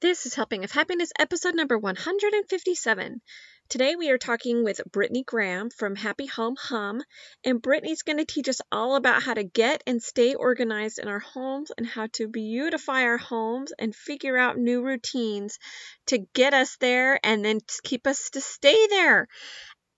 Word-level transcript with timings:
This 0.00 0.26
is 0.26 0.34
Helping 0.34 0.62
of 0.62 0.70
Happiness, 0.70 1.10
episode 1.18 1.56
number 1.56 1.76
157. 1.76 3.20
Today 3.68 3.96
we 3.96 4.10
are 4.10 4.16
talking 4.16 4.62
with 4.62 4.80
Brittany 4.92 5.24
Graham 5.24 5.70
from 5.70 5.96
Happy 5.96 6.26
Home 6.26 6.54
Hum, 6.56 7.02
and 7.42 7.60
Brittany's 7.60 8.02
going 8.02 8.18
to 8.18 8.24
teach 8.24 8.48
us 8.48 8.60
all 8.70 8.94
about 8.94 9.24
how 9.24 9.34
to 9.34 9.42
get 9.42 9.82
and 9.88 10.00
stay 10.00 10.36
organized 10.36 11.00
in 11.00 11.08
our 11.08 11.18
homes 11.18 11.72
and 11.76 11.84
how 11.84 12.06
to 12.12 12.28
beautify 12.28 13.02
our 13.02 13.16
homes 13.16 13.72
and 13.76 13.92
figure 13.92 14.38
out 14.38 14.56
new 14.56 14.82
routines 14.82 15.58
to 16.06 16.18
get 16.32 16.54
us 16.54 16.76
there 16.76 17.18
and 17.24 17.44
then 17.44 17.58
keep 17.82 18.06
us 18.06 18.30
to 18.30 18.40
stay 18.40 18.86
there. 18.86 19.26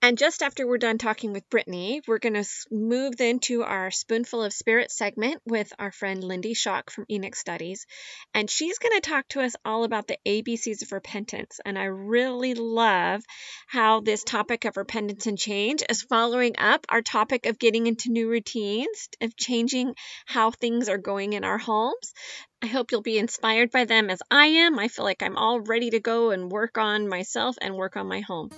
And 0.03 0.17
just 0.17 0.41
after 0.41 0.65
we're 0.65 0.79
done 0.79 0.97
talking 0.97 1.31
with 1.31 1.47
Brittany, 1.51 2.01
we're 2.07 2.17
going 2.17 2.33
to 2.33 2.49
move 2.71 3.17
then 3.17 3.37
to 3.41 3.61
our 3.61 3.91
Spoonful 3.91 4.43
of 4.43 4.51
Spirit 4.51 4.89
segment 4.89 5.43
with 5.45 5.71
our 5.77 5.91
friend 5.91 6.23
Lindy 6.23 6.55
Shock 6.55 6.89
from 6.89 7.05
Enoch 7.07 7.35
Studies. 7.35 7.85
And 8.33 8.49
she's 8.49 8.79
going 8.79 8.99
to 8.99 9.07
talk 9.07 9.27
to 9.29 9.41
us 9.41 9.55
all 9.63 9.83
about 9.83 10.07
the 10.07 10.17
ABCs 10.25 10.81
of 10.81 10.91
repentance. 10.91 11.59
And 11.63 11.77
I 11.77 11.83
really 11.83 12.55
love 12.55 13.21
how 13.67 14.01
this 14.01 14.23
topic 14.23 14.65
of 14.65 14.75
repentance 14.75 15.27
and 15.27 15.37
change 15.37 15.83
is 15.87 16.01
following 16.01 16.55
up 16.57 16.87
our 16.89 17.03
topic 17.03 17.45
of 17.45 17.59
getting 17.59 17.85
into 17.85 18.11
new 18.11 18.27
routines, 18.27 19.07
of 19.21 19.37
changing 19.37 19.93
how 20.25 20.49
things 20.49 20.89
are 20.89 20.97
going 20.97 21.33
in 21.33 21.43
our 21.43 21.59
homes. 21.59 22.13
I 22.63 22.65
hope 22.65 22.91
you'll 22.91 23.03
be 23.03 23.19
inspired 23.19 23.69
by 23.69 23.85
them 23.85 24.09
as 24.09 24.23
I 24.31 24.47
am. 24.47 24.79
I 24.79 24.87
feel 24.87 25.05
like 25.05 25.21
I'm 25.21 25.37
all 25.37 25.59
ready 25.59 25.91
to 25.91 25.99
go 25.99 26.31
and 26.31 26.51
work 26.51 26.79
on 26.79 27.07
myself 27.07 27.55
and 27.61 27.75
work 27.75 27.97
on 27.97 28.07
my 28.07 28.21
home. 28.21 28.49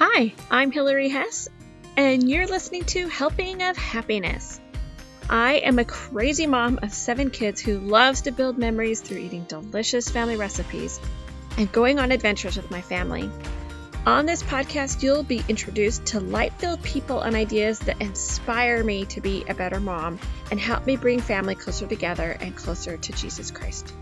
Hi, 0.00 0.32
I'm 0.48 0.70
Hilary 0.70 1.08
Hess, 1.08 1.48
and 1.96 2.30
you're 2.30 2.46
listening 2.46 2.84
to 2.84 3.08
Helping 3.08 3.64
of 3.64 3.76
Happiness. 3.76 4.60
I 5.28 5.54
am 5.54 5.80
a 5.80 5.84
crazy 5.84 6.46
mom 6.46 6.78
of 6.84 6.92
seven 6.92 7.30
kids 7.30 7.60
who 7.60 7.80
loves 7.80 8.20
to 8.20 8.30
build 8.30 8.58
memories 8.58 9.00
through 9.00 9.18
eating 9.18 9.42
delicious 9.48 10.08
family 10.08 10.36
recipes 10.36 11.00
and 11.56 11.72
going 11.72 11.98
on 11.98 12.12
adventures 12.12 12.56
with 12.56 12.70
my 12.70 12.80
family. 12.80 13.28
On 14.06 14.24
this 14.24 14.44
podcast, 14.44 15.02
you'll 15.02 15.24
be 15.24 15.42
introduced 15.48 16.06
to 16.06 16.20
light 16.20 16.52
filled 16.58 16.84
people 16.84 17.22
and 17.22 17.34
ideas 17.34 17.80
that 17.80 18.00
inspire 18.00 18.84
me 18.84 19.04
to 19.06 19.20
be 19.20 19.44
a 19.48 19.54
better 19.54 19.80
mom 19.80 20.20
and 20.52 20.60
help 20.60 20.86
me 20.86 20.94
bring 20.96 21.18
family 21.20 21.56
closer 21.56 21.88
together 21.88 22.36
and 22.38 22.54
closer 22.54 22.96
to 22.96 23.12
Jesus 23.14 23.50
Christ. 23.50 23.92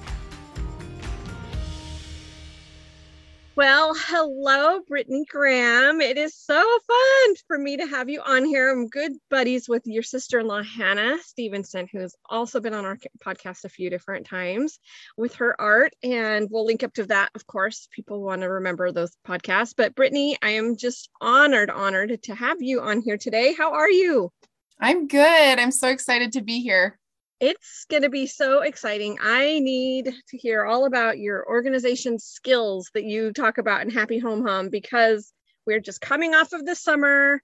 Well, 3.56 3.94
hello, 3.96 4.80
Brittany 4.86 5.24
Graham. 5.26 6.02
It 6.02 6.18
is 6.18 6.36
so 6.36 6.62
fun 6.62 7.34
for 7.46 7.56
me 7.56 7.78
to 7.78 7.86
have 7.86 8.10
you 8.10 8.20
on 8.20 8.44
here. 8.44 8.70
I'm 8.70 8.86
good 8.86 9.12
buddies 9.30 9.66
with 9.66 9.86
your 9.86 10.02
sister 10.02 10.40
in 10.40 10.46
law, 10.46 10.62
Hannah 10.62 11.16
Stevenson, 11.22 11.88
who 11.90 12.00
has 12.00 12.14
also 12.28 12.60
been 12.60 12.74
on 12.74 12.84
our 12.84 12.98
podcast 13.24 13.64
a 13.64 13.70
few 13.70 13.88
different 13.88 14.26
times 14.26 14.78
with 15.16 15.36
her 15.36 15.58
art. 15.58 15.94
And 16.02 16.48
we'll 16.50 16.66
link 16.66 16.82
up 16.82 16.92
to 16.94 17.06
that, 17.06 17.30
of 17.34 17.46
course. 17.46 17.88
People 17.90 18.22
want 18.22 18.42
to 18.42 18.50
remember 18.50 18.92
those 18.92 19.16
podcasts. 19.26 19.72
But 19.74 19.94
Brittany, 19.94 20.36
I 20.42 20.50
am 20.50 20.76
just 20.76 21.08
honored, 21.22 21.70
honored 21.70 22.22
to 22.24 22.34
have 22.34 22.60
you 22.60 22.82
on 22.82 23.00
here 23.00 23.16
today. 23.16 23.54
How 23.56 23.72
are 23.72 23.90
you? 23.90 24.30
I'm 24.78 25.08
good. 25.08 25.58
I'm 25.58 25.70
so 25.72 25.88
excited 25.88 26.32
to 26.32 26.42
be 26.42 26.60
here. 26.60 26.98
It's 27.38 27.84
going 27.90 28.02
to 28.02 28.08
be 28.08 28.26
so 28.26 28.62
exciting. 28.62 29.18
I 29.20 29.58
need 29.58 30.06
to 30.28 30.38
hear 30.38 30.64
all 30.64 30.86
about 30.86 31.18
your 31.18 31.46
organization 31.46 32.18
skills 32.18 32.90
that 32.94 33.04
you 33.04 33.32
talk 33.32 33.58
about 33.58 33.82
in 33.82 33.90
Happy 33.90 34.18
Home 34.18 34.46
Hum 34.46 34.70
because 34.70 35.32
we're 35.66 35.80
just 35.80 36.00
coming 36.00 36.34
off 36.34 36.54
of 36.54 36.64
the 36.64 36.74
summer, 36.74 37.42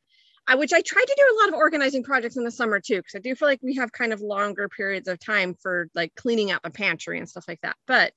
uh, 0.48 0.56
which 0.56 0.72
I 0.72 0.80
try 0.80 1.04
to 1.04 1.14
do 1.14 1.36
a 1.36 1.38
lot 1.42 1.48
of 1.50 1.54
organizing 1.56 2.04
projects 2.04 2.38
in 2.38 2.44
the 2.44 2.50
summer 2.50 2.80
too, 2.80 2.96
because 2.96 3.16
I 3.16 3.18
do 3.18 3.34
feel 3.34 3.48
like 3.48 3.60
we 3.62 3.74
have 3.76 3.92
kind 3.92 4.14
of 4.14 4.22
longer 4.22 4.66
periods 4.70 5.08
of 5.08 5.18
time 5.18 5.54
for 5.60 5.88
like 5.94 6.14
cleaning 6.14 6.50
out 6.50 6.62
the 6.62 6.70
pantry 6.70 7.18
and 7.18 7.28
stuff 7.28 7.44
like 7.46 7.60
that. 7.60 7.76
But 7.86 8.14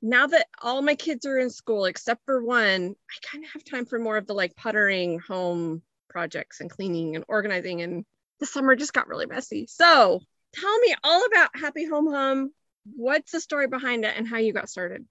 now 0.00 0.28
that 0.28 0.46
all 0.62 0.80
my 0.80 0.94
kids 0.94 1.26
are 1.26 1.38
in 1.38 1.50
school 1.50 1.84
except 1.84 2.24
for 2.24 2.42
one, 2.42 2.94
I 3.10 3.26
kind 3.30 3.44
of 3.44 3.50
have 3.52 3.64
time 3.64 3.84
for 3.84 3.98
more 3.98 4.16
of 4.16 4.26
the 4.26 4.34
like 4.34 4.56
puttering 4.56 5.18
home 5.18 5.82
projects 6.08 6.60
and 6.60 6.70
cleaning 6.70 7.16
and 7.16 7.24
organizing. 7.28 7.82
And 7.82 8.06
the 8.40 8.46
summer 8.46 8.74
just 8.76 8.94
got 8.94 9.08
really 9.08 9.26
messy. 9.26 9.66
So 9.68 10.22
tell 10.54 10.78
me 10.80 10.94
all 11.02 11.24
about 11.26 11.50
Happy 11.56 11.86
Home 11.86 12.12
Hum. 12.12 12.52
What's 12.96 13.32
the 13.32 13.40
story 13.40 13.68
behind 13.68 14.04
it 14.04 14.14
and 14.16 14.26
how 14.26 14.38
you 14.38 14.52
got 14.52 14.68
started? 14.68 15.04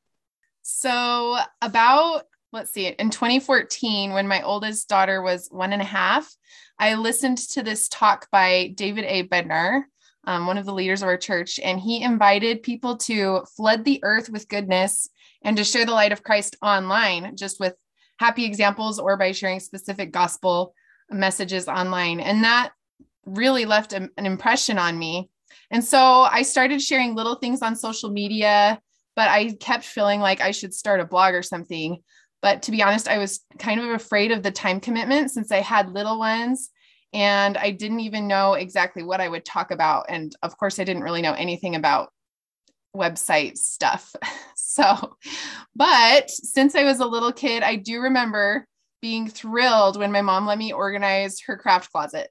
So, 0.61 1.37
about 1.61 2.23
let's 2.53 2.71
see, 2.71 2.87
in 2.87 3.09
2014, 3.09 4.11
when 4.11 4.27
my 4.27 4.41
oldest 4.41 4.89
daughter 4.89 5.21
was 5.21 5.47
one 5.49 5.73
and 5.73 5.81
a 5.81 5.85
half, 5.85 6.29
I 6.77 6.95
listened 6.95 7.37
to 7.51 7.63
this 7.63 7.87
talk 7.87 8.29
by 8.31 8.73
David 8.75 9.05
A. 9.05 9.27
Bednar, 9.27 9.83
um, 10.25 10.47
one 10.47 10.57
of 10.57 10.65
the 10.65 10.73
leaders 10.73 11.01
of 11.01 11.07
our 11.07 11.17
church, 11.17 11.59
and 11.63 11.79
he 11.79 12.03
invited 12.03 12.63
people 12.63 12.97
to 12.97 13.45
flood 13.55 13.85
the 13.85 13.99
earth 14.03 14.29
with 14.29 14.49
goodness 14.49 15.09
and 15.43 15.57
to 15.57 15.63
share 15.63 15.85
the 15.85 15.93
light 15.93 16.11
of 16.11 16.23
Christ 16.23 16.57
online, 16.61 17.35
just 17.35 17.59
with 17.59 17.75
happy 18.19 18.45
examples 18.45 18.99
or 18.99 19.17
by 19.17 19.31
sharing 19.31 19.59
specific 19.59 20.11
gospel 20.11 20.73
messages 21.09 21.67
online. 21.67 22.19
And 22.19 22.43
that 22.43 22.71
really 23.25 23.65
left 23.65 23.93
an 23.93 24.11
impression 24.17 24.77
on 24.77 24.97
me. 24.97 25.29
And 25.71 25.83
so 25.83 25.99
I 25.99 26.43
started 26.43 26.81
sharing 26.81 27.15
little 27.15 27.35
things 27.35 27.61
on 27.61 27.75
social 27.75 28.11
media, 28.11 28.79
but 29.15 29.29
I 29.29 29.53
kept 29.59 29.85
feeling 29.85 30.19
like 30.19 30.41
I 30.41 30.51
should 30.51 30.73
start 30.73 30.99
a 30.99 31.05
blog 31.05 31.33
or 31.33 31.41
something. 31.41 32.01
But 32.41 32.63
to 32.63 32.71
be 32.71 32.83
honest, 32.83 33.07
I 33.07 33.17
was 33.17 33.45
kind 33.57 33.79
of 33.79 33.89
afraid 33.89 34.31
of 34.31 34.43
the 34.43 34.51
time 34.51 34.79
commitment 34.79 35.31
since 35.31 35.51
I 35.51 35.61
had 35.61 35.91
little 35.91 36.19
ones 36.19 36.69
and 37.13 37.57
I 37.57 37.71
didn't 37.71 38.01
even 38.01 38.27
know 38.27 38.53
exactly 38.53 39.03
what 39.03 39.21
I 39.21 39.27
would 39.27 39.45
talk 39.45 39.71
about. 39.71 40.05
And 40.09 40.35
of 40.43 40.57
course, 40.57 40.79
I 40.79 40.83
didn't 40.83 41.03
really 41.03 41.21
know 41.21 41.33
anything 41.33 41.75
about 41.75 42.11
website 42.95 43.57
stuff. 43.57 44.13
So, 44.71 45.17
but 45.75 46.29
since 46.29 46.75
I 46.75 46.85
was 46.85 47.01
a 47.01 47.05
little 47.05 47.33
kid, 47.33 47.61
I 47.61 47.75
do 47.75 47.99
remember 47.99 48.65
being 49.01 49.27
thrilled 49.27 49.97
when 49.97 50.13
my 50.13 50.21
mom 50.21 50.45
let 50.45 50.57
me 50.57 50.71
organize 50.71 51.41
her 51.41 51.57
craft 51.57 51.91
closet. 51.91 52.29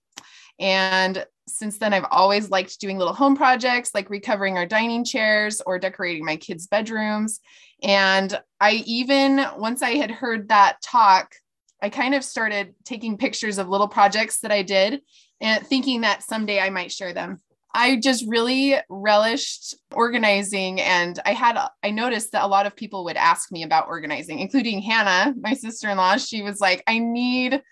And 0.59 1.27
since 1.51 1.79
then, 1.79 1.93
I've 1.93 2.07
always 2.11 2.51
liked 2.51 2.81
doing 2.81 2.99
little 2.99 3.15
home 3.15 3.37
projects 3.37 3.91
like 3.95 4.11
recovering 4.11 4.57
our 4.57 4.67
dining 4.67 5.05
chairs 5.05 5.61
or 5.65 5.79
decorating 5.79 6.25
my 6.25 6.37
kids' 6.37 6.67
bedrooms. 6.67 7.41
And 7.83 8.41
I 8.61 8.83
even, 8.87 9.45
once 9.57 9.83
I 9.83 9.97
had 9.97 10.11
heard 10.11 10.49
that 10.49 10.81
talk, 10.83 11.35
I 11.83 11.89
kind 11.89 12.15
of 12.15 12.25
started 12.25 12.75
taking 12.85 13.17
pictures 13.17 13.59
of 13.59 13.69
little 13.69 13.89
projects 13.89 14.41
that 14.41 14.53
I 14.53 14.63
did 14.63 15.01
and 15.41 15.67
thinking 15.67 16.03
that 16.03 16.23
someday 16.23 16.61
I 16.61 16.71
might 16.71 16.93
share 16.93 17.15
them. 17.15 17.41
I 17.73 17.97
just 17.97 18.25
really 18.27 18.77
relished 18.89 19.77
organizing 19.93 20.81
and 20.81 21.19
I 21.25 21.33
had 21.33 21.57
I 21.83 21.91
noticed 21.91 22.33
that 22.33 22.45
a 22.45 22.49
lot 22.49 22.67
of 22.67 22.75
people 22.75 23.05
would 23.05 23.17
ask 23.17 23.53
me 23.53 23.63
about 23.63 23.87
organizing 23.87 24.41
including 24.41 24.83
Hannah 24.83 25.35
my 25.41 25.55
sister-in-law 25.55 26.17
she 26.17 26.43
was 26.43 26.61
like 26.61 26.83
I 26.89 26.99
need 26.99 27.63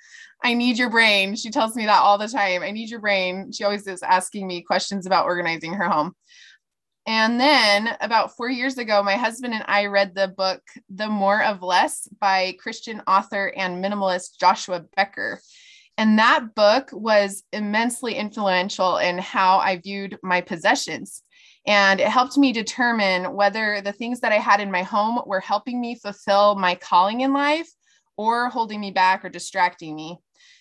I 0.43 0.55
need 0.55 0.79
your 0.79 0.91
brain. 0.91 1.35
She 1.35 1.51
tells 1.51 1.75
me 1.75 1.87
that 1.87 2.01
all 2.01 2.19
the 2.19 2.29
time. 2.29 2.63
I 2.63 2.71
need 2.71 2.91
your 2.91 3.01
brain. 3.01 3.53
She 3.53 3.65
always 3.65 3.87
is 3.87 4.03
asking 4.03 4.47
me 4.47 4.63
questions 4.63 5.07
about 5.07 5.25
organizing 5.25 5.75
her 5.75 5.89
home. 5.89 6.15
And 7.07 7.41
then 7.41 7.97
about 8.01 8.37
four 8.37 8.51
years 8.51 8.77
ago, 8.77 9.03
my 9.03 9.17
husband 9.17 9.55
and 9.55 9.65
I 9.67 9.87
read 9.87 10.15
the 10.15 10.29
book, 10.29 10.61
The 10.91 11.09
More 11.09 11.43
of 11.43 11.63
Less 11.63 12.07
by 12.21 12.55
Christian 12.61 13.01
author 13.07 13.53
and 13.57 13.83
minimalist 13.83 14.39
Joshua 14.39 14.85
Becker. 14.95 15.41
And 15.97 16.19
that 16.19 16.55
book 16.55 16.91
was 16.93 17.43
immensely 17.53 18.15
influential 18.15 18.99
in 18.99 19.19
how 19.19 19.57
I 19.59 19.79
viewed 19.79 20.19
my 20.23 20.43
possessions. 20.43 21.23
And 21.67 21.99
it 21.99 22.09
helped 22.09 22.37
me 22.37 22.53
determine 22.53 23.33
whether 23.33 23.81
the 23.81 23.93
things 23.93 24.21
that 24.21 24.33
I 24.33 24.39
had 24.39 24.61
in 24.61 24.71
my 24.71 24.83
home 24.83 25.21
were 25.27 25.41
helping 25.41 25.81
me 25.81 25.97
fulfill 25.97 26.57
my 26.57 26.75
calling 26.75 27.23
in 27.23 27.33
life 27.33 27.71
or 28.17 28.49
holding 28.49 28.81
me 28.81 28.91
back 28.91 29.25
or 29.25 29.29
distracting 29.29 29.97
me. 29.97 30.19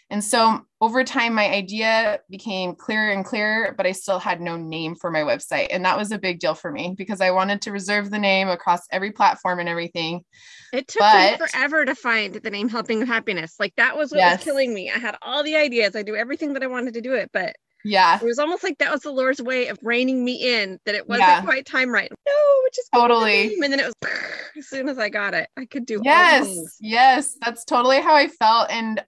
And 0.09 0.23
so 0.23 0.62
over 0.79 1.03
time, 1.03 1.34
my 1.34 1.50
idea 1.50 2.19
became 2.29 2.75
clearer 2.75 3.12
and 3.12 3.25
clearer, 3.25 3.73
but 3.75 3.85
I 3.85 3.91
still 3.91 4.19
had 4.19 4.40
no 4.40 4.56
name 4.56 4.95
for 4.95 5.12
my 5.12 5.19
website. 5.19 5.68
And 5.72 5.84
that 5.84 5.97
was 5.97 6.12
a 6.12 6.18
big 6.18 6.39
deal 6.39 6.54
for 6.54 6.71
me 6.71 6.95
because 6.98 7.19
I 7.19 7.31
wanted 7.31 7.62
to 7.63 7.71
reserve 7.71 8.09
the 8.09 8.19
name 8.19 8.48
across 8.48 8.81
every 8.92 9.12
platform 9.12 9.59
and 9.59 9.68
everything. 9.68 10.24
It 10.71 10.88
took 10.88 11.01
but, 11.01 11.39
me 11.39 11.48
forever 11.48 11.83
to 11.83 11.95
find 11.95 12.36
the 12.36 12.50
name 12.50 12.69
Helping 12.69 13.06
Happiness. 13.06 13.56
Like 13.59 13.74
that 13.75 13.98
was 13.98 14.12
what 14.12 14.19
yes. 14.19 14.38
was 14.38 14.45
killing 14.45 14.74
me. 14.74 14.89
I 14.89 14.98
had 14.98 15.18
all 15.21 15.44
the 15.44 15.57
ideas, 15.57 15.95
I 15.95 16.04
do 16.04 16.15
everything 16.15 16.54
that 16.54 16.63
I 16.63 16.68
wanted 16.68 16.94
to 16.94 17.01
do 17.01 17.13
it, 17.13 17.30
but 17.33 17.56
yeah, 17.83 18.18
it 18.21 18.25
was 18.25 18.39
almost 18.39 18.63
like 18.63 18.77
that 18.80 18.92
was 18.92 19.01
the 19.01 19.12
Lord's 19.12 19.42
way 19.42 19.68
of 19.68 19.77
reining 19.81 20.24
me 20.24 20.33
in 20.56 20.80
that 20.86 20.95
it 20.95 21.07
wasn't 21.07 21.27
yeah. 21.27 21.42
quite 21.42 21.65
time 21.65 21.89
right. 21.89 22.12
No, 22.12 22.62
which 22.65 22.77
is 22.77 22.89
totally. 22.94 23.54
And 23.54 23.71
then 23.71 23.80
it 23.80 23.86
was 23.86 23.94
as 24.57 24.68
soon 24.68 24.89
as 24.89 24.98
I 24.98 25.09
got 25.09 25.33
it, 25.33 25.50
I 25.56 25.65
could 25.65 25.86
do 25.86 26.01
yes, 26.04 26.77
yes, 26.80 27.38
that's 27.42 27.63
totally 27.63 28.01
how 28.01 28.13
I 28.13 28.27
felt. 28.27 28.69
And 28.69 29.04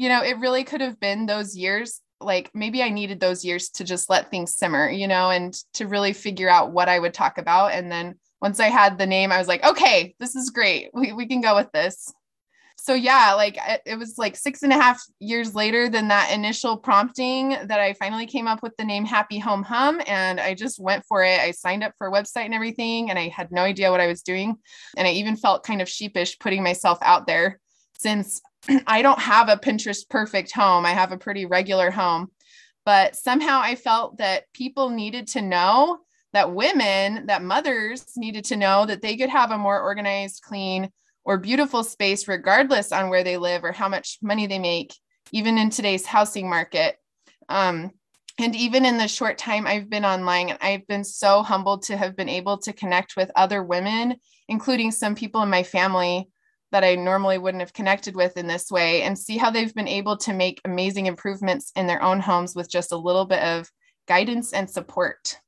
you 0.00 0.08
know, 0.08 0.22
it 0.22 0.38
really 0.38 0.64
could 0.64 0.80
have 0.80 0.98
been 0.98 1.26
those 1.26 1.54
years. 1.54 2.00
Like 2.22 2.50
maybe 2.54 2.82
I 2.82 2.88
needed 2.88 3.20
those 3.20 3.44
years 3.44 3.68
to 3.72 3.84
just 3.84 4.08
let 4.08 4.30
things 4.30 4.54
simmer, 4.54 4.88
you 4.88 5.06
know, 5.06 5.28
and 5.28 5.52
to 5.74 5.86
really 5.86 6.14
figure 6.14 6.48
out 6.48 6.72
what 6.72 6.88
I 6.88 6.98
would 6.98 7.12
talk 7.12 7.36
about. 7.36 7.72
And 7.72 7.92
then 7.92 8.18
once 8.40 8.60
I 8.60 8.68
had 8.68 8.96
the 8.96 9.06
name, 9.06 9.30
I 9.30 9.36
was 9.36 9.46
like, 9.46 9.62
okay, 9.62 10.14
this 10.18 10.34
is 10.34 10.48
great. 10.48 10.88
We, 10.94 11.12
we 11.12 11.26
can 11.26 11.42
go 11.42 11.54
with 11.54 11.70
this. 11.72 12.10
so 12.78 12.94
yeah, 12.94 13.34
like 13.34 13.58
it 13.84 13.98
was 13.98 14.16
like 14.16 14.36
six 14.36 14.62
and 14.62 14.72
a 14.72 14.80
half 14.80 15.04
years 15.18 15.54
later 15.54 15.90
than 15.90 16.08
that 16.08 16.32
initial 16.32 16.78
prompting 16.78 17.50
that 17.50 17.78
I 17.78 17.92
finally 17.92 18.24
came 18.24 18.48
up 18.48 18.62
with 18.62 18.74
the 18.78 18.86
name 18.86 19.04
Happy 19.04 19.38
Home 19.38 19.62
Hum. 19.62 20.00
And 20.06 20.40
I 20.40 20.54
just 20.54 20.80
went 20.80 21.04
for 21.04 21.22
it. 21.22 21.40
I 21.40 21.50
signed 21.50 21.84
up 21.84 21.92
for 21.98 22.06
a 22.06 22.12
website 22.12 22.46
and 22.46 22.54
everything, 22.54 23.10
and 23.10 23.18
I 23.18 23.28
had 23.28 23.52
no 23.52 23.64
idea 23.64 23.90
what 23.90 24.00
I 24.00 24.06
was 24.06 24.22
doing. 24.22 24.56
And 24.96 25.06
I 25.06 25.10
even 25.10 25.36
felt 25.36 25.62
kind 25.62 25.82
of 25.82 25.90
sheepish 25.90 26.38
putting 26.38 26.62
myself 26.62 26.96
out 27.02 27.26
there 27.26 27.60
since 27.98 28.40
I 28.86 29.02
don't 29.02 29.18
have 29.18 29.48
a 29.48 29.56
Pinterest 29.56 30.08
perfect 30.08 30.52
home. 30.52 30.84
I 30.86 30.90
have 30.90 31.12
a 31.12 31.18
pretty 31.18 31.46
regular 31.46 31.90
home. 31.90 32.30
But 32.84 33.16
somehow 33.16 33.60
I 33.62 33.74
felt 33.74 34.18
that 34.18 34.52
people 34.52 34.90
needed 34.90 35.28
to 35.28 35.42
know 35.42 35.98
that 36.32 36.52
women, 36.52 37.26
that 37.26 37.42
mothers 37.42 38.04
needed 38.16 38.44
to 38.46 38.56
know 38.56 38.86
that 38.86 39.02
they 39.02 39.16
could 39.16 39.30
have 39.30 39.50
a 39.50 39.58
more 39.58 39.80
organized, 39.80 40.42
clean, 40.42 40.90
or 41.24 41.38
beautiful 41.38 41.84
space, 41.84 42.28
regardless 42.28 42.92
on 42.92 43.10
where 43.10 43.24
they 43.24 43.36
live 43.36 43.64
or 43.64 43.72
how 43.72 43.88
much 43.88 44.18
money 44.22 44.46
they 44.46 44.58
make, 44.58 44.94
even 45.32 45.58
in 45.58 45.70
today's 45.70 46.06
housing 46.06 46.48
market. 46.48 46.96
Um, 47.48 47.90
and 48.38 48.56
even 48.56 48.86
in 48.86 48.96
the 48.96 49.08
short 49.08 49.36
time 49.36 49.66
I've 49.66 49.90
been 49.90 50.04
online, 50.04 50.56
I've 50.60 50.86
been 50.86 51.04
so 51.04 51.42
humbled 51.42 51.82
to 51.84 51.96
have 51.96 52.16
been 52.16 52.28
able 52.28 52.56
to 52.58 52.72
connect 52.72 53.16
with 53.16 53.30
other 53.36 53.62
women, 53.62 54.16
including 54.48 54.92
some 54.92 55.14
people 55.14 55.42
in 55.42 55.50
my 55.50 55.62
family 55.62 56.28
that 56.72 56.84
I 56.84 56.94
normally 56.94 57.38
wouldn't 57.38 57.62
have 57.62 57.72
connected 57.72 58.14
with 58.14 58.36
in 58.36 58.46
this 58.46 58.70
way, 58.70 59.02
and 59.02 59.18
see 59.18 59.36
how 59.36 59.50
they've 59.50 59.74
been 59.74 59.88
able 59.88 60.16
to 60.18 60.32
make 60.32 60.60
amazing 60.64 61.06
improvements 61.06 61.72
in 61.76 61.86
their 61.86 62.02
own 62.02 62.20
homes 62.20 62.54
with 62.54 62.70
just 62.70 62.92
a 62.92 62.96
little 62.96 63.24
bit 63.26 63.42
of 63.42 63.70
guidance 64.06 64.52
and 64.52 64.68
support. 64.68 65.38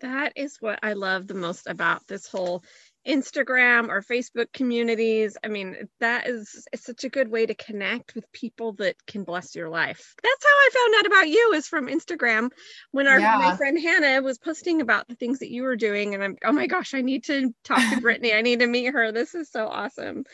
That 0.00 0.32
is 0.36 0.56
what 0.60 0.78
I 0.82 0.94
love 0.94 1.26
the 1.26 1.34
most 1.34 1.66
about 1.66 2.06
this 2.06 2.26
whole 2.26 2.62
Instagram 3.06 3.88
or 3.88 4.02
Facebook 4.02 4.52
communities. 4.52 5.36
I 5.42 5.48
mean, 5.48 5.88
that 6.00 6.26
is 6.26 6.66
it's 6.72 6.84
such 6.84 7.04
a 7.04 7.08
good 7.08 7.30
way 7.30 7.46
to 7.46 7.54
connect 7.54 8.14
with 8.14 8.30
people 8.32 8.74
that 8.74 8.96
can 9.06 9.24
bless 9.24 9.54
your 9.54 9.70
life. 9.70 10.14
That's 10.22 10.44
how 10.44 10.50
I 10.50 10.70
found 10.72 10.94
out 10.98 11.06
about 11.06 11.28
you 11.28 11.52
is 11.54 11.66
from 11.66 11.86
Instagram 11.86 12.50
when 12.90 13.06
our 13.06 13.18
yeah. 13.18 13.38
my 13.38 13.56
friend 13.56 13.80
Hannah 13.80 14.22
was 14.22 14.38
posting 14.38 14.82
about 14.82 15.08
the 15.08 15.14
things 15.14 15.38
that 15.38 15.50
you 15.50 15.62
were 15.62 15.76
doing. 15.76 16.14
And 16.14 16.22
I'm, 16.22 16.36
oh 16.44 16.52
my 16.52 16.66
gosh, 16.66 16.92
I 16.92 17.00
need 17.00 17.24
to 17.24 17.54
talk 17.64 17.78
to 17.94 18.00
Brittany. 18.02 18.34
I 18.34 18.42
need 18.42 18.60
to 18.60 18.66
meet 18.66 18.92
her. 18.92 19.12
This 19.12 19.34
is 19.34 19.50
so 19.50 19.66
awesome. 19.66 20.24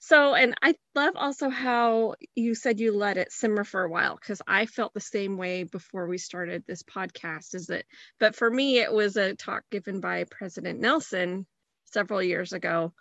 So, 0.00 0.34
and 0.34 0.54
I 0.62 0.74
love 0.94 1.14
also 1.16 1.48
how 1.48 2.14
you 2.34 2.54
said 2.54 2.80
you 2.80 2.96
let 2.96 3.16
it 3.16 3.32
simmer 3.32 3.64
for 3.64 3.82
a 3.82 3.90
while 3.90 4.16
because 4.16 4.42
I 4.46 4.66
felt 4.66 4.94
the 4.94 5.00
same 5.00 5.36
way 5.36 5.64
before 5.64 6.06
we 6.06 6.18
started 6.18 6.64
this 6.66 6.82
podcast. 6.84 7.54
Is 7.54 7.66
that, 7.66 7.84
but 8.20 8.36
for 8.36 8.48
me, 8.48 8.78
it 8.78 8.92
was 8.92 9.16
a 9.16 9.34
talk 9.34 9.64
given 9.70 10.00
by 10.00 10.24
President 10.24 10.78
Nelson 10.78 11.46
several 11.92 12.22
years 12.22 12.52
ago 12.52 12.92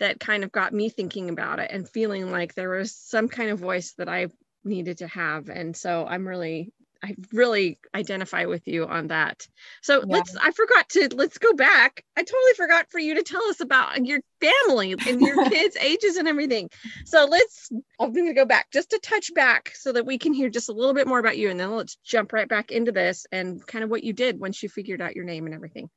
that 0.00 0.20
kind 0.20 0.44
of 0.44 0.52
got 0.52 0.72
me 0.72 0.88
thinking 0.88 1.30
about 1.30 1.58
it 1.58 1.70
and 1.70 1.88
feeling 1.88 2.30
like 2.30 2.54
there 2.54 2.70
was 2.70 2.94
some 2.94 3.28
kind 3.28 3.50
of 3.50 3.58
voice 3.58 3.94
that 3.98 4.08
I 4.08 4.28
needed 4.64 4.98
to 4.98 5.06
have. 5.06 5.48
And 5.48 5.76
so 5.76 6.06
I'm 6.06 6.26
really, 6.26 6.72
I 7.02 7.14
really 7.32 7.78
identify 7.94 8.46
with 8.46 8.66
you 8.66 8.86
on 8.86 9.08
that. 9.08 9.46
So 9.82 10.00
yeah. 10.00 10.04
let's, 10.08 10.36
I 10.36 10.50
forgot 10.50 10.88
to, 10.90 11.10
let's 11.14 11.38
go 11.38 11.52
back. 11.52 12.02
I 12.16 12.22
totally 12.22 12.54
forgot 12.56 12.90
for 12.90 12.98
you 12.98 13.14
to 13.14 13.22
tell 13.22 13.44
us 13.44 13.60
about 13.60 14.04
your 14.04 14.20
family 14.40 14.92
and 15.06 15.20
your 15.20 15.44
kids' 15.50 15.76
ages 15.76 16.16
and 16.16 16.26
everything. 16.26 16.70
So 17.04 17.26
let's, 17.26 17.70
I'm 18.00 18.12
going 18.12 18.26
to 18.26 18.32
go 18.32 18.46
back 18.46 18.70
just 18.72 18.90
to 18.90 18.98
touch 18.98 19.32
back 19.34 19.72
so 19.74 19.92
that 19.92 20.06
we 20.06 20.18
can 20.18 20.32
hear 20.32 20.48
just 20.48 20.70
a 20.70 20.72
little 20.72 20.94
bit 20.94 21.06
more 21.06 21.18
about 21.18 21.38
you. 21.38 21.50
And 21.50 21.60
then 21.60 21.70
let's 21.70 21.96
jump 21.96 22.32
right 22.32 22.48
back 22.48 22.72
into 22.72 22.90
this 22.90 23.26
and 23.30 23.64
kind 23.64 23.84
of 23.84 23.90
what 23.90 24.02
you 24.02 24.12
did 24.12 24.40
once 24.40 24.62
you 24.62 24.68
figured 24.68 25.02
out 25.02 25.14
your 25.14 25.24
name 25.24 25.46
and 25.46 25.54
everything. 25.54 25.88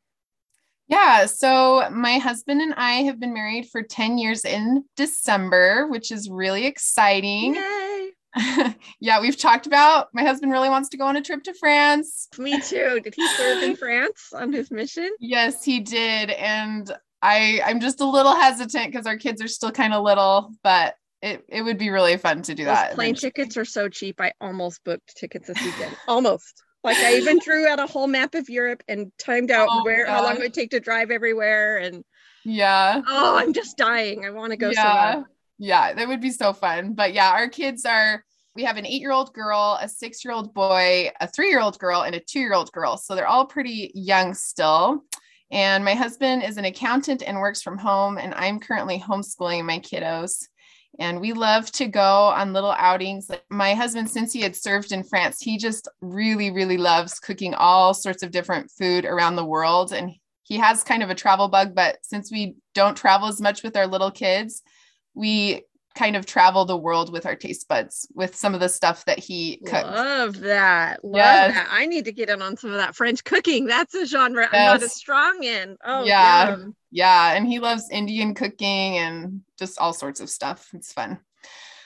Yeah. 0.88 1.26
So 1.26 1.90
my 1.92 2.18
husband 2.18 2.62
and 2.62 2.74
I 2.76 3.04
have 3.04 3.20
been 3.20 3.34
married 3.34 3.70
for 3.70 3.82
10 3.84 4.18
years 4.18 4.46
in 4.46 4.84
December, 4.96 5.88
which 5.88 6.12
is 6.12 6.30
really 6.30 6.66
exciting. 6.66 7.56
Yay. 7.56 8.12
yeah, 9.00 9.20
we've 9.20 9.38
talked 9.38 9.66
about 9.66 10.10
my 10.14 10.22
husband 10.24 10.52
really 10.52 10.70
wants 10.70 10.90
to 10.90 10.98
go 10.98 11.06
on 11.06 11.16
a 11.18 11.22
trip 11.22 11.44
to 11.44 11.54
France. 11.56 12.28
Me 12.38 12.60
too. 12.62 13.00
Did 13.04 13.16
he 13.16 13.28
serve 13.30 13.64
in 13.64 13.76
France 13.78 14.30
on 14.34 14.54
his 14.54 14.70
mission? 14.72 15.10
Yes, 15.20 15.64
he 15.64 15.80
did. 15.80 16.30
And 16.32 16.92
I 17.22 17.62
I'm 17.66 17.80
just 17.80 18.00
a 18.00 18.06
little 18.06 18.36
hesitant 18.36 18.92
because 18.92 19.08
our 19.08 19.18
kids 19.18 19.42
are 19.42 19.48
still 19.48 19.72
kind 19.72 19.94
of 19.94 20.04
little, 20.04 20.52
but 20.64 20.96
it, 21.24 21.44
it 21.50 21.64
would 21.64 21.80
be 21.80 21.90
really 21.90 22.16
fun 22.18 22.44
to 22.44 22.54
do 22.54 22.64
Those 22.66 22.76
that. 22.76 22.94
Plane 22.94 23.08
eventually. 23.10 23.32
tickets 23.32 23.58
are 23.58 23.66
so 23.66 23.90
cheap. 23.90 24.22
I 24.22 24.34
almost 24.40 24.84
booked 24.84 25.16
tickets 25.18 25.48
this 25.48 25.60
weekend. 25.64 25.98
almost. 26.08 26.64
Like 26.84 26.98
I 26.98 27.16
even 27.16 27.40
drew 27.40 27.68
out 27.68 27.80
a 27.80 27.88
whole 27.88 28.08
map 28.08 28.36
of 28.36 28.50
Europe 28.50 28.84
and 28.88 29.12
timed 29.18 29.52
out 29.52 29.68
oh, 29.70 29.84
where 29.84 30.06
how 30.06 30.24
long 30.24 30.36
it 30.36 30.40
would 30.40 30.54
take 30.54 30.72
to 30.72 30.80
drive 30.80 31.12
everywhere. 31.12 31.78
And 31.78 32.04
yeah. 32.46 33.02
Oh, 33.08 33.38
I'm 33.38 33.54
just 33.54 33.78
dying. 33.78 34.26
I 34.26 34.30
want 34.30 34.52
to 34.52 34.58
go 34.58 34.70
yeah. 34.70 35.16
so 35.16 35.26
Yeah, 35.58 35.94
that 35.94 36.08
would 36.08 36.22
be 36.22 36.32
so 36.32 36.54
fun. 36.54 36.94
But 36.94 37.14
yeah, 37.14 37.32
our 37.32 37.50
kids 37.50 37.86
are 37.86 38.24
we 38.56 38.64
have 38.64 38.78
an 38.78 38.88
eight-year-old 38.88 39.34
girl, 39.34 39.78
a 39.80 39.88
six-year-old 39.88 40.54
boy, 40.54 41.12
a 41.22 41.28
three-year-old 41.28 41.78
girl, 41.78 42.02
and 42.02 42.16
a 42.16 42.20
two-year-old 42.20 42.72
girl. 42.72 42.98
So 42.98 43.14
they're 43.16 43.28
all 43.28 43.46
pretty 43.46 43.92
young 43.94 44.34
still. 44.34 45.04
And 45.52 45.86
my 45.86 45.94
husband 45.94 46.44
is 46.44 46.58
an 46.58 46.66
accountant 46.66 47.22
and 47.22 47.38
works 47.38 47.62
from 47.62 47.78
home, 47.78 48.18
and 48.18 48.34
I'm 48.34 48.60
currently 48.60 49.00
homeschooling 49.00 49.64
my 49.64 49.80
kiddos 49.80 50.48
and 51.00 51.22
we 51.22 51.34
love 51.34 51.72
to 51.74 51.88
go 51.88 52.02
on 52.02 52.54
little 52.54 52.72
outings. 52.72 53.30
My 53.50 53.74
husband, 53.74 54.10
since 54.10 54.34
he 54.34 54.42
had 54.42 54.56
served 54.56 54.92
in 54.92 55.04
France, 55.04 55.40
he 55.40 55.58
just 55.58 55.88
really, 56.02 56.52
really 56.52 56.78
loves 56.78 57.20
cooking 57.20 57.54
all 57.54 57.94
sorts 57.94 58.24
of 58.24 58.32
different 58.32 58.72
food 58.72 59.06
around 59.06 59.36
the 59.36 59.46
world. 59.46 59.94
And 59.94 60.12
he 60.44 60.58
has 60.58 60.84
kind 60.84 61.04
of 61.04 61.10
a 61.10 61.16
travel 61.16 61.50
bug, 61.50 61.76
but 61.76 61.98
since 62.02 62.32
we 62.32 62.56
don't 62.74 62.98
travel 62.98 63.28
as 63.28 63.42
much 63.42 63.64
with 63.64 63.78
our 63.78 63.86
little 63.86 64.12
kids, 64.12 64.64
we 65.14 65.64
kind 65.98 66.16
of 66.16 66.26
travel 66.26 66.64
the 66.64 66.78
world 66.78 67.12
with 67.12 67.26
our 67.26 67.36
taste 67.36 67.68
buds 67.68 68.08
with 68.14 68.36
some 68.36 68.54
of 68.54 68.60
the 68.60 68.70
stuff 68.70 69.04
that 69.06 69.18
he 69.18 69.58
cooks. 69.66 69.84
Love 69.84 70.40
that. 70.42 71.04
Love 71.04 71.16
yes. 71.16 71.54
that. 71.56 71.68
I 71.72 71.88
need 71.88 72.06
to 72.06 72.12
get 72.12 72.30
in 72.30 72.42
on 72.42 72.56
some 72.56 72.70
of 72.70 72.78
that 72.78 72.96
French 72.96 73.24
cooking. 73.24 73.66
That's 73.66 73.96
a 73.96 74.06
genre 74.06 74.44
yes. 74.44 74.54
I'm 74.54 74.68
not 74.68 74.84
as 74.84 74.96
strong 74.96 75.44
in. 75.44 75.76
Oh 75.84 76.06
yeah. 76.06 76.52
Yum. 76.52 76.76
Yeah. 76.92 77.34
And 77.34 77.48
he 77.48 77.60
loves 77.60 77.90
Indian 77.90 78.36
cooking 78.36 78.98
and 78.98 79.42
just 79.58 79.80
all 79.80 79.92
sorts 79.92 80.20
of 80.20 80.30
stuff. 80.30 80.70
It's 80.74 80.94
fun. 80.94 81.20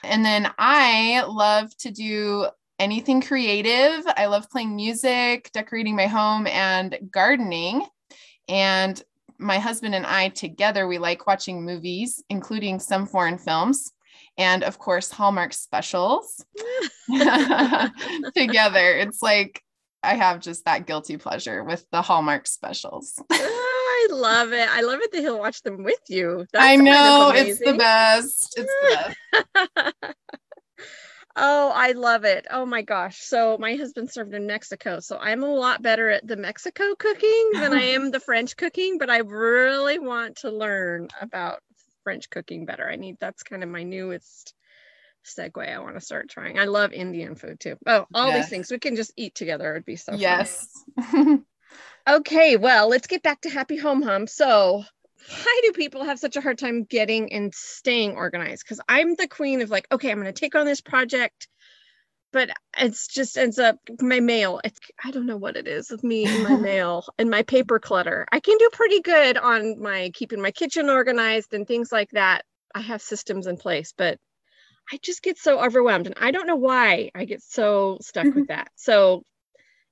And 0.04 0.24
then 0.24 0.52
I 0.58 1.24
love 1.26 1.74
to 1.78 1.90
do 1.90 2.48
anything 2.78 3.22
creative. 3.22 4.04
I 4.16 4.26
love 4.26 4.50
playing 4.50 4.76
music, 4.76 5.50
decorating 5.54 5.96
my 5.96 6.06
home, 6.06 6.46
and 6.48 6.98
gardening. 7.10 7.86
And 8.48 9.02
my 9.38 9.58
husband 9.58 9.94
and 9.94 10.04
I 10.04 10.28
together, 10.28 10.86
we 10.86 10.98
like 10.98 11.26
watching 11.26 11.64
movies, 11.64 12.22
including 12.28 12.78
some 12.78 13.06
foreign 13.06 13.38
films 13.38 13.92
and 14.42 14.64
of 14.64 14.78
course 14.78 15.10
Hallmark 15.10 15.52
specials 15.52 16.44
together. 18.34 18.96
It's 18.96 19.22
like 19.22 19.62
I 20.02 20.14
have 20.16 20.40
just 20.40 20.64
that 20.64 20.86
guilty 20.86 21.16
pleasure 21.16 21.62
with 21.62 21.86
the 21.92 22.02
Hallmark 22.02 22.48
specials. 22.48 23.22
Oh, 23.30 24.08
I 24.10 24.12
love 24.12 24.52
it. 24.52 24.68
I 24.68 24.80
love 24.80 24.98
it 25.00 25.12
that 25.12 25.20
he'll 25.20 25.38
watch 25.38 25.62
them 25.62 25.84
with 25.84 26.00
you. 26.08 26.44
That's 26.52 26.64
I 26.64 26.74
know 26.74 27.32
it's 27.32 27.60
the 27.60 27.74
best. 27.74 28.58
It's 28.58 28.72
the 28.82 29.14
best. 29.54 30.16
oh, 31.36 31.72
I 31.72 31.92
love 31.92 32.24
it. 32.24 32.48
Oh 32.50 32.66
my 32.66 32.82
gosh. 32.82 33.20
So 33.20 33.56
my 33.60 33.76
husband 33.76 34.10
served 34.10 34.34
in 34.34 34.48
Mexico. 34.48 34.98
So 34.98 35.18
I'm 35.18 35.44
a 35.44 35.54
lot 35.54 35.82
better 35.82 36.10
at 36.10 36.26
the 36.26 36.36
Mexico 36.36 36.96
cooking 36.98 37.50
than 37.54 37.72
I 37.72 37.82
am 37.82 38.10
the 38.10 38.18
French 38.18 38.56
cooking, 38.56 38.98
but 38.98 39.08
I 39.08 39.18
really 39.18 40.00
want 40.00 40.38
to 40.38 40.50
learn 40.50 41.06
about 41.20 41.60
French 42.04 42.30
cooking 42.30 42.64
better. 42.64 42.88
I 42.88 42.96
need 42.96 43.16
that's 43.20 43.42
kind 43.42 43.62
of 43.62 43.68
my 43.68 43.82
newest 43.82 44.54
segue 45.24 45.68
I 45.68 45.78
want 45.78 45.94
to 45.94 46.00
start 46.00 46.28
trying. 46.28 46.58
I 46.58 46.64
love 46.64 46.92
Indian 46.92 47.34
food 47.34 47.60
too. 47.60 47.76
Oh, 47.86 48.06
all 48.12 48.28
yes. 48.28 48.44
these 48.44 48.50
things 48.50 48.70
we 48.70 48.78
can 48.78 48.96
just 48.96 49.12
eat 49.16 49.34
together. 49.34 49.70
It 49.70 49.78
would 49.78 49.84
be 49.84 49.96
so 49.96 50.14
yes. 50.14 50.68
okay, 52.08 52.56
well, 52.56 52.88
let's 52.88 53.06
get 53.06 53.22
back 53.22 53.40
to 53.42 53.50
Happy 53.50 53.76
Home 53.76 54.02
Hum. 54.02 54.26
So, 54.26 54.82
why 55.28 55.60
do 55.62 55.72
people 55.72 56.04
have 56.04 56.18
such 56.18 56.36
a 56.36 56.40
hard 56.40 56.58
time 56.58 56.84
getting 56.84 57.32
and 57.32 57.54
staying 57.54 58.16
organized? 58.16 58.64
Because 58.64 58.80
I'm 58.88 59.14
the 59.14 59.28
queen 59.28 59.62
of 59.62 59.70
like, 59.70 59.86
okay, 59.92 60.10
I'm 60.10 60.20
going 60.20 60.32
to 60.32 60.38
take 60.38 60.54
on 60.54 60.66
this 60.66 60.80
project 60.80 61.48
but 62.32 62.50
it's 62.78 63.06
just 63.06 63.36
ends 63.36 63.58
up 63.58 63.76
my 64.00 64.20
mail. 64.20 64.60
It's 64.64 64.78
I 65.04 65.10
don't 65.10 65.26
know 65.26 65.36
what 65.36 65.56
it 65.56 65.68
is 65.68 65.90
with 65.90 66.02
me 66.02 66.24
and 66.26 66.44
my 66.44 66.56
mail 66.70 67.04
and 67.18 67.30
my 67.30 67.42
paper 67.42 67.78
clutter. 67.78 68.26
I 68.32 68.40
can 68.40 68.58
do 68.58 68.70
pretty 68.72 69.00
good 69.00 69.36
on 69.36 69.80
my 69.80 70.10
keeping 70.14 70.40
my 70.40 70.50
kitchen 70.50 70.88
organized 70.88 71.54
and 71.54 71.66
things 71.66 71.92
like 71.92 72.10
that. 72.10 72.44
I 72.74 72.80
have 72.80 73.02
systems 73.02 73.46
in 73.46 73.58
place, 73.58 73.92
but 73.96 74.18
I 74.90 74.98
just 75.02 75.22
get 75.22 75.38
so 75.38 75.62
overwhelmed 75.62 76.06
and 76.06 76.16
I 76.20 76.30
don't 76.30 76.46
know 76.46 76.56
why 76.56 77.10
I 77.14 77.24
get 77.24 77.42
so 77.42 77.98
stuck 78.00 78.24
with 78.24 78.34
mm-hmm. 78.34 78.44
that. 78.48 78.70
So 78.74 79.24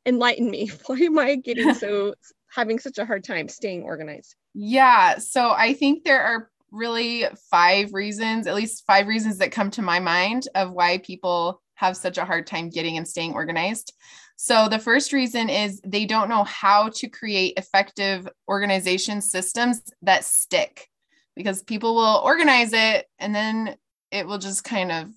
enlighten 0.06 0.50
me. 0.50 0.70
Why 0.86 0.96
am 0.96 1.18
I 1.18 1.36
getting 1.36 1.74
so 1.74 2.14
having 2.50 2.78
such 2.78 2.98
a 2.98 3.04
hard 3.04 3.24
time 3.24 3.48
staying 3.48 3.82
organized? 3.82 4.34
Yeah, 4.54 5.18
so 5.18 5.50
I 5.50 5.74
think 5.74 6.04
there 6.04 6.22
are 6.22 6.50
really 6.72 7.26
five 7.50 7.92
reasons, 7.92 8.46
at 8.46 8.54
least 8.54 8.84
five 8.86 9.06
reasons 9.06 9.38
that 9.38 9.52
come 9.52 9.70
to 9.72 9.82
my 9.82 10.00
mind 10.00 10.48
of 10.54 10.72
why 10.72 10.98
people 10.98 11.60
have 11.80 11.96
such 11.96 12.18
a 12.18 12.24
hard 12.26 12.46
time 12.46 12.68
getting 12.68 12.98
and 12.98 13.08
staying 13.08 13.32
organized. 13.32 13.94
So, 14.36 14.68
the 14.68 14.78
first 14.78 15.12
reason 15.12 15.48
is 15.48 15.80
they 15.84 16.06
don't 16.06 16.28
know 16.28 16.44
how 16.44 16.90
to 16.96 17.08
create 17.08 17.54
effective 17.56 18.28
organization 18.48 19.20
systems 19.22 19.82
that 20.02 20.24
stick 20.24 20.88
because 21.34 21.62
people 21.62 21.94
will 21.94 22.20
organize 22.22 22.72
it 22.72 23.06
and 23.18 23.34
then 23.34 23.76
it 24.10 24.26
will 24.26 24.38
just 24.38 24.62
kind 24.62 24.92
of 24.92 25.08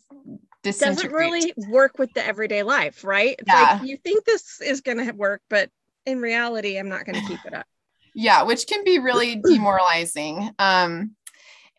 doesn't 0.63 1.11
really 1.11 1.53
work 1.57 1.99
with 1.99 2.13
the 2.13 2.25
everyday 2.25 2.63
life, 2.63 3.03
right? 3.03 3.35
It's 3.37 3.47
Yeah. 3.47 3.73
like 3.73 3.89
you 3.89 3.97
think 3.97 4.23
this 4.23 4.61
is 4.61 4.81
going 4.81 5.05
to 5.05 5.11
work, 5.11 5.41
but 5.49 5.69
in 6.05 6.19
reality, 6.19 6.77
I'm 6.77 6.89
not 6.89 7.05
going 7.05 7.21
to 7.21 7.27
keep 7.27 7.45
it 7.45 7.53
up. 7.53 7.65
yeah 8.13 8.43
which 8.43 8.67
can 8.67 8.83
be 8.83 8.99
really 8.99 9.35
demoralizing 9.47 10.51
um 10.59 11.15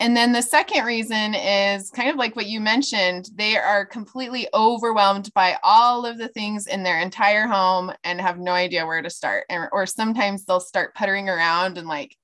and 0.01 0.17
then 0.17 0.33
the 0.33 0.43
second 0.43 0.85
reason 0.85 1.35
is 1.35 1.91
kind 1.91 2.11
of 2.11 2.17
like 2.17 2.35
what 2.37 2.47
you 2.47 2.61
mentioned 2.61 3.29
they 3.35 3.57
are 3.57 3.87
completely 3.87 4.49
overwhelmed 4.55 5.33
by 5.35 5.57
all 5.63 6.05
of 6.05 6.19
the 6.19 6.29
things 6.29 6.67
in 6.67 6.83
their 6.83 7.01
entire 7.01 7.47
home 7.47 7.93
and 8.03 8.21
have 8.21 8.39
no 8.39 8.53
idea 8.53 8.87
where 8.87 9.03
to 9.03 9.11
start 9.11 9.45
or 9.73 9.87
sometimes 9.87 10.45
they'll 10.45 10.61
start 10.61 10.95
puttering 10.95 11.29
around 11.29 11.79
and 11.79 11.89
like 11.89 12.17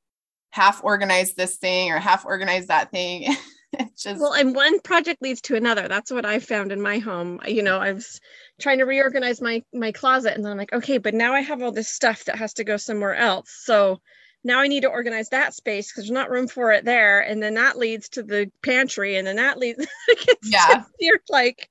half 0.50 0.82
organize 0.82 1.34
this 1.34 1.56
thing 1.56 1.90
or 1.90 1.98
half 1.98 2.24
organize 2.24 2.66
that 2.66 2.90
thing 2.90 3.34
it's 3.72 4.02
just 4.02 4.20
Well, 4.20 4.32
and 4.32 4.54
one 4.54 4.80
project 4.80 5.22
leads 5.22 5.40
to 5.42 5.54
another. 5.54 5.88
That's 5.88 6.10
what 6.10 6.26
I 6.26 6.38
found 6.38 6.72
in 6.72 6.80
my 6.80 6.98
home. 6.98 7.40
You 7.46 7.62
know, 7.62 7.78
I 7.78 7.92
was 7.92 8.20
trying 8.60 8.78
to 8.78 8.84
reorganize 8.84 9.40
my 9.40 9.62
my 9.72 9.92
closet, 9.92 10.34
and 10.34 10.44
then 10.44 10.52
I'm 10.52 10.58
like, 10.58 10.72
okay, 10.72 10.98
but 10.98 11.14
now 11.14 11.34
I 11.34 11.40
have 11.40 11.62
all 11.62 11.72
this 11.72 11.88
stuff 11.88 12.24
that 12.24 12.36
has 12.36 12.54
to 12.54 12.64
go 12.64 12.76
somewhere 12.76 13.14
else. 13.14 13.50
So 13.64 14.00
now 14.44 14.60
I 14.60 14.68
need 14.68 14.82
to 14.82 14.88
organize 14.88 15.28
that 15.30 15.54
space 15.54 15.90
because 15.90 16.04
there's 16.04 16.10
not 16.10 16.30
room 16.30 16.48
for 16.48 16.72
it 16.72 16.84
there, 16.84 17.20
and 17.20 17.42
then 17.42 17.54
that 17.54 17.78
leads 17.78 18.08
to 18.10 18.22
the 18.22 18.50
pantry, 18.62 19.16
and 19.16 19.26
then 19.26 19.36
that 19.36 19.58
leads. 19.58 19.86
Yeah. 20.42 20.82
you're 20.98 21.20
like, 21.28 21.68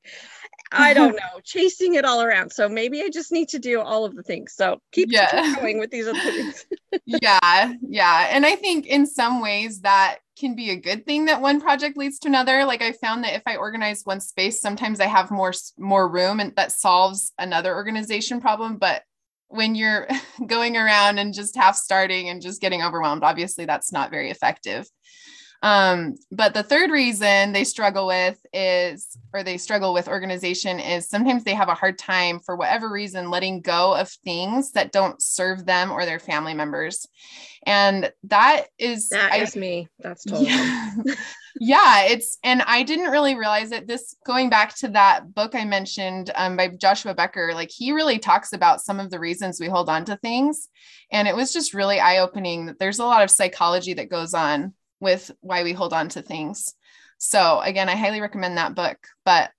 I 0.71 0.93
don't 0.93 1.13
know, 1.15 1.39
chasing 1.43 1.95
it 1.95 2.05
all 2.05 2.21
around. 2.21 2.51
So 2.51 2.69
maybe 2.69 3.01
I 3.01 3.09
just 3.09 3.31
need 3.31 3.49
to 3.49 3.59
do 3.59 3.81
all 3.81 4.05
of 4.05 4.15
the 4.15 4.23
things. 4.23 4.53
So 4.53 4.81
keep, 4.91 5.11
Yeah. 5.11 5.41
keep 5.41 5.57
going 5.57 5.79
with 5.79 5.91
these 5.91 6.07
other 6.07 6.19
things. 6.19 6.65
yeah 7.05 7.73
yeah 7.81 8.27
and 8.31 8.45
i 8.45 8.55
think 8.55 8.85
in 8.85 9.05
some 9.05 9.41
ways 9.41 9.81
that 9.81 10.17
can 10.37 10.55
be 10.55 10.69
a 10.69 10.75
good 10.75 11.05
thing 11.05 11.25
that 11.25 11.41
one 11.41 11.59
project 11.59 11.97
leads 11.97 12.19
to 12.19 12.27
another 12.27 12.65
like 12.65 12.81
i 12.83 12.91
found 12.91 13.23
that 13.23 13.33
if 13.33 13.41
i 13.47 13.55
organize 13.55 14.01
one 14.03 14.19
space 14.19 14.61
sometimes 14.61 14.99
i 14.99 15.05
have 15.05 15.31
more 15.31 15.53
more 15.77 16.07
room 16.07 16.39
and 16.39 16.55
that 16.55 16.71
solves 16.71 17.31
another 17.39 17.73
organization 17.75 18.39
problem 18.39 18.77
but 18.77 19.01
when 19.49 19.75
you're 19.75 20.07
going 20.47 20.77
around 20.77 21.19
and 21.19 21.33
just 21.33 21.55
half 21.55 21.75
starting 21.75 22.29
and 22.29 22.41
just 22.41 22.61
getting 22.61 22.81
overwhelmed 22.81 23.23
obviously 23.23 23.65
that's 23.65 23.91
not 23.91 24.11
very 24.11 24.31
effective 24.31 24.87
um, 25.61 26.15
but 26.31 26.53
the 26.53 26.63
third 26.63 26.89
reason 26.89 27.51
they 27.51 27.63
struggle 27.65 28.07
with 28.07 28.39
is, 28.53 29.17
or 29.33 29.43
they 29.43 29.57
struggle 29.57 29.93
with 29.93 30.07
organization 30.07 30.79
is 30.79 31.09
sometimes 31.09 31.43
they 31.43 31.53
have 31.53 31.67
a 31.69 31.73
hard 31.73 31.97
time 31.97 32.39
for 32.39 32.55
whatever 32.55 32.89
reason 32.89 33.29
letting 33.29 33.61
go 33.61 33.93
of 33.93 34.09
things 34.23 34.71
that 34.71 34.91
don't 34.91 35.21
serve 35.21 35.65
them 35.65 35.91
or 35.91 36.05
their 36.05 36.19
family 36.19 36.53
members. 36.53 37.05
And 37.65 38.11
that 38.23 38.67
is, 38.77 39.09
That 39.09 39.33
I- 39.33 39.37
is 39.39 39.55
me. 39.57 39.89
That's 39.99 40.23
totally. 40.23 40.47
yeah. 40.47 40.91
yeah, 41.59 42.03
it's 42.05 42.37
and 42.43 42.61
I 42.61 42.83
didn't 42.83 43.11
really 43.11 43.35
realize 43.35 43.71
it. 43.71 43.87
This 43.87 44.15
going 44.25 44.49
back 44.49 44.75
to 44.77 44.87
that 44.89 45.33
book 45.33 45.55
I 45.55 45.65
mentioned 45.65 46.31
um, 46.35 46.55
by 46.55 46.67
Joshua 46.69 47.13
Becker, 47.15 47.51
like 47.53 47.71
he 47.71 47.91
really 47.91 48.19
talks 48.19 48.53
about 48.53 48.81
some 48.81 48.99
of 48.99 49.09
the 49.09 49.19
reasons 49.19 49.59
we 49.59 49.67
hold 49.67 49.89
on 49.89 50.05
to 50.05 50.15
things, 50.17 50.69
and 51.11 51.27
it 51.27 51.35
was 51.35 51.51
just 51.51 51.73
really 51.73 51.99
eye 51.99 52.19
opening 52.19 52.67
that 52.67 52.77
there's 52.79 52.99
a 52.99 53.05
lot 53.05 53.23
of 53.23 53.31
psychology 53.31 53.95
that 53.95 54.09
goes 54.11 54.33
on 54.33 54.73
with 54.99 55.31
why 55.41 55.63
we 55.63 55.73
hold 55.73 55.93
on 55.93 56.09
to 56.09 56.21
things. 56.21 56.73
So 57.17 57.59
again, 57.61 57.89
I 57.89 57.95
highly 57.95 58.21
recommend 58.21 58.57
that 58.57 58.75
book. 58.75 58.97
But 59.25 59.51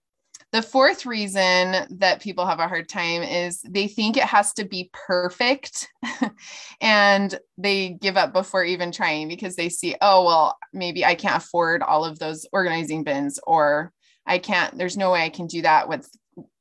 the 0.52 0.62
fourth 0.62 1.06
reason 1.06 1.86
that 1.98 2.22
people 2.22 2.44
have 2.44 2.58
a 2.58 2.66
hard 2.66 2.88
time 2.88 3.22
is 3.22 3.60
they 3.62 3.86
think 3.86 4.16
it 4.16 4.24
has 4.24 4.52
to 4.54 4.64
be 4.64 4.90
perfect 4.92 5.88
and 6.80 7.38
they 7.56 7.90
give 7.90 8.16
up 8.16 8.32
before 8.32 8.64
even 8.64 8.90
trying 8.90 9.28
because 9.28 9.54
they 9.54 9.68
see, 9.68 9.94
oh, 10.00 10.24
well, 10.24 10.58
maybe 10.72 11.04
I 11.04 11.14
can't 11.14 11.36
afford 11.36 11.82
all 11.82 12.04
of 12.04 12.18
those 12.18 12.46
organizing 12.52 13.04
bins 13.04 13.38
or 13.46 13.92
I 14.26 14.38
can't, 14.38 14.76
there's 14.76 14.96
no 14.96 15.12
way 15.12 15.22
I 15.22 15.28
can 15.28 15.46
do 15.46 15.62
that 15.62 15.88
with 15.88 16.10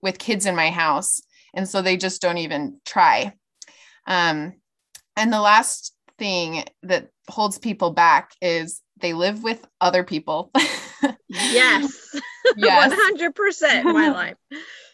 with 0.01 0.19
kids 0.19 0.45
in 0.45 0.55
my 0.55 0.69
house. 0.69 1.21
And 1.53 1.67
so 1.67 1.81
they 1.81 1.97
just 1.97 2.21
don't 2.21 2.37
even 2.37 2.79
try. 2.85 3.33
Um, 4.05 4.53
and 5.15 5.33
the 5.33 5.41
last 5.41 5.93
thing 6.19 6.63
that 6.83 7.09
holds 7.29 7.57
people 7.57 7.91
back 7.91 8.31
is 8.41 8.81
they 9.01 9.13
live 9.13 9.43
with 9.43 9.65
other 9.81 10.03
people. 10.03 10.51
Yes. 11.29 12.15
Yes. 12.57 12.91
100% 13.13 13.83
my 13.83 14.09
life. 14.21 14.35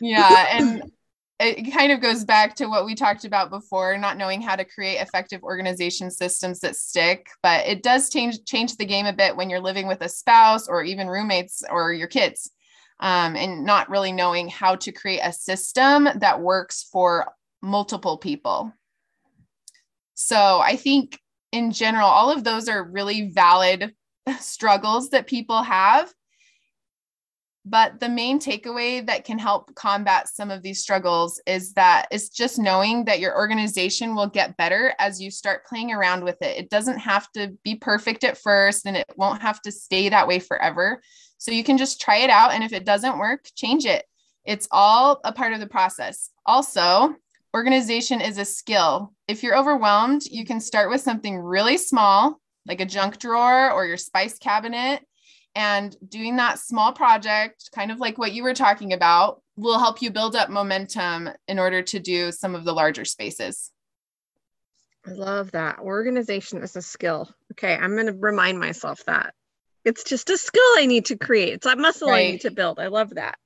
yeah 0.01 0.57
and 0.57 0.83
it 1.39 1.71
kind 1.71 1.91
of 1.91 2.01
goes 2.01 2.25
back 2.25 2.55
to 2.55 2.65
what 2.65 2.85
we 2.85 2.95
talked 2.95 3.23
about 3.23 3.49
before 3.49 3.97
not 3.97 4.17
knowing 4.17 4.41
how 4.41 4.55
to 4.57 4.65
create 4.65 4.97
effective 4.99 5.41
organization 5.41 6.11
systems 6.11 6.59
that 6.59 6.75
stick 6.75 7.27
but 7.43 7.65
it 7.65 7.81
does 7.81 8.09
change 8.09 8.43
change 8.45 8.75
the 8.75 8.85
game 8.85 9.05
a 9.05 9.13
bit 9.13 9.37
when 9.37 9.49
you're 9.49 9.61
living 9.61 9.87
with 9.87 10.01
a 10.01 10.09
spouse 10.09 10.67
or 10.67 10.83
even 10.83 11.07
roommates 11.07 11.63
or 11.69 11.93
your 11.93 12.07
kids 12.07 12.51
um, 12.99 13.35
and 13.37 13.63
not 13.63 13.89
really 13.89 14.11
knowing 14.11 14.49
how 14.49 14.75
to 14.75 14.91
create 14.91 15.21
a 15.23 15.31
system 15.31 16.09
that 16.15 16.41
works 16.41 16.89
for 16.91 17.31
multiple 17.61 18.17
people 18.17 18.73
so 20.15 20.59
i 20.59 20.75
think 20.75 21.19
in 21.51 21.71
general 21.71 22.07
all 22.07 22.31
of 22.31 22.43
those 22.43 22.67
are 22.67 22.83
really 22.83 23.29
valid 23.29 23.93
struggles 24.39 25.11
that 25.11 25.27
people 25.27 25.61
have 25.61 26.11
but 27.67 27.99
the 27.99 28.09
main 28.09 28.39
takeaway 28.39 29.05
that 29.07 29.25
can 29.25 29.39
help 29.39 29.73
combat 29.73 30.27
some 30.27 30.51
of 30.51 30.61
these 30.61 30.81
struggles 30.81 31.41
is 31.47 31.73
that 31.73 32.05
it's 32.11 32.29
just 32.29 32.59
knowing 32.59 33.05
that 33.05 33.19
your 33.19 33.35
organization 33.35 34.13
will 34.13 34.27
get 34.27 34.55
better 34.55 34.93
as 34.99 35.19
you 35.19 35.31
start 35.31 35.65
playing 35.65 35.91
around 35.91 36.23
with 36.23 36.39
it. 36.43 36.57
It 36.57 36.69
doesn't 36.69 36.99
have 36.99 37.31
to 37.31 37.57
be 37.63 37.73
perfect 37.75 38.23
at 38.23 38.37
first 38.37 38.85
and 38.85 38.95
it 38.95 39.05
won't 39.15 39.41
have 39.41 39.61
to 39.63 39.71
stay 39.71 40.09
that 40.09 40.27
way 40.27 40.37
forever. 40.37 41.01
So 41.39 41.51
you 41.51 41.63
can 41.63 41.79
just 41.79 41.99
try 41.99 42.17
it 42.17 42.29
out. 42.29 42.51
And 42.51 42.63
if 42.63 42.71
it 42.71 42.85
doesn't 42.85 43.17
work, 43.17 43.47
change 43.55 43.85
it. 43.85 44.05
It's 44.45 44.67
all 44.69 45.19
a 45.23 45.33
part 45.33 45.53
of 45.53 45.59
the 45.59 45.65
process. 45.65 46.29
Also, 46.45 47.15
organization 47.55 48.19
is 48.19 48.37
a 48.37 48.43
skill. 48.43 49.13
If 49.29 49.41
you're 49.41 49.57
overwhelmed, 49.57 50.25
you 50.25 50.43
can 50.43 50.59
start 50.59 50.89
with 50.89 50.99
something 50.99 51.37
really 51.37 51.77
small, 51.77 52.41
like 52.67 52.81
a 52.81 52.85
junk 52.85 53.17
drawer 53.17 53.71
or 53.71 53.85
your 53.85 53.95
spice 53.95 54.37
cabinet 54.37 55.01
and 55.55 55.95
doing 56.09 56.35
that 56.35 56.59
small 56.59 56.91
project, 56.91 57.69
kind 57.73 57.91
of 57.91 57.99
like 57.99 58.17
what 58.17 58.33
you 58.33 58.43
were 58.43 58.53
talking 58.53 58.91
about, 58.91 59.41
will 59.55 59.79
help 59.79 60.01
you 60.01 60.11
build 60.11 60.35
up 60.35 60.49
momentum 60.49 61.29
in 61.47 61.57
order 61.57 61.81
to 61.81 61.97
do 61.97 62.33
some 62.33 62.55
of 62.55 62.65
the 62.65 62.73
larger 62.73 63.05
spaces. 63.05 63.71
I 65.07 65.11
love 65.11 65.51
that. 65.51 65.79
Organization 65.79 66.61
is 66.61 66.75
a 66.75 66.81
skill. 66.81 67.33
Okay, 67.53 67.73
I'm 67.73 67.93
going 67.93 68.07
to 68.07 68.13
remind 68.19 68.59
myself 68.59 69.05
that. 69.05 69.33
It's 69.85 70.03
just 70.03 70.29
a 70.29 70.37
skill 70.37 70.61
I 70.77 70.87
need 70.87 71.05
to 71.05 71.17
create. 71.17 71.53
It's 71.53 71.65
a 71.65 71.77
muscle 71.77 72.09
I 72.09 72.15
Right. 72.15 72.31
need 72.31 72.41
to 72.41 72.51
build. 72.51 72.79
I 72.79 72.87
love 72.87 73.11
that. 73.15 73.37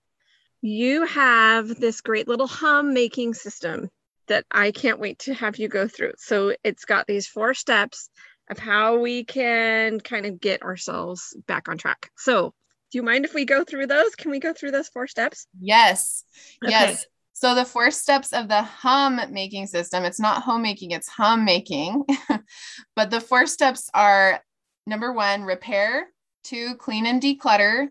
You 0.62 1.06
have 1.06 1.68
this 1.68 2.02
great 2.02 2.28
little 2.28 2.48
hum 2.48 2.94
making 2.94 3.36
system 3.36 3.90
that 4.30 4.46
I 4.50 4.72
can't 4.72 5.00
wait 5.00 5.20
to 5.20 5.34
have 5.34 5.58
you 5.58 5.68
go 5.68 5.88
through. 5.88 6.14
So 6.18 6.56
it's 6.64 6.86
got 6.86 7.06
these 7.06 7.28
four 7.28 7.54
steps 7.54 8.10
of 8.50 8.58
how 8.58 9.00
we 9.00 9.26
can 9.26 10.00
kind 10.00 10.26
of 10.26 10.40
get 10.40 10.64
ourselves 10.64 11.36
back 11.48 11.68
on 11.70 11.78
track. 11.78 12.10
So, 12.18 12.54
do 12.92 12.98
you 12.98 13.04
mind 13.04 13.26
if 13.26 13.36
we 13.36 13.46
go 13.46 13.64
through 13.64 13.86
those? 13.86 14.16
Can 14.16 14.32
we 14.32 14.40
go 14.40 14.52
through 14.52 14.72
those 14.72 14.88
four 14.88 15.06
steps? 15.06 15.46
Yes. 15.60 16.24
Okay. 16.64 16.72
Yes. 16.72 17.06
So 17.34 17.54
the 17.54 17.64
four 17.64 17.92
steps 17.92 18.34
of 18.34 18.48
the 18.48 18.64
hum 18.64 19.22
making 19.30 19.68
system, 19.68 20.04
it's 20.04 20.20
not 20.20 20.42
homemaking, 20.42 20.92
it's 20.92 21.08
hum 21.08 21.46
making. 21.46 22.04
but 22.96 23.12
the 23.12 23.22
four 23.22 23.46
steps 23.46 23.90
are 23.94 24.42
number 24.88 25.14
one, 25.14 25.44
repair, 25.44 26.08
two, 26.44 26.76
clean 26.76 27.06
and 27.06 27.22
declutter, 27.22 27.88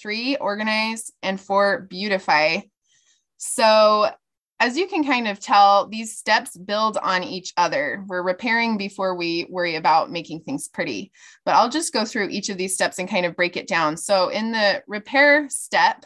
three, 0.00 0.36
organize, 0.36 1.12
and 1.22 1.40
four, 1.40 1.82
beautify. 1.82 2.60
So 3.36 4.10
as 4.60 4.76
you 4.76 4.88
can 4.88 5.04
kind 5.04 5.28
of 5.28 5.38
tell, 5.38 5.86
these 5.86 6.16
steps 6.16 6.56
build 6.56 6.96
on 6.98 7.22
each 7.22 7.52
other. 7.56 8.04
We're 8.08 8.22
repairing 8.22 8.76
before 8.76 9.14
we 9.14 9.46
worry 9.48 9.76
about 9.76 10.10
making 10.10 10.40
things 10.40 10.68
pretty. 10.68 11.12
But 11.44 11.54
I'll 11.54 11.68
just 11.68 11.92
go 11.92 12.04
through 12.04 12.30
each 12.30 12.48
of 12.48 12.58
these 12.58 12.74
steps 12.74 12.98
and 12.98 13.08
kind 13.08 13.24
of 13.24 13.36
break 13.36 13.56
it 13.56 13.68
down. 13.68 13.96
So 13.96 14.30
in 14.30 14.50
the 14.50 14.82
repair 14.88 15.48
step, 15.48 16.04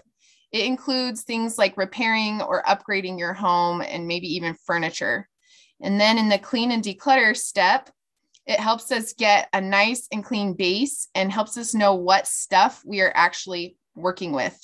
it 0.53 0.67
includes 0.67 1.23
things 1.23 1.57
like 1.57 1.79
repairing 1.79 2.43
or 2.43 2.63
upgrading 2.65 3.19
your 3.19 3.33
home 3.33 3.81
and 3.81 4.07
maybe 4.07 4.27
even 4.35 4.55
furniture. 4.67 5.29
And 5.81 5.99
then 5.99 6.19
in 6.19 6.29
the 6.29 6.39
clean 6.39 6.73
and 6.73 6.83
declutter 6.83 7.35
step, 7.35 7.89
it 8.47 8.61
helps 8.61 8.93
us 8.93 9.15
get 9.15 9.49
a 9.53 9.61
nice 9.61 10.09
and 10.13 10.23
clean 10.23 10.53
base 10.53 11.09
and 11.15 11.33
helps 11.33 11.57
us 11.57 11.75
know 11.75 11.95
what 11.95 12.27
stuff 12.27 12.83
we 12.85 13.01
are 13.01 13.13
actually 13.15 13.77
working 13.95 14.33
with. 14.33 14.59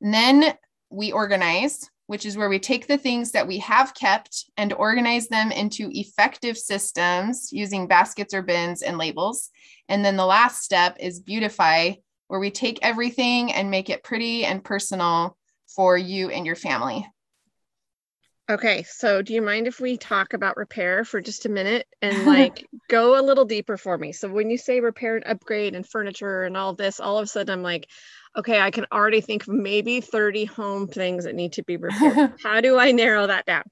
And 0.00 0.14
then 0.14 0.54
we 0.90 1.10
organize, 1.10 1.88
which 2.12 2.26
is 2.26 2.36
where 2.36 2.50
we 2.50 2.58
take 2.58 2.86
the 2.86 2.98
things 2.98 3.30
that 3.30 3.46
we 3.46 3.56
have 3.56 3.94
kept 3.94 4.44
and 4.58 4.74
organize 4.74 5.28
them 5.28 5.50
into 5.50 5.88
effective 5.92 6.58
systems 6.58 7.48
using 7.50 7.86
baskets 7.88 8.34
or 8.34 8.42
bins 8.42 8.82
and 8.82 8.98
labels. 8.98 9.48
And 9.88 10.04
then 10.04 10.18
the 10.18 10.26
last 10.26 10.62
step 10.62 10.98
is 11.00 11.20
beautify, 11.20 11.92
where 12.28 12.38
we 12.38 12.50
take 12.50 12.78
everything 12.82 13.50
and 13.54 13.70
make 13.70 13.88
it 13.88 14.04
pretty 14.04 14.44
and 14.44 14.62
personal 14.62 15.38
for 15.74 15.96
you 15.96 16.28
and 16.28 16.44
your 16.44 16.54
family. 16.54 17.08
Okay, 18.50 18.82
so 18.82 19.22
do 19.22 19.32
you 19.32 19.40
mind 19.40 19.66
if 19.66 19.80
we 19.80 19.96
talk 19.96 20.34
about 20.34 20.58
repair 20.58 21.06
for 21.06 21.22
just 21.22 21.46
a 21.46 21.48
minute 21.48 21.86
and 22.02 22.26
like 22.26 22.66
go 22.90 23.18
a 23.18 23.22
little 23.22 23.46
deeper 23.46 23.78
for 23.78 23.96
me? 23.96 24.12
So 24.12 24.28
when 24.28 24.50
you 24.50 24.58
say 24.58 24.80
repair 24.80 25.16
and 25.16 25.26
upgrade 25.26 25.74
and 25.74 25.88
furniture 25.88 26.42
and 26.42 26.58
all 26.58 26.74
this, 26.74 27.00
all 27.00 27.16
of 27.16 27.24
a 27.24 27.26
sudden 27.26 27.50
I'm 27.50 27.62
like, 27.62 27.88
okay, 28.36 28.60
I 28.60 28.70
can 28.70 28.86
already 28.92 29.20
think 29.20 29.42
of 29.42 29.48
maybe 29.48 30.00
30 30.00 30.44
home 30.46 30.86
things 30.88 31.24
that 31.24 31.34
need 31.34 31.52
to 31.54 31.62
be 31.62 31.76
repaired. 31.76 32.34
How 32.42 32.60
do 32.60 32.78
I 32.78 32.92
narrow 32.92 33.26
that 33.26 33.46
down? 33.46 33.64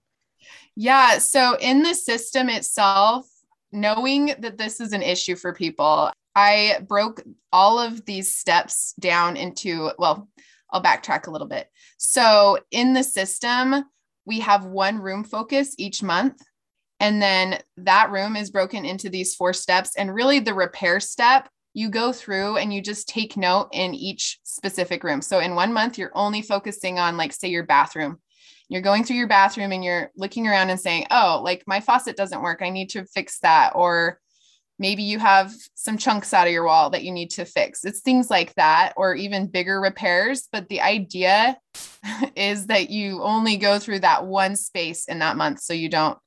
Yeah. 0.76 1.18
So, 1.18 1.56
in 1.60 1.82
the 1.82 1.94
system 1.94 2.48
itself, 2.48 3.26
knowing 3.72 4.34
that 4.38 4.58
this 4.58 4.80
is 4.80 4.92
an 4.92 5.02
issue 5.02 5.36
for 5.36 5.52
people, 5.52 6.10
I 6.34 6.78
broke 6.86 7.22
all 7.52 7.78
of 7.78 8.04
these 8.04 8.34
steps 8.34 8.94
down 8.98 9.36
into, 9.36 9.90
well, 9.98 10.28
I'll 10.70 10.82
backtrack 10.82 11.26
a 11.26 11.30
little 11.30 11.48
bit. 11.48 11.68
So, 11.98 12.58
in 12.70 12.92
the 12.92 13.02
system, 13.02 13.84
we 14.24 14.40
have 14.40 14.64
one 14.64 14.98
room 14.98 15.24
focus 15.24 15.74
each 15.78 16.02
month. 16.02 16.40
And 17.00 17.20
then 17.20 17.58
that 17.78 18.10
room 18.10 18.36
is 18.36 18.50
broken 18.50 18.84
into 18.84 19.08
these 19.08 19.34
four 19.34 19.52
steps. 19.54 19.96
And 19.96 20.14
really, 20.14 20.38
the 20.38 20.54
repair 20.54 21.00
step, 21.00 21.48
you 21.72 21.88
go 21.88 22.12
through 22.12 22.56
and 22.56 22.72
you 22.72 22.82
just 22.82 23.08
take 23.08 23.36
note 23.36 23.68
in 23.72 23.94
each 23.94 24.38
specific 24.42 25.04
room. 25.04 25.22
So, 25.22 25.38
in 25.38 25.54
one 25.54 25.72
month, 25.72 25.98
you're 25.98 26.12
only 26.14 26.42
focusing 26.42 26.98
on, 26.98 27.16
like, 27.16 27.32
say, 27.32 27.48
your 27.48 27.64
bathroom. 27.64 28.18
You're 28.68 28.82
going 28.82 29.04
through 29.04 29.16
your 29.16 29.28
bathroom 29.28 29.72
and 29.72 29.82
you're 29.82 30.10
looking 30.16 30.46
around 30.46 30.70
and 30.70 30.78
saying, 30.78 31.06
oh, 31.10 31.40
like 31.42 31.64
my 31.66 31.80
faucet 31.80 32.16
doesn't 32.16 32.40
work. 32.40 32.62
I 32.62 32.70
need 32.70 32.90
to 32.90 33.04
fix 33.04 33.40
that. 33.40 33.72
Or 33.74 34.20
maybe 34.78 35.02
you 35.02 35.18
have 35.18 35.52
some 35.74 35.98
chunks 35.98 36.32
out 36.32 36.46
of 36.46 36.52
your 36.52 36.64
wall 36.64 36.90
that 36.90 37.02
you 37.02 37.10
need 37.10 37.30
to 37.32 37.44
fix. 37.44 37.84
It's 37.84 38.00
things 38.00 38.30
like 38.30 38.54
that, 38.54 38.94
or 38.96 39.14
even 39.14 39.48
bigger 39.48 39.80
repairs. 39.80 40.48
But 40.50 40.68
the 40.68 40.80
idea 40.80 41.58
is 42.36 42.66
that 42.68 42.90
you 42.90 43.22
only 43.22 43.56
go 43.56 43.78
through 43.78 44.00
that 44.00 44.24
one 44.24 44.56
space 44.56 45.06
in 45.06 45.18
that 45.18 45.36
month 45.36 45.60
so 45.60 45.74
you 45.74 45.88
don't 45.88 46.18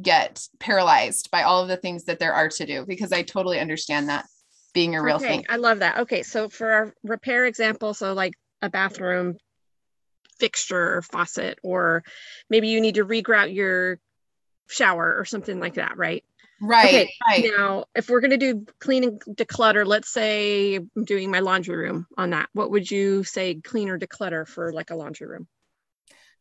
get 0.00 0.46
paralyzed 0.60 1.30
by 1.30 1.42
all 1.42 1.62
of 1.62 1.68
the 1.68 1.76
things 1.76 2.04
that 2.04 2.18
there 2.18 2.34
are 2.34 2.48
to 2.50 2.66
do 2.66 2.84
because 2.86 3.12
I 3.12 3.22
totally 3.22 3.58
understand 3.58 4.10
that 4.10 4.26
being 4.76 4.94
a 4.94 5.02
real 5.02 5.16
okay, 5.16 5.28
thing. 5.28 5.46
I 5.48 5.56
love 5.56 5.78
that. 5.78 6.00
Okay, 6.00 6.22
so 6.22 6.50
for 6.50 6.70
our 6.70 6.94
repair 7.02 7.46
example, 7.46 7.94
so 7.94 8.12
like 8.12 8.34
a 8.60 8.68
bathroom 8.68 9.38
fixture 10.38 10.98
or 10.98 11.00
faucet, 11.00 11.58
or 11.62 12.04
maybe 12.50 12.68
you 12.68 12.82
need 12.82 12.96
to 12.96 13.06
regrout 13.06 13.54
your 13.54 13.98
shower 14.68 15.16
or 15.18 15.24
something 15.24 15.58
like 15.60 15.74
that, 15.74 15.96
right? 15.96 16.22
Right. 16.60 16.88
Okay, 16.88 17.14
right. 17.26 17.50
Now, 17.56 17.86
if 17.94 18.10
we're 18.10 18.20
going 18.20 18.38
to 18.38 18.52
do 18.52 18.66
clean 18.78 19.04
and 19.04 19.22
declutter, 19.34 19.86
let's 19.86 20.12
say 20.12 20.74
I'm 20.76 21.04
doing 21.04 21.30
my 21.30 21.40
laundry 21.40 21.76
room 21.76 22.06
on 22.18 22.30
that. 22.30 22.50
What 22.52 22.70
would 22.70 22.90
you 22.90 23.24
say 23.24 23.54
clean 23.54 23.88
or 23.88 23.98
declutter 23.98 24.46
for 24.46 24.74
like 24.74 24.90
a 24.90 24.94
laundry 24.94 25.26
room? 25.26 25.46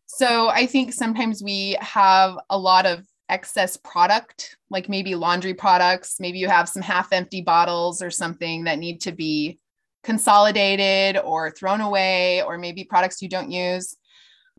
So 0.07 0.49
I 0.49 0.65
think 0.65 0.91
sometimes 0.91 1.41
we 1.41 1.77
have 1.79 2.37
a 2.49 2.57
lot 2.57 2.85
of 2.85 3.07
excess 3.29 3.77
product, 3.77 4.57
like 4.69 4.89
maybe 4.89 5.15
laundry 5.15 5.53
products. 5.53 6.19
Maybe 6.19 6.39
you 6.39 6.47
have 6.47 6.69
some 6.69 6.81
half 6.81 7.11
empty 7.11 7.41
bottles 7.41 8.01
or 8.01 8.11
something 8.11 8.65
that 8.65 8.79
need 8.79 9.01
to 9.01 9.11
be 9.11 9.59
consolidated 10.03 11.21
or 11.23 11.51
thrown 11.51 11.81
away, 11.81 12.43
or 12.43 12.57
maybe 12.57 12.83
products 12.83 13.21
you 13.21 13.29
don't 13.29 13.51
use. 13.51 13.95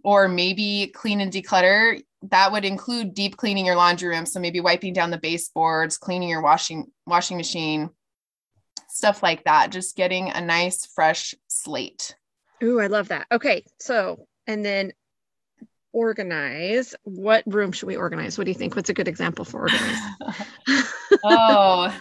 Or 0.05 0.29
maybe 0.29 0.93
clean 0.95 1.21
and 1.21 1.33
declutter. 1.33 2.01
That 2.31 2.53
would 2.53 2.65
include 2.65 3.15
deep 3.15 3.37
cleaning 3.37 3.67
your 3.67 3.75
laundry 3.75 4.09
room. 4.09 4.25
So 4.25 4.39
maybe 4.39 4.61
wiping 4.61 4.93
down 4.93 5.11
the 5.11 5.19
baseboards, 5.19 5.99
cleaning 5.99 6.29
your 6.29 6.43
washing 6.43 6.87
washing 7.07 7.37
machine, 7.37 7.91
stuff 8.89 9.23
like 9.23 9.43
that. 9.45 9.73
Just 9.73 9.97
getting 9.97 10.31
a 10.31 10.41
nice 10.41 10.87
fresh 10.87 11.35
slate. 11.49 12.15
Ooh, 12.63 12.81
I 12.81 12.87
love 12.87 13.09
that. 13.09 13.27
Okay, 13.33 13.65
so 13.81 14.29
and 14.47 14.65
then 14.65 14.93
organize. 15.97 16.95
What 17.05 17.43
room 17.47 17.73
should 17.73 17.87
we 17.87 17.97
organize? 17.97 18.37
What 18.37 18.45
do 18.45 18.50
you 18.50 18.55
think? 18.55 18.76
What's 18.76 18.91
a 18.91 18.95
good 18.95 19.09
example 19.09 19.47
for 19.47 19.62
organize? 19.62 19.99
oh 21.25 21.99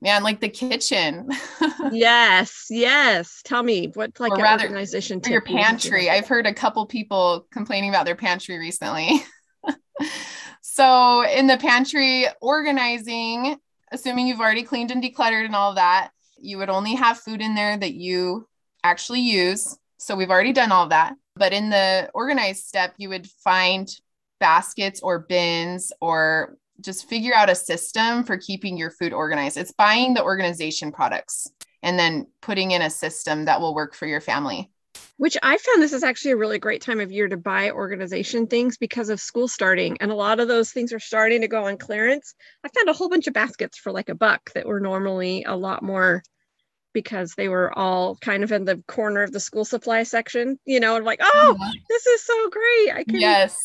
man, 0.00 0.22
like 0.22 0.40
the 0.40 0.48
kitchen. 0.48 1.28
yes, 1.92 2.66
yes. 2.70 3.42
Tell 3.44 3.62
me 3.62 3.90
what 3.92 4.18
like 4.18 4.32
Or 4.32 4.42
rather, 4.42 4.64
organization 4.64 5.20
Or 5.26 5.30
your 5.30 5.42
pantry. 5.42 6.08
I've 6.08 6.26
heard 6.26 6.46
a 6.46 6.54
couple 6.54 6.86
people 6.86 7.46
complaining 7.52 7.90
about 7.90 8.06
their 8.06 8.16
pantry 8.16 8.58
recently. 8.58 9.22
so 10.62 11.22
in 11.28 11.46
the 11.46 11.58
pantry, 11.58 12.26
organizing, 12.40 13.58
assuming 13.92 14.28
you've 14.28 14.40
already 14.40 14.62
cleaned 14.62 14.90
and 14.90 15.02
decluttered 15.02 15.44
and 15.44 15.54
all 15.54 15.74
that, 15.74 16.10
you 16.38 16.56
would 16.56 16.70
only 16.70 16.94
have 16.94 17.18
food 17.18 17.42
in 17.42 17.54
there 17.54 17.76
that 17.76 17.92
you 17.92 18.48
actually 18.82 19.20
use. 19.20 19.76
So 19.98 20.16
we've 20.16 20.30
already 20.30 20.54
done 20.54 20.72
all 20.72 20.88
that. 20.88 21.16
But 21.36 21.52
in 21.52 21.70
the 21.70 22.10
organized 22.14 22.64
step, 22.64 22.94
you 22.96 23.10
would 23.10 23.28
find 23.44 23.88
baskets 24.40 25.00
or 25.00 25.20
bins 25.20 25.92
or 26.00 26.56
just 26.80 27.08
figure 27.08 27.34
out 27.34 27.50
a 27.50 27.54
system 27.54 28.24
for 28.24 28.36
keeping 28.36 28.76
your 28.76 28.90
food 28.90 29.12
organized. 29.12 29.56
It's 29.56 29.72
buying 29.72 30.14
the 30.14 30.22
organization 30.22 30.92
products 30.92 31.46
and 31.82 31.98
then 31.98 32.26
putting 32.42 32.72
in 32.72 32.82
a 32.82 32.90
system 32.90 33.46
that 33.46 33.60
will 33.60 33.74
work 33.74 33.94
for 33.94 34.06
your 34.06 34.20
family. 34.20 34.70
Which 35.18 35.36
I 35.42 35.56
found 35.56 35.80
this 35.80 35.94
is 35.94 36.04
actually 36.04 36.32
a 36.32 36.36
really 36.36 36.58
great 36.58 36.82
time 36.82 37.00
of 37.00 37.10
year 37.10 37.28
to 37.28 37.38
buy 37.38 37.70
organization 37.70 38.46
things 38.46 38.76
because 38.76 39.08
of 39.08 39.20
school 39.20 39.48
starting. 39.48 39.96
And 40.00 40.10
a 40.10 40.14
lot 40.14 40.40
of 40.40 40.48
those 40.48 40.72
things 40.72 40.92
are 40.92 41.00
starting 41.00 41.40
to 41.40 41.48
go 41.48 41.64
on 41.64 41.78
clearance. 41.78 42.34
I 42.64 42.68
found 42.68 42.90
a 42.90 42.92
whole 42.92 43.08
bunch 43.08 43.26
of 43.26 43.32
baskets 43.32 43.78
for 43.78 43.92
like 43.92 44.10
a 44.10 44.14
buck 44.14 44.50
that 44.54 44.66
were 44.66 44.80
normally 44.80 45.44
a 45.44 45.56
lot 45.56 45.82
more 45.82 46.22
because 46.96 47.34
they 47.34 47.46
were 47.46 47.78
all 47.78 48.16
kind 48.22 48.42
of 48.42 48.50
in 48.52 48.64
the 48.64 48.82
corner 48.88 49.22
of 49.22 49.30
the 49.30 49.38
school 49.38 49.66
supply 49.66 50.02
section, 50.02 50.58
you 50.64 50.80
know, 50.80 50.96
and 50.96 51.04
like, 51.04 51.20
oh, 51.22 51.54
this 51.90 52.06
is 52.06 52.22
so 52.22 52.48
great. 52.48 52.90
I 52.90 53.04
can 53.06 53.20
Yes. 53.20 53.62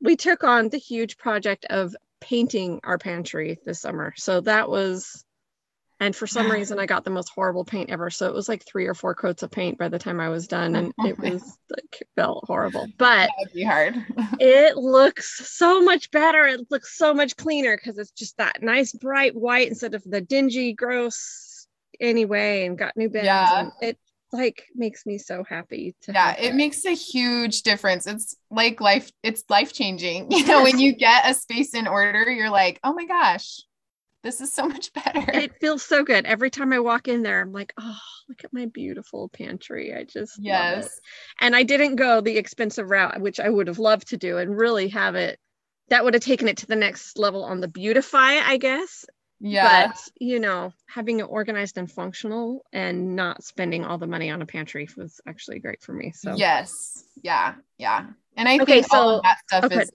we 0.00 0.16
took 0.16 0.44
on 0.44 0.70
the 0.70 0.78
huge 0.78 1.18
project 1.18 1.66
of 1.68 1.94
painting 2.22 2.80
our 2.82 2.96
pantry 2.96 3.58
this 3.66 3.82
summer. 3.82 4.14
So 4.16 4.40
that 4.40 4.70
was, 4.70 5.26
and 6.00 6.16
for 6.16 6.26
some 6.26 6.50
reason, 6.50 6.78
I 6.78 6.86
got 6.86 7.04
the 7.04 7.10
most 7.10 7.28
horrible 7.34 7.66
paint 7.66 7.90
ever. 7.90 8.08
So 8.08 8.28
it 8.28 8.32
was 8.32 8.48
like 8.48 8.64
three 8.64 8.86
or 8.86 8.94
four 8.94 9.14
coats 9.14 9.42
of 9.42 9.50
paint 9.50 9.76
by 9.76 9.88
the 9.88 9.98
time 9.98 10.18
I 10.18 10.30
was 10.30 10.48
done, 10.48 10.74
and 10.74 10.94
it 11.04 11.18
was 11.22 11.58
like 11.68 12.08
felt 12.16 12.46
horrible. 12.46 12.88
But 12.96 13.28
be 13.52 13.62
hard. 13.62 14.02
it 14.40 14.78
looks 14.78 15.50
so 15.54 15.82
much 15.82 16.10
better. 16.10 16.46
It 16.46 16.70
looks 16.70 16.96
so 16.96 17.12
much 17.12 17.36
cleaner 17.36 17.76
because 17.76 17.98
it's 17.98 18.12
just 18.12 18.38
that 18.38 18.62
nice 18.62 18.94
bright 18.94 19.36
white 19.36 19.68
instead 19.68 19.92
of 19.92 20.02
the 20.06 20.22
dingy, 20.22 20.72
gross 20.72 21.49
anyway, 22.00 22.66
and 22.66 22.78
got 22.78 22.96
new 22.96 23.08
bins. 23.08 23.26
Yeah. 23.26 23.70
it 23.80 23.98
like 24.32 24.66
makes 24.74 25.06
me 25.06 25.18
so 25.18 25.42
happy 25.42 25.94
to 26.02 26.12
yeah 26.12 26.36
it 26.38 26.50
that. 26.50 26.54
makes 26.54 26.84
a 26.84 26.94
huge 26.94 27.62
difference 27.62 28.06
it's 28.06 28.36
like 28.48 28.80
life 28.80 29.10
it's 29.24 29.42
life 29.48 29.72
changing 29.72 30.30
you 30.30 30.46
know 30.46 30.62
when 30.62 30.78
you 30.78 30.92
get 30.94 31.28
a 31.28 31.34
space 31.34 31.74
in 31.74 31.88
order 31.88 32.30
you're 32.30 32.50
like 32.50 32.78
oh 32.84 32.92
my 32.92 33.06
gosh 33.06 33.60
this 34.22 34.40
is 34.40 34.52
so 34.52 34.68
much 34.68 34.92
better 34.92 35.24
it 35.32 35.58
feels 35.60 35.82
so 35.82 36.04
good 36.04 36.26
every 36.26 36.50
time 36.50 36.72
I 36.72 36.80
walk 36.80 37.08
in 37.08 37.22
there. 37.22 37.40
I'm 37.40 37.52
like, 37.52 37.72
oh, 37.78 37.98
look 38.28 38.44
at 38.44 38.52
my 38.52 38.66
beautiful 38.66 39.28
pantry. 39.30 39.94
I 39.94 40.04
just 40.04 40.38
love 40.38 40.44
it. 40.44 40.44
yes 40.44 41.00
And 41.40 41.56
I 41.56 41.62
didn't 41.62 41.96
go 41.96 42.20
the 42.20 42.36
expensive 42.36 42.90
route, 42.90 43.20
which 43.20 43.40
I 43.40 43.48
would 43.48 43.66
have 43.68 43.78
loved 43.78 44.08
to 44.08 44.16
do, 44.16 44.38
and 44.38 44.56
really 44.56 44.88
have 44.88 45.14
it. 45.14 45.38
That 45.88 46.04
would 46.04 46.14
have 46.14 46.22
taken 46.22 46.48
it 46.48 46.58
to 46.58 46.66
the 46.66 46.76
next 46.76 47.18
level 47.18 47.44
on 47.44 47.60
the 47.60 47.68
beautify, 47.68 48.34
I 48.44 48.58
guess. 48.58 49.04
Yeah 49.40 49.88
But 49.88 50.08
you 50.20 50.38
know, 50.38 50.72
having 50.86 51.20
it 51.20 51.24
organized 51.24 51.78
and 51.78 51.90
functional, 51.90 52.64
and 52.72 53.16
not 53.16 53.42
spending 53.42 53.84
all 53.84 53.98
the 53.98 54.06
money 54.06 54.30
on 54.30 54.42
a 54.42 54.46
pantry 54.46 54.88
was 54.96 55.20
actually 55.26 55.60
great 55.60 55.82
for 55.82 55.92
me. 55.92 56.12
So 56.12 56.34
yes 56.34 57.04
yeah 57.22 57.54
yeah 57.78 58.06
and 58.36 58.48
i 58.48 58.58
Okay, 58.58 58.82
think 58.82 58.92
all 58.92 59.16
of 59.16 59.22
that 59.22 59.38
stuff 59.46 59.64
okay. 59.64 59.82
is 59.82 59.92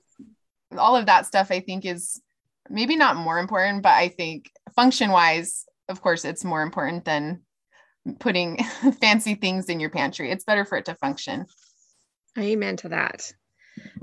all 0.77 0.95
of 0.95 1.05
that 1.05 1.25
stuff 1.25 1.47
i 1.51 1.60
think 1.60 1.86
is 1.86 2.21
maybe 2.69 2.95
not 2.95 3.15
more 3.15 3.39
important 3.39 3.84
but 3.84 3.93
i 3.93 4.10
think 4.10 4.51
function 4.75 5.12
wise 5.12 5.65
of 5.89 6.01
course 6.01 6.25
it's 6.25 6.43
more 6.43 6.62
important 6.62 7.05
than 7.05 7.41
putting 8.19 8.58
fancy 9.01 9.36
things 9.36 9.69
in 9.69 9.79
your 9.79 9.89
pantry 9.89 10.31
it's 10.31 10.43
better 10.43 10.65
for 10.65 10.77
it 10.77 10.86
to 10.86 10.95
function 10.95 11.45
Amen 12.38 12.75
to 12.77 12.89
that. 12.89 13.31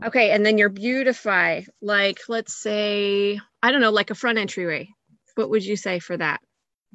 Okay, 0.04 0.30
and 0.30 0.44
then 0.44 0.58
your 0.58 0.68
beautify, 0.70 1.62
like 1.80 2.20
let's 2.28 2.54
say, 2.54 3.38
I 3.62 3.70
don't 3.70 3.80
know, 3.80 3.90
like 3.90 4.10
a 4.10 4.14
front 4.14 4.38
entryway. 4.38 4.88
What 5.36 5.50
would 5.50 5.64
you 5.64 5.76
say 5.76 5.98
for 5.98 6.16
that? 6.16 6.40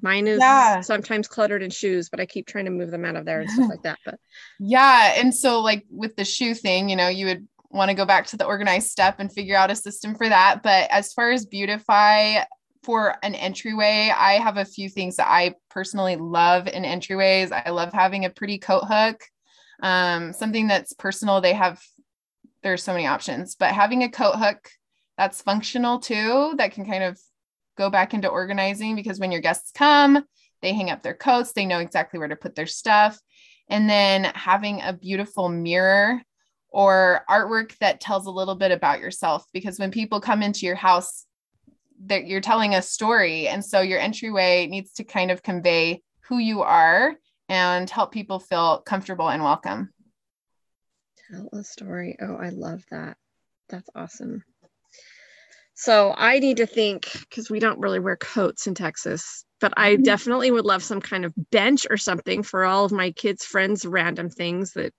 Mine 0.01 0.27
is 0.27 0.39
Yeah. 0.39 0.81
sometimes 0.81 1.27
cluttered 1.27 1.63
in 1.63 1.69
shoes, 1.71 2.09
but 2.09 2.19
I 2.19 2.25
keep 2.25 2.45
trying 2.47 2.65
to 2.65 2.71
move 2.71 2.91
them 2.91 3.05
out 3.05 3.15
of 3.15 3.25
there 3.25 3.41
and 3.41 3.49
stuff 3.49 3.69
like 3.69 3.81
that. 3.83 3.99
But 4.05 4.19
Yeah. 4.59 5.13
And 5.17 5.33
so, 5.33 5.59
like 5.61 5.85
with 5.89 6.15
the 6.15 6.25
shoe 6.25 6.53
thing, 6.53 6.89
you 6.89 6.95
know, 6.95 7.07
you 7.07 7.25
would 7.25 7.47
want 7.69 7.89
to 7.89 7.95
go 7.95 8.05
back 8.05 8.27
to 8.27 8.37
the 8.37 8.45
organized 8.45 8.89
step 8.89 9.15
and 9.19 9.31
figure 9.31 9.55
out 9.57 9.71
a 9.71 9.75
system 9.75 10.15
for 10.15 10.29
that. 10.29 10.61
But 10.63 10.89
as 10.91 11.13
far 11.13 11.31
as 11.31 11.45
beautify 11.45 12.43
for 12.83 13.15
an 13.23 13.35
entryway, 13.35 14.13
I 14.15 14.33
have 14.33 14.57
a 14.57 14.63
few 14.65 14.87
things 14.87 15.17
that 15.17 15.27
I 15.27 15.55
personally 15.69 16.15
love 16.15 16.67
in 16.67 16.83
entryways. 16.83 17.51
I 17.51 17.71
love 17.71 17.91
having 17.91 18.23
a 18.23 18.29
pretty 18.29 18.59
coat 18.59 18.83
hook, 18.87 19.21
um, 19.83 20.31
something 20.31 20.67
that's 20.67 20.93
personal. 20.93 21.41
They 21.41 21.53
have, 21.53 21.81
there's 22.63 22.83
so 22.83 22.93
many 22.93 23.05
options, 23.07 23.55
but 23.55 23.73
having 23.73 24.03
a 24.03 24.09
coat 24.09 24.35
hook 24.35 24.69
that's 25.17 25.41
functional 25.41 25.99
too, 25.99 26.53
that 26.57 26.71
can 26.71 26.85
kind 26.85 27.03
of 27.03 27.19
go 27.77 27.89
back 27.89 28.13
into 28.13 28.27
organizing 28.27 28.95
because 28.95 29.19
when 29.19 29.31
your 29.31 29.41
guests 29.41 29.71
come, 29.71 30.23
they 30.61 30.73
hang 30.73 30.89
up 30.89 31.03
their 31.03 31.13
coats, 31.13 31.53
they 31.53 31.65
know 31.65 31.79
exactly 31.79 32.19
where 32.19 32.27
to 32.27 32.35
put 32.35 32.55
their 32.55 32.67
stuff 32.67 33.19
and 33.69 33.89
then 33.89 34.25
having 34.35 34.81
a 34.81 34.93
beautiful 34.93 35.49
mirror 35.49 36.21
or 36.69 37.23
artwork 37.29 37.77
that 37.79 38.01
tells 38.01 38.25
a 38.25 38.31
little 38.31 38.55
bit 38.55 38.71
about 38.71 38.99
yourself 38.99 39.45
because 39.53 39.79
when 39.79 39.91
people 39.91 40.19
come 40.19 40.41
into 40.41 40.65
your 40.65 40.75
house 40.75 41.25
that 42.05 42.27
you're 42.27 42.41
telling 42.41 42.75
a 42.75 42.81
story 42.81 43.47
and 43.47 43.63
so 43.63 43.81
your 43.81 43.99
entryway 43.99 44.67
needs 44.67 44.93
to 44.93 45.03
kind 45.03 45.31
of 45.31 45.41
convey 45.41 46.01
who 46.27 46.37
you 46.37 46.61
are 46.61 47.15
and 47.49 47.89
help 47.89 48.11
people 48.11 48.39
feel 48.39 48.79
comfortable 48.79 49.29
and 49.29 49.43
welcome. 49.43 49.93
Tell 51.31 51.49
a 51.53 51.63
story. 51.63 52.17
Oh, 52.21 52.35
I 52.35 52.49
love 52.49 52.83
that. 52.91 53.17
That's 53.69 53.89
awesome. 53.95 54.43
So 55.79 56.15
I 56.17 56.39
need 56.39 56.57
to 56.57 56.65
think 56.65 57.07
because 57.29 57.51
we 57.51 57.59
don't 57.59 57.79
really 57.79 57.99
wear 57.99 58.15
coats 58.15 58.65
in 58.65 58.73
Texas, 58.73 59.45
but 59.61 59.73
I 59.77 59.93
mm-hmm. 59.93 60.03
definitely 60.03 60.49
would 60.49 60.65
love 60.65 60.83
some 60.83 60.99
kind 60.99 61.23
of 61.23 61.35
bench 61.51 61.85
or 61.91 61.97
something 61.97 62.41
for 62.41 62.65
all 62.65 62.85
of 62.85 62.91
my 62.91 63.11
kids' 63.11 63.45
friends' 63.45 63.85
random 63.85 64.27
things 64.27 64.73
that 64.73 64.91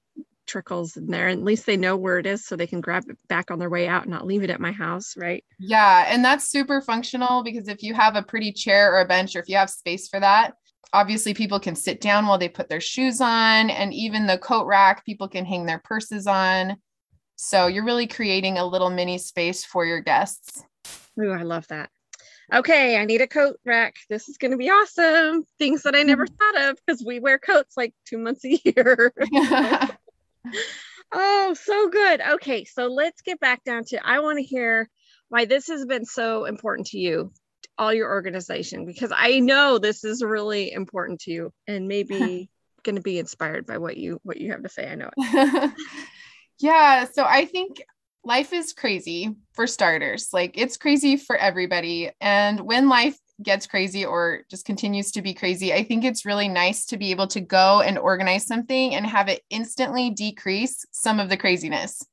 trickles 0.46 0.96
in 0.96 1.08
there. 1.08 1.26
At 1.28 1.42
least 1.42 1.66
they 1.66 1.76
know 1.76 1.96
where 1.96 2.20
it 2.20 2.26
is 2.26 2.44
so 2.44 2.54
they 2.54 2.68
can 2.68 2.80
grab 2.80 3.02
it 3.08 3.18
back 3.26 3.50
on 3.50 3.58
their 3.58 3.68
way 3.68 3.88
out 3.88 4.02
and 4.02 4.12
not 4.12 4.24
leave 4.24 4.44
it 4.44 4.50
at 4.50 4.60
my 4.60 4.70
house, 4.70 5.16
right? 5.16 5.44
Yeah. 5.58 6.04
And 6.06 6.24
that's 6.24 6.48
super 6.48 6.80
functional 6.80 7.42
because 7.42 7.66
if 7.66 7.82
you 7.82 7.92
have 7.94 8.14
a 8.14 8.22
pretty 8.22 8.52
chair 8.52 8.94
or 8.94 9.00
a 9.00 9.04
bench, 9.04 9.34
or 9.34 9.40
if 9.40 9.48
you 9.48 9.56
have 9.56 9.70
space 9.70 10.08
for 10.08 10.20
that, 10.20 10.54
obviously 10.92 11.34
people 11.34 11.58
can 11.58 11.74
sit 11.74 12.00
down 12.00 12.28
while 12.28 12.38
they 12.38 12.48
put 12.48 12.68
their 12.68 12.80
shoes 12.80 13.20
on. 13.20 13.68
And 13.68 13.92
even 13.92 14.28
the 14.28 14.38
coat 14.38 14.66
rack, 14.66 15.04
people 15.04 15.28
can 15.28 15.44
hang 15.44 15.66
their 15.66 15.80
purses 15.80 16.28
on. 16.28 16.76
So 17.40 17.68
you're 17.68 17.84
really 17.84 18.08
creating 18.08 18.58
a 18.58 18.66
little 18.66 18.90
mini 18.90 19.16
space 19.16 19.64
for 19.64 19.86
your 19.86 20.00
guests. 20.00 20.64
Ooh, 21.22 21.30
I 21.30 21.42
love 21.42 21.68
that. 21.68 21.88
Okay, 22.52 22.98
I 22.98 23.04
need 23.04 23.20
a 23.20 23.28
coat 23.28 23.60
rack. 23.64 23.94
This 24.10 24.28
is 24.28 24.38
going 24.38 24.50
to 24.50 24.56
be 24.56 24.70
awesome. 24.70 25.44
Things 25.56 25.84
that 25.84 25.94
I 25.94 26.02
never 26.02 26.26
thought 26.26 26.62
of 26.62 26.78
because 26.84 27.04
we 27.04 27.20
wear 27.20 27.38
coats 27.38 27.76
like 27.76 27.94
two 28.06 28.18
months 28.18 28.44
a 28.44 28.60
year. 28.64 29.12
oh, 31.12 31.54
so 31.54 31.88
good. 31.88 32.20
Okay, 32.20 32.64
so 32.64 32.88
let's 32.88 33.22
get 33.22 33.38
back 33.38 33.62
down 33.62 33.84
to 33.84 34.04
I 34.04 34.18
want 34.18 34.38
to 34.38 34.44
hear 34.44 34.90
why 35.28 35.44
this 35.44 35.68
has 35.68 35.84
been 35.84 36.06
so 36.06 36.44
important 36.44 36.88
to 36.88 36.98
you, 36.98 37.32
all 37.78 37.94
your 37.94 38.10
organization, 38.10 38.84
because 38.84 39.12
I 39.14 39.38
know 39.38 39.78
this 39.78 40.02
is 40.02 40.24
really 40.24 40.72
important 40.72 41.20
to 41.20 41.30
you 41.30 41.52
and 41.68 41.86
maybe 41.86 42.50
going 42.82 42.96
to 42.96 43.02
be 43.02 43.20
inspired 43.20 43.64
by 43.64 43.78
what 43.78 43.96
you 43.96 44.18
what 44.24 44.38
you 44.38 44.50
have 44.50 44.64
to 44.64 44.68
say. 44.68 44.90
I 44.90 44.96
know 44.96 45.10
it. 45.16 45.72
Yeah, 46.58 47.04
so 47.04 47.24
I 47.24 47.44
think 47.44 47.82
life 48.24 48.52
is 48.52 48.72
crazy 48.72 49.34
for 49.52 49.66
starters. 49.66 50.30
Like 50.32 50.58
it's 50.58 50.76
crazy 50.76 51.16
for 51.16 51.36
everybody. 51.36 52.10
And 52.20 52.60
when 52.60 52.88
life 52.88 53.18
gets 53.42 53.66
crazy 53.66 54.04
or 54.04 54.42
just 54.50 54.64
continues 54.64 55.12
to 55.12 55.22
be 55.22 55.34
crazy, 55.34 55.72
I 55.72 55.84
think 55.84 56.04
it's 56.04 56.26
really 56.26 56.48
nice 56.48 56.84
to 56.86 56.96
be 56.96 57.12
able 57.12 57.28
to 57.28 57.40
go 57.40 57.80
and 57.80 57.96
organize 57.96 58.46
something 58.46 58.94
and 58.94 59.06
have 59.06 59.28
it 59.28 59.42
instantly 59.50 60.10
decrease 60.10 60.84
some 60.90 61.20
of 61.20 61.28
the 61.28 61.36
craziness. 61.36 62.04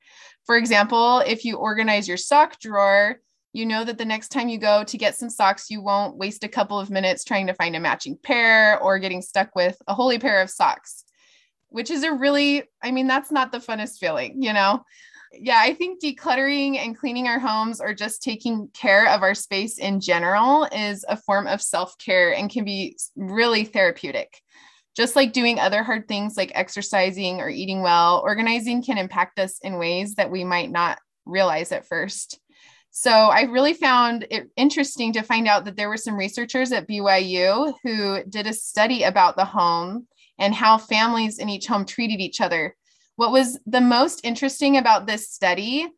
For 0.44 0.56
example, 0.56 1.20
if 1.26 1.44
you 1.44 1.56
organize 1.56 2.06
your 2.06 2.16
sock 2.16 2.60
drawer, 2.60 3.16
you 3.52 3.66
know 3.66 3.84
that 3.84 3.98
the 3.98 4.04
next 4.04 4.28
time 4.28 4.48
you 4.48 4.58
go 4.58 4.84
to 4.84 4.98
get 4.98 5.16
some 5.16 5.30
socks, 5.30 5.70
you 5.70 5.80
won't 5.80 6.16
waste 6.16 6.44
a 6.44 6.48
couple 6.48 6.78
of 6.78 6.90
minutes 6.90 7.24
trying 7.24 7.48
to 7.48 7.54
find 7.54 7.74
a 7.74 7.80
matching 7.80 8.16
pair 8.22 8.78
or 8.80 8.98
getting 8.98 9.22
stuck 9.22 9.56
with 9.56 9.76
a 9.88 9.94
holey 9.94 10.20
pair 10.20 10.40
of 10.40 10.50
socks, 10.50 11.05
which 11.76 11.90
is 11.90 12.04
a 12.04 12.12
really, 12.12 12.62
I 12.82 12.90
mean, 12.90 13.06
that's 13.06 13.30
not 13.30 13.52
the 13.52 13.58
funnest 13.58 13.98
feeling, 13.98 14.42
you 14.42 14.54
know? 14.54 14.82
yeah, 15.32 15.58
I 15.60 15.74
think 15.74 16.02
decluttering 16.02 16.78
and 16.78 16.96
cleaning 16.96 17.26
our 17.26 17.38
homes 17.38 17.80
or 17.80 17.92
just 17.92 18.22
taking 18.22 18.68
care 18.72 19.08
of 19.08 19.22
our 19.22 19.34
space 19.34 19.78
in 19.78 20.00
general 20.00 20.64
is 20.72 21.04
a 21.08 21.16
form 21.16 21.46
of 21.46 21.60
self 21.60 21.98
care 21.98 22.34
and 22.34 22.50
can 22.50 22.64
be 22.64 22.96
really 23.14 23.64
therapeutic. 23.64 24.40
Just 24.96 25.16
like 25.16 25.34
doing 25.34 25.58
other 25.58 25.82
hard 25.82 26.08
things 26.08 26.38
like 26.38 26.52
exercising 26.54 27.40
or 27.40 27.50
eating 27.50 27.82
well, 27.82 28.22
organizing 28.24 28.82
can 28.82 28.96
impact 28.96 29.38
us 29.38 29.58
in 29.62 29.78
ways 29.78 30.14
that 30.14 30.30
we 30.30 30.44
might 30.44 30.70
not 30.70 30.98
realize 31.26 31.72
at 31.72 31.86
first. 31.86 32.40
So 32.90 33.10
I 33.10 33.42
really 33.42 33.74
found 33.74 34.26
it 34.30 34.48
interesting 34.56 35.12
to 35.12 35.22
find 35.22 35.46
out 35.46 35.66
that 35.66 35.76
there 35.76 35.90
were 35.90 35.98
some 35.98 36.16
researchers 36.16 36.72
at 36.72 36.88
BYU 36.88 37.74
who 37.82 38.24
did 38.24 38.46
a 38.46 38.54
study 38.54 39.02
about 39.02 39.36
the 39.36 39.44
home 39.44 40.06
and 40.38 40.54
how 40.54 40.78
families 40.78 41.38
in 41.38 41.48
each 41.48 41.66
home 41.66 41.84
treated 41.84 42.20
each 42.20 42.40
other 42.40 42.74
what 43.16 43.32
was 43.32 43.58
the 43.66 43.80
most 43.80 44.20
interesting 44.24 44.76
about 44.76 45.06
this 45.06 45.30
study 45.30 45.88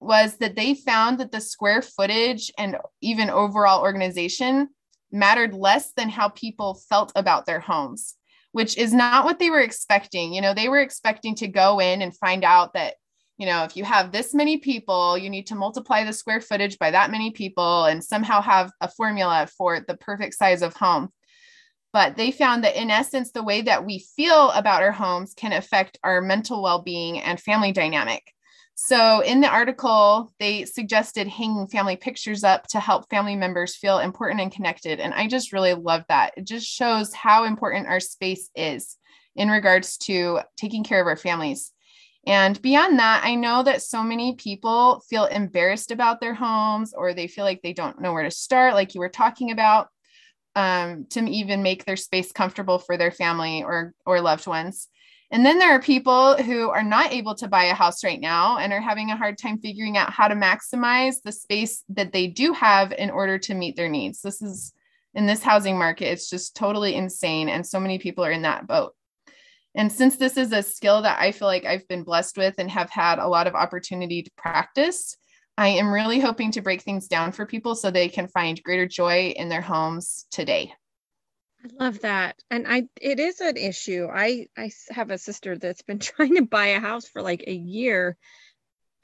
was 0.00 0.36
that 0.38 0.56
they 0.56 0.74
found 0.74 1.18
that 1.18 1.30
the 1.30 1.40
square 1.40 1.82
footage 1.82 2.50
and 2.58 2.76
even 3.00 3.30
overall 3.30 3.82
organization 3.82 4.68
mattered 5.12 5.54
less 5.54 5.92
than 5.92 6.08
how 6.08 6.28
people 6.30 6.80
felt 6.88 7.12
about 7.14 7.46
their 7.46 7.60
homes, 7.60 8.14
which 8.52 8.76
is 8.76 8.92
not 8.92 9.24
what 9.24 9.38
they 9.38 9.50
were 9.50 9.60
expecting. 9.60 10.34
You 10.34 10.40
know, 10.40 10.54
they 10.54 10.68
were 10.68 10.80
expecting 10.80 11.34
to 11.36 11.48
go 11.48 11.78
in 11.78 12.02
and 12.02 12.16
find 12.16 12.44
out 12.44 12.72
that, 12.74 12.94
you 13.38 13.46
know, 13.46 13.64
if 13.64 13.76
you 13.76 13.84
have 13.84 14.12
this 14.12 14.34
many 14.34 14.58
people, 14.58 15.16
you 15.16 15.30
need 15.30 15.46
to 15.48 15.54
multiply 15.54 16.04
the 16.04 16.12
square 16.12 16.40
footage 16.40 16.78
by 16.78 16.90
that 16.90 17.10
many 17.10 17.30
people 17.30 17.84
and 17.84 18.02
somehow 18.02 18.40
have 18.40 18.72
a 18.80 18.88
formula 18.88 19.46
for 19.56 19.80
the 19.80 19.96
perfect 19.96 20.34
size 20.34 20.62
of 20.62 20.74
home 20.74 21.10
but 21.96 22.14
they 22.14 22.30
found 22.30 22.62
that 22.62 22.78
in 22.78 22.90
essence 22.90 23.30
the 23.30 23.42
way 23.42 23.62
that 23.62 23.86
we 23.86 24.00
feel 24.00 24.50
about 24.50 24.82
our 24.82 24.92
homes 24.92 25.32
can 25.34 25.54
affect 25.54 25.98
our 26.04 26.20
mental 26.20 26.62
well-being 26.62 27.18
and 27.22 27.40
family 27.40 27.72
dynamic. 27.72 28.34
So 28.74 29.20
in 29.20 29.40
the 29.40 29.48
article 29.48 30.30
they 30.38 30.66
suggested 30.66 31.26
hanging 31.26 31.66
family 31.68 31.96
pictures 31.96 32.44
up 32.44 32.66
to 32.66 32.80
help 32.80 33.08
family 33.08 33.34
members 33.34 33.76
feel 33.76 34.00
important 34.00 34.42
and 34.42 34.52
connected 34.52 35.00
and 35.00 35.14
i 35.14 35.26
just 35.26 35.54
really 35.54 35.72
love 35.72 36.02
that. 36.10 36.34
It 36.36 36.44
just 36.44 36.66
shows 36.66 37.14
how 37.14 37.44
important 37.44 37.86
our 37.86 38.00
space 38.00 38.50
is 38.54 38.98
in 39.34 39.48
regards 39.48 39.96
to 40.08 40.40
taking 40.58 40.84
care 40.84 41.00
of 41.00 41.06
our 41.06 41.16
families. 41.16 41.72
And 42.26 42.60
beyond 42.60 42.98
that, 42.98 43.22
I 43.24 43.36
know 43.36 43.62
that 43.62 43.80
so 43.80 44.02
many 44.02 44.34
people 44.34 45.02
feel 45.08 45.24
embarrassed 45.24 45.92
about 45.92 46.20
their 46.20 46.34
homes 46.34 46.92
or 46.92 47.14
they 47.14 47.26
feel 47.26 47.46
like 47.46 47.62
they 47.62 47.72
don't 47.72 48.02
know 48.02 48.12
where 48.12 48.24
to 48.24 48.30
start, 48.30 48.74
like 48.74 48.94
you 48.94 49.00
were 49.00 49.08
talking 49.08 49.50
about 49.50 49.88
um, 50.56 51.06
to 51.10 51.20
even 51.20 51.62
make 51.62 51.84
their 51.84 51.96
space 51.96 52.32
comfortable 52.32 52.78
for 52.78 52.96
their 52.96 53.12
family 53.12 53.62
or 53.62 53.94
or 54.04 54.20
loved 54.20 54.48
ones. 54.48 54.88
And 55.30 55.44
then 55.44 55.58
there 55.58 55.72
are 55.72 55.82
people 55.82 56.36
who 56.36 56.70
are 56.70 56.84
not 56.84 57.12
able 57.12 57.34
to 57.36 57.48
buy 57.48 57.64
a 57.64 57.74
house 57.74 58.04
right 58.04 58.20
now 58.20 58.58
and 58.58 58.72
are 58.72 58.80
having 58.80 59.10
a 59.10 59.16
hard 59.16 59.38
time 59.38 59.58
figuring 59.58 59.96
out 59.96 60.12
how 60.12 60.28
to 60.28 60.34
maximize 60.34 61.16
the 61.22 61.32
space 61.32 61.82
that 61.90 62.12
they 62.12 62.28
do 62.28 62.52
have 62.52 62.92
in 62.92 63.10
order 63.10 63.36
to 63.40 63.54
meet 63.54 63.76
their 63.76 63.88
needs. 63.88 64.22
This 64.22 64.40
is 64.40 64.72
in 65.14 65.26
this 65.26 65.42
housing 65.42 65.78
market, 65.78 66.12
it's 66.12 66.30
just 66.30 66.54
totally 66.54 66.94
insane. 66.94 67.48
And 67.48 67.66
so 67.66 67.80
many 67.80 67.98
people 67.98 68.24
are 68.24 68.30
in 68.30 68.42
that 68.42 68.66
boat. 68.66 68.94
And 69.74 69.90
since 69.90 70.16
this 70.16 70.36
is 70.36 70.52
a 70.52 70.62
skill 70.62 71.02
that 71.02 71.20
I 71.20 71.32
feel 71.32 71.48
like 71.48 71.64
I've 71.64 71.88
been 71.88 72.02
blessed 72.02 72.36
with 72.36 72.54
and 72.58 72.70
have 72.70 72.90
had 72.90 73.18
a 73.18 73.28
lot 73.28 73.46
of 73.46 73.54
opportunity 73.54 74.22
to 74.22 74.30
practice, 74.36 75.16
I 75.58 75.68
am 75.68 75.92
really 75.92 76.20
hoping 76.20 76.52
to 76.52 76.60
break 76.60 76.82
things 76.82 77.08
down 77.08 77.32
for 77.32 77.46
people 77.46 77.74
so 77.74 77.90
they 77.90 78.08
can 78.08 78.28
find 78.28 78.62
greater 78.62 78.86
joy 78.86 79.34
in 79.36 79.48
their 79.48 79.62
homes 79.62 80.26
today. 80.30 80.72
I 81.64 81.84
love 81.84 82.00
that. 82.00 82.36
And 82.50 82.66
I 82.68 82.88
it 83.00 83.18
is 83.18 83.40
an 83.40 83.56
issue. 83.56 84.08
I 84.12 84.46
I 84.56 84.70
have 84.90 85.10
a 85.10 85.18
sister 85.18 85.56
that's 85.56 85.82
been 85.82 85.98
trying 86.00 86.36
to 86.36 86.42
buy 86.42 86.68
a 86.68 86.80
house 86.80 87.06
for 87.08 87.22
like 87.22 87.44
a 87.46 87.54
year 87.54 88.16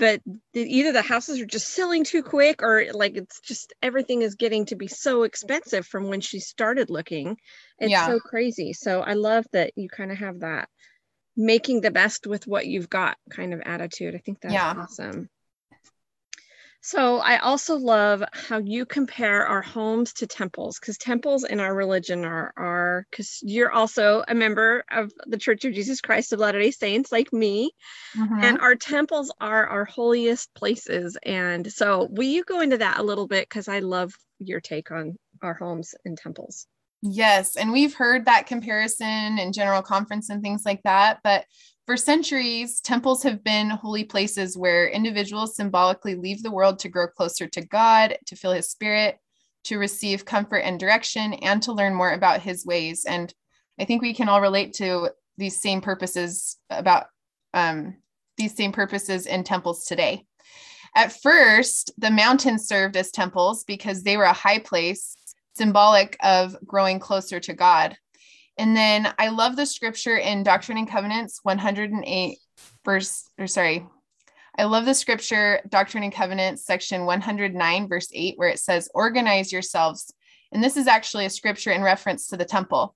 but 0.02 0.20
either 0.52 0.90
the 0.90 1.00
houses 1.00 1.40
are 1.40 1.46
just 1.46 1.68
selling 1.68 2.02
too 2.02 2.24
quick 2.24 2.60
or 2.60 2.86
like 2.92 3.16
it's 3.16 3.40
just 3.40 3.72
everything 3.82 4.22
is 4.22 4.34
getting 4.34 4.66
to 4.66 4.74
be 4.74 4.88
so 4.88 5.22
expensive 5.22 5.86
from 5.86 6.08
when 6.08 6.20
she 6.20 6.40
started 6.40 6.90
looking. 6.90 7.36
It's 7.78 7.92
yeah. 7.92 8.08
so 8.08 8.18
crazy. 8.18 8.72
So 8.72 9.00
I 9.00 9.12
love 9.12 9.46
that 9.52 9.72
you 9.76 9.88
kind 9.88 10.10
of 10.10 10.18
have 10.18 10.40
that 10.40 10.68
making 11.36 11.82
the 11.82 11.92
best 11.92 12.26
with 12.26 12.48
what 12.48 12.66
you've 12.66 12.90
got 12.90 13.16
kind 13.30 13.54
of 13.54 13.60
attitude. 13.64 14.16
I 14.16 14.18
think 14.18 14.40
that's 14.40 14.52
yeah. 14.52 14.74
awesome. 14.76 15.28
So 16.84 17.18
I 17.18 17.38
also 17.38 17.76
love 17.76 18.24
how 18.32 18.58
you 18.58 18.84
compare 18.84 19.46
our 19.46 19.62
homes 19.62 20.12
to 20.14 20.26
temples 20.26 20.80
because 20.80 20.98
temples 20.98 21.44
in 21.44 21.60
our 21.60 21.72
religion 21.72 22.24
are 22.24 22.52
are 22.56 23.06
because 23.08 23.38
you're 23.42 23.70
also 23.70 24.24
a 24.26 24.34
member 24.34 24.84
of 24.90 25.12
the 25.26 25.38
Church 25.38 25.64
of 25.64 25.74
Jesus 25.74 26.00
Christ 26.00 26.32
of 26.32 26.40
Latter-day 26.40 26.72
Saints 26.72 27.12
like 27.12 27.32
me. 27.32 27.70
Mm-hmm. 28.16 28.42
And 28.42 28.58
our 28.58 28.74
temples 28.74 29.32
are 29.40 29.64
our 29.64 29.84
holiest 29.84 30.52
places. 30.54 31.16
And 31.22 31.72
so 31.72 32.08
will 32.10 32.24
you 32.24 32.42
go 32.42 32.60
into 32.60 32.78
that 32.78 32.98
a 32.98 33.04
little 33.04 33.28
bit? 33.28 33.48
Because 33.48 33.68
I 33.68 33.78
love 33.78 34.12
your 34.40 34.60
take 34.60 34.90
on 34.90 35.16
our 35.40 35.54
homes 35.54 35.94
and 36.04 36.18
temples. 36.18 36.66
Yes. 37.00 37.56
And 37.56 37.72
we've 37.72 37.94
heard 37.94 38.24
that 38.24 38.46
comparison 38.46 39.38
in 39.38 39.52
general 39.52 39.82
conference 39.82 40.30
and 40.30 40.42
things 40.42 40.62
like 40.64 40.82
that. 40.82 41.18
But 41.22 41.44
for 41.86 41.96
centuries, 41.96 42.80
temples 42.80 43.22
have 43.24 43.42
been 43.42 43.70
holy 43.70 44.04
places 44.04 44.56
where 44.56 44.88
individuals 44.88 45.56
symbolically 45.56 46.14
leave 46.14 46.42
the 46.42 46.50
world 46.50 46.78
to 46.80 46.88
grow 46.88 47.08
closer 47.08 47.48
to 47.48 47.66
God, 47.66 48.16
to 48.26 48.36
feel 48.36 48.52
his 48.52 48.70
spirit, 48.70 49.18
to 49.64 49.78
receive 49.78 50.24
comfort 50.24 50.58
and 50.58 50.78
direction, 50.78 51.34
and 51.34 51.62
to 51.62 51.72
learn 51.72 51.94
more 51.94 52.12
about 52.12 52.40
his 52.40 52.64
ways. 52.64 53.04
And 53.04 53.32
I 53.80 53.84
think 53.84 54.02
we 54.02 54.14
can 54.14 54.28
all 54.28 54.40
relate 54.40 54.74
to 54.74 55.10
these 55.38 55.60
same 55.60 55.80
purposes 55.80 56.56
about 56.70 57.06
um, 57.54 57.96
these 58.36 58.56
same 58.56 58.72
purposes 58.72 59.26
in 59.26 59.44
temples 59.44 59.84
today. 59.84 60.24
At 60.94 61.20
first, 61.20 61.90
the 61.98 62.10
mountains 62.10 62.68
served 62.68 62.96
as 62.96 63.10
temples 63.10 63.64
because 63.64 64.02
they 64.02 64.16
were 64.16 64.24
a 64.24 64.32
high 64.32 64.58
place, 64.58 65.16
symbolic 65.56 66.16
of 66.22 66.56
growing 66.64 66.98
closer 66.98 67.40
to 67.40 67.54
God. 67.54 67.96
And 68.58 68.76
then 68.76 69.12
I 69.18 69.28
love 69.28 69.56
the 69.56 69.66
scripture 69.66 70.16
in 70.16 70.42
Doctrine 70.42 70.78
and 70.78 70.88
Covenants 70.88 71.40
108 71.42 72.38
verse 72.84 73.28
or 73.38 73.46
sorry. 73.46 73.86
I 74.58 74.64
love 74.64 74.84
the 74.84 74.94
scripture 74.94 75.60
Doctrine 75.68 76.04
and 76.04 76.12
Covenants 76.12 76.64
section 76.64 77.06
109 77.06 77.88
verse 77.88 78.08
8 78.12 78.34
where 78.36 78.50
it 78.50 78.58
says 78.58 78.88
organize 78.94 79.52
yourselves. 79.52 80.12
And 80.52 80.62
this 80.62 80.76
is 80.76 80.86
actually 80.86 81.24
a 81.24 81.30
scripture 81.30 81.72
in 81.72 81.82
reference 81.82 82.28
to 82.28 82.36
the 82.36 82.44
temple. 82.44 82.94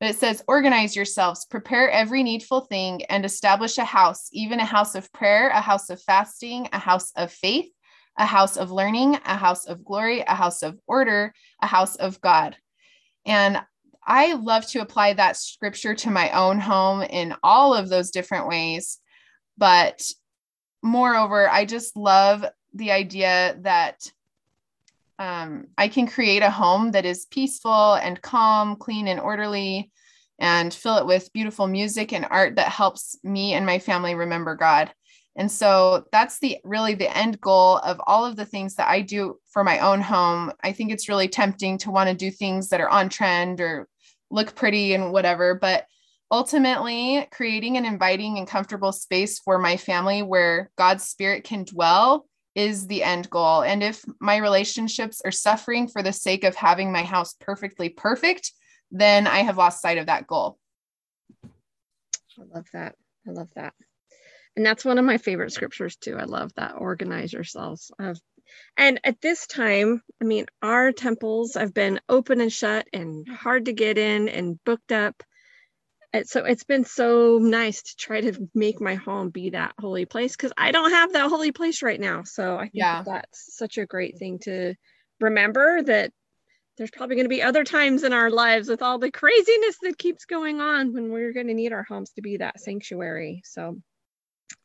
But 0.00 0.10
it 0.10 0.16
says, 0.16 0.42
organize 0.48 0.96
yourselves, 0.96 1.44
prepare 1.44 1.88
every 1.88 2.22
needful 2.22 2.62
thing, 2.62 3.04
and 3.04 3.24
establish 3.24 3.78
a 3.78 3.84
house, 3.84 4.28
even 4.32 4.58
a 4.58 4.64
house 4.64 4.96
of 4.96 5.12
prayer, 5.12 5.50
a 5.50 5.60
house 5.60 5.88
of 5.88 6.02
fasting, 6.02 6.68
a 6.72 6.78
house 6.78 7.12
of 7.14 7.30
faith, 7.30 7.70
a 8.18 8.26
house 8.26 8.56
of 8.56 8.72
learning, 8.72 9.14
a 9.24 9.36
house 9.36 9.66
of 9.66 9.84
glory, 9.84 10.20
a 10.20 10.34
house 10.34 10.62
of 10.62 10.78
order, 10.86 11.32
a 11.62 11.66
house 11.66 11.94
of 11.96 12.20
God. 12.20 12.56
And 13.24 13.62
I 14.06 14.34
love 14.34 14.66
to 14.68 14.80
apply 14.80 15.14
that 15.14 15.36
scripture 15.36 15.94
to 15.94 16.10
my 16.10 16.30
own 16.30 16.60
home 16.60 17.02
in 17.02 17.34
all 17.42 17.74
of 17.74 17.88
those 17.88 18.10
different 18.10 18.48
ways. 18.48 18.98
But 19.56 20.02
moreover, 20.82 21.48
I 21.48 21.64
just 21.64 21.96
love 21.96 22.44
the 22.74 22.92
idea 22.92 23.56
that 23.60 24.10
um, 25.18 25.68
I 25.78 25.88
can 25.88 26.06
create 26.06 26.42
a 26.42 26.50
home 26.50 26.90
that 26.90 27.04
is 27.04 27.26
peaceful 27.26 27.94
and 27.94 28.20
calm, 28.20 28.76
clean 28.76 29.08
and 29.08 29.20
orderly, 29.20 29.90
and 30.38 30.74
fill 30.74 30.98
it 30.98 31.06
with 31.06 31.32
beautiful 31.32 31.66
music 31.66 32.12
and 32.12 32.26
art 32.28 32.56
that 32.56 32.68
helps 32.68 33.16
me 33.22 33.54
and 33.54 33.64
my 33.64 33.78
family 33.78 34.14
remember 34.14 34.56
God. 34.56 34.92
And 35.36 35.50
so 35.50 36.04
that's 36.12 36.38
the 36.38 36.58
really 36.64 36.94
the 36.94 37.16
end 37.16 37.40
goal 37.40 37.78
of 37.78 38.00
all 38.06 38.24
of 38.24 38.36
the 38.36 38.44
things 38.44 38.76
that 38.76 38.88
I 38.88 39.00
do 39.00 39.38
for 39.48 39.64
my 39.64 39.80
own 39.80 40.00
home. 40.00 40.52
I 40.62 40.72
think 40.72 40.92
it's 40.92 41.08
really 41.08 41.28
tempting 41.28 41.78
to 41.78 41.90
want 41.90 42.08
to 42.08 42.14
do 42.14 42.30
things 42.30 42.68
that 42.68 42.80
are 42.80 42.88
on 42.88 43.08
trend 43.08 43.60
or 43.60 43.88
look 44.34 44.54
pretty 44.54 44.94
and 44.94 45.12
whatever, 45.12 45.54
but 45.54 45.86
ultimately 46.30 47.26
creating 47.30 47.76
an 47.76 47.84
inviting 47.84 48.38
and 48.38 48.48
comfortable 48.48 48.92
space 48.92 49.38
for 49.38 49.58
my 49.58 49.76
family 49.76 50.22
where 50.22 50.70
God's 50.76 51.04
spirit 51.04 51.44
can 51.44 51.64
dwell 51.64 52.26
is 52.54 52.86
the 52.86 53.02
end 53.02 53.30
goal. 53.30 53.62
And 53.62 53.82
if 53.82 54.04
my 54.20 54.36
relationships 54.36 55.22
are 55.24 55.30
suffering 55.30 55.86
for 55.86 56.02
the 56.02 56.12
sake 56.12 56.44
of 56.44 56.54
having 56.54 56.90
my 56.90 57.02
house 57.02 57.34
perfectly 57.40 57.88
perfect, 57.88 58.52
then 58.90 59.26
I 59.26 59.38
have 59.38 59.56
lost 59.56 59.80
sight 59.80 59.98
of 59.98 60.06
that 60.06 60.26
goal. 60.26 60.58
I 61.44 62.42
love 62.52 62.66
that. 62.72 62.96
I 63.26 63.30
love 63.30 63.48
that. 63.54 63.74
And 64.56 64.64
that's 64.64 64.84
one 64.84 64.98
of 64.98 65.04
my 65.04 65.18
favorite 65.18 65.52
scriptures 65.52 65.96
too. 65.96 66.16
I 66.16 66.24
love 66.24 66.52
that. 66.54 66.74
Organize 66.78 67.32
yourselves. 67.32 67.90
I've, 67.98 68.20
and 68.76 69.00
at 69.04 69.20
this 69.20 69.46
time, 69.46 70.02
I 70.20 70.24
mean, 70.24 70.46
our 70.62 70.92
temples 70.92 71.54
have 71.54 71.72
been 71.72 72.00
open 72.08 72.40
and 72.40 72.52
shut 72.52 72.86
and 72.92 73.28
hard 73.28 73.66
to 73.66 73.72
get 73.72 73.98
in 73.98 74.28
and 74.28 74.62
booked 74.64 74.92
up. 74.92 75.22
And 76.12 76.28
so 76.28 76.44
it's 76.44 76.64
been 76.64 76.84
so 76.84 77.38
nice 77.38 77.82
to 77.82 77.96
try 77.96 78.20
to 78.20 78.48
make 78.54 78.80
my 78.80 78.94
home 78.94 79.30
be 79.30 79.50
that 79.50 79.74
holy 79.78 80.06
place 80.06 80.36
because 80.36 80.52
I 80.56 80.70
don't 80.70 80.92
have 80.92 81.12
that 81.12 81.28
holy 81.28 81.50
place 81.50 81.82
right 81.82 82.00
now. 82.00 82.22
So 82.22 82.56
I 82.56 82.62
think 82.62 82.74
yeah. 82.74 83.02
that 83.02 83.10
that's 83.10 83.56
such 83.56 83.78
a 83.78 83.86
great 83.86 84.18
thing 84.18 84.38
to 84.40 84.74
remember 85.20 85.82
that 85.82 86.12
there's 86.76 86.90
probably 86.90 87.16
going 87.16 87.26
to 87.26 87.30
be 87.30 87.42
other 87.42 87.64
times 87.64 88.02
in 88.02 88.12
our 88.12 88.30
lives 88.30 88.68
with 88.68 88.82
all 88.82 88.98
the 88.98 89.10
craziness 89.10 89.78
that 89.82 89.98
keeps 89.98 90.24
going 90.24 90.60
on 90.60 90.92
when 90.92 91.10
we're 91.10 91.32
going 91.32 91.46
to 91.46 91.54
need 91.54 91.72
our 91.72 91.84
homes 91.84 92.10
to 92.12 92.22
be 92.22 92.38
that 92.38 92.60
sanctuary. 92.60 93.42
So 93.44 93.80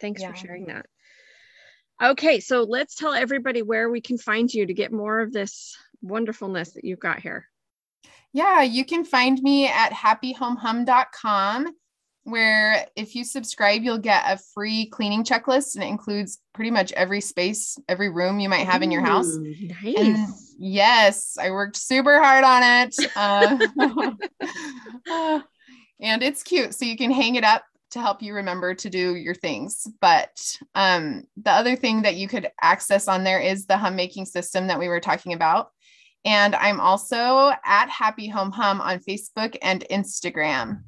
thanks 0.02 0.22
yeah. 0.22 0.32
for 0.32 0.36
sharing 0.36 0.66
that. 0.68 0.88
Okay, 2.02 2.40
so 2.40 2.64
let's 2.64 2.96
tell 2.96 3.14
everybody 3.14 3.62
where 3.62 3.90
we 3.90 4.00
can 4.00 4.18
find 4.18 4.54
you 4.54 4.66
to 4.66 4.74
get 4.74 4.92
more 4.92 5.20
of 5.20 5.34
this 5.34 5.78
wonderfulness 6.02 6.72
that 6.72 6.86
you've 6.86 7.00
got 7.00 7.20
here. 7.20 7.46
Yeah, 8.32 8.62
you 8.62 8.86
can 8.86 9.04
find 9.04 9.42
me 9.42 9.68
at 9.68 9.92
happyhomehum.com, 9.92 11.76
where 12.24 12.86
if 12.96 13.16
you 13.16 13.26
subscribe, 13.26 13.82
you'll 13.84 13.98
get 13.98 14.24
a 14.28 14.40
free 14.54 14.86
cleaning 14.86 15.26
checklist 15.26 15.76
and 15.76 15.84
it 15.84 15.88
includes 15.88 16.40
pretty 16.54 16.72
much 16.72 16.94
every 16.94 17.20
space, 17.20 17.78
every 17.90 18.10
room 18.10 18.40
you 18.40 18.48
might 18.48 18.68
have 18.68 18.82
in 18.82 18.92
your 18.92 19.02
house. 19.02 19.36
Nice. 19.36 19.96
And 19.98 20.18
yes, 20.58 21.38
I 21.38 21.52
worked 21.52 21.76
super 21.76 22.22
hard 22.22 22.44
on 22.44 22.64
it. 22.64 22.96
Uh, 25.12 25.42
and 26.00 26.24
it's 26.24 26.44
cute. 26.44 26.74
So 26.74 26.86
you 26.86 26.96
can 26.96 27.12
hang 27.12 27.36
it 27.36 27.44
up 27.44 27.64
to 27.92 28.00
help 28.00 28.22
you 28.22 28.34
remember 28.34 28.74
to 28.76 28.90
do 28.90 29.16
your 29.16 29.36
things. 29.36 29.88
But 30.02 30.58
um, 30.76 31.24
the 31.38 31.52
other 31.52 31.76
thing 31.76 32.04
that 32.04 32.16
you 32.16 32.28
could 32.28 32.50
access 32.62 33.08
on 33.08 33.24
there 33.24 33.40
is 33.40 33.66
the 33.66 33.78
hum 33.78 33.96
making 33.96 34.26
system 34.26 34.68
that 34.68 34.80
we 34.80 34.88
were 34.88 35.00
talking 35.00 35.34
about. 35.34 35.70
And 36.26 36.56
I'm 36.56 36.80
also 36.80 37.52
at 37.66 37.90
Happy 37.90 38.28
Home 38.28 38.52
Hum 38.52 38.82
on 38.82 39.00
Facebook 39.00 39.58
and 39.62 39.86
Instagram. 39.90 40.84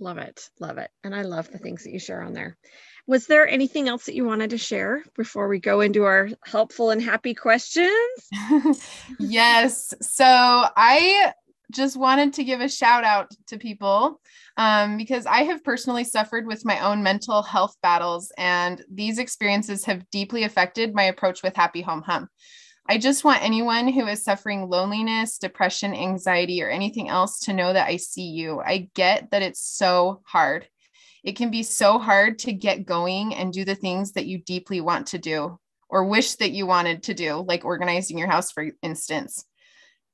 Love 0.00 0.18
it. 0.18 0.48
Love 0.60 0.78
it. 0.78 0.90
And 1.02 1.14
I 1.14 1.22
love 1.22 1.50
the 1.50 1.58
things 1.58 1.84
that 1.84 1.92
you 1.92 1.98
share 1.98 2.22
on 2.22 2.32
there. 2.32 2.56
Was 3.08 3.26
there 3.26 3.48
anything 3.48 3.88
else 3.88 4.04
that 4.04 4.14
you 4.14 4.24
wanted 4.24 4.50
to 4.50 4.58
share 4.58 5.02
before 5.16 5.48
we 5.48 5.58
go 5.58 5.80
into 5.80 6.04
our 6.04 6.28
helpful 6.44 6.90
and 6.90 7.02
happy 7.02 7.34
questions? 7.34 7.90
yes. 9.18 9.94
So 10.02 10.24
I 10.26 11.32
just 11.72 11.96
wanted 11.96 12.32
to 12.34 12.44
give 12.44 12.60
a 12.60 12.68
shout 12.68 13.04
out 13.04 13.30
to 13.48 13.58
people 13.58 14.20
um, 14.56 14.96
because 14.96 15.26
I 15.26 15.42
have 15.44 15.64
personally 15.64 16.04
suffered 16.04 16.46
with 16.46 16.64
my 16.64 16.80
own 16.80 17.02
mental 17.02 17.42
health 17.42 17.76
battles, 17.82 18.32
and 18.38 18.82
these 18.92 19.18
experiences 19.18 19.84
have 19.84 20.08
deeply 20.10 20.44
affected 20.44 20.94
my 20.94 21.04
approach 21.04 21.42
with 21.42 21.54
Happy 21.54 21.82
Home 21.82 22.02
Hum. 22.02 22.28
I 22.90 22.96
just 22.96 23.22
want 23.22 23.42
anyone 23.42 23.86
who 23.88 24.06
is 24.06 24.24
suffering 24.24 24.70
loneliness, 24.70 25.36
depression, 25.36 25.94
anxiety, 25.94 26.62
or 26.62 26.70
anything 26.70 27.10
else 27.10 27.40
to 27.40 27.52
know 27.52 27.74
that 27.74 27.86
I 27.86 27.96
see 27.96 28.28
you. 28.30 28.60
I 28.60 28.88
get 28.94 29.30
that 29.30 29.42
it's 29.42 29.60
so 29.60 30.22
hard. 30.24 30.66
It 31.22 31.36
can 31.36 31.50
be 31.50 31.62
so 31.62 31.98
hard 31.98 32.38
to 32.40 32.52
get 32.54 32.86
going 32.86 33.34
and 33.34 33.52
do 33.52 33.66
the 33.66 33.74
things 33.74 34.12
that 34.12 34.24
you 34.24 34.38
deeply 34.38 34.80
want 34.80 35.08
to 35.08 35.18
do 35.18 35.58
or 35.90 36.04
wish 36.04 36.36
that 36.36 36.52
you 36.52 36.66
wanted 36.66 37.02
to 37.04 37.14
do, 37.14 37.44
like 37.46 37.64
organizing 37.64 38.16
your 38.16 38.28
house, 38.28 38.52
for 38.52 38.66
instance. 38.82 39.44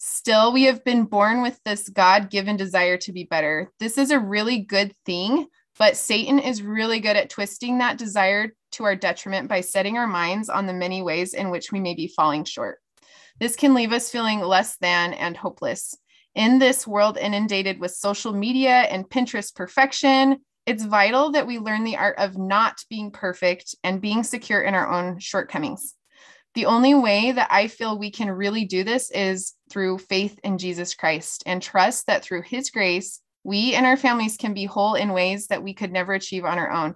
Still, 0.07 0.53
we 0.53 0.65
have 0.65 0.85
been 0.85 1.05
born 1.05 1.41
with 1.41 1.59
this 1.65 1.89
God 1.89 2.29
given 2.29 2.59
desire 2.59 2.99
to 2.99 3.13
be 3.13 3.25
better. 3.25 3.73
This 3.81 3.97
is 3.97 4.11
a 4.11 4.21
really 4.21 4.59
good 4.59 4.95
thing, 5.07 5.47
but 5.79 5.97
Satan 5.97 6.39
is 6.39 6.61
really 6.61 7.01
good 7.01 7.17
at 7.17 7.31
twisting 7.31 7.79
that 7.79 7.97
desire 7.97 8.55
to 8.73 8.85
our 8.85 8.97
detriment 8.97 9.49
by 9.49 9.63
setting 9.63 9.97
our 9.97 10.07
minds 10.07 10.51
on 10.51 10.67
the 10.67 10.75
many 10.75 11.01
ways 11.01 11.33
in 11.33 11.49
which 11.49 11.73
we 11.73 11.81
may 11.81 11.95
be 11.95 12.07
falling 12.07 12.45
short. 12.45 12.81
This 13.41 13.57
can 13.57 13.73
leave 13.73 13.93
us 13.95 14.11
feeling 14.11 14.41
less 14.41 14.77
than 14.77 15.15
and 15.15 15.39
hopeless. 15.39 15.97
In 16.35 16.59
this 16.59 16.87
world 16.87 17.17
inundated 17.17 17.81
with 17.81 17.93
social 17.93 18.35
media 18.35 18.83
and 18.83 19.09
Pinterest 19.09 19.55
perfection, 19.55 20.37
it's 20.67 20.85
vital 20.85 21.33
that 21.33 21.47
we 21.47 21.59
learn 21.59 21.83
the 21.83 21.97
art 21.97 22.19
of 22.19 22.37
not 22.37 22.77
being 22.91 23.11
perfect 23.11 23.75
and 23.83 24.03
being 24.03 24.23
secure 24.23 24.61
in 24.61 24.75
our 24.75 24.93
own 24.93 25.19
shortcomings. 25.19 25.95
The 26.55 26.67
only 26.67 26.95
way 26.95 27.33
that 27.33 27.49
I 27.51 27.67
feel 27.67 27.99
we 27.99 28.13
can 28.13 28.31
really 28.31 28.65
do 28.65 28.85
this 28.85 29.11
is 29.11 29.55
through 29.75 29.99
faith 29.99 30.39
in 30.45 30.57
Jesus 30.57 30.95
Christ 30.95 31.43
and 31.47 31.61
trust 31.61 32.07
that 32.07 32.23
through 32.23 32.43
his 32.43 32.71
grace, 32.71 33.21
we 33.43 33.75
and 33.75 33.85
our 33.85 33.97
families 33.97 34.37
can 34.37 34.55
be 34.55 34.67
whole 34.67 34.95
in 34.95 35.13
ways 35.13 35.49
that 35.49 35.65
we 35.65 35.75
could 35.75 35.91
never 35.91 36.13
achieve 36.13 36.45
on 36.45 36.59
our 36.59 36.71
own. 36.71 36.95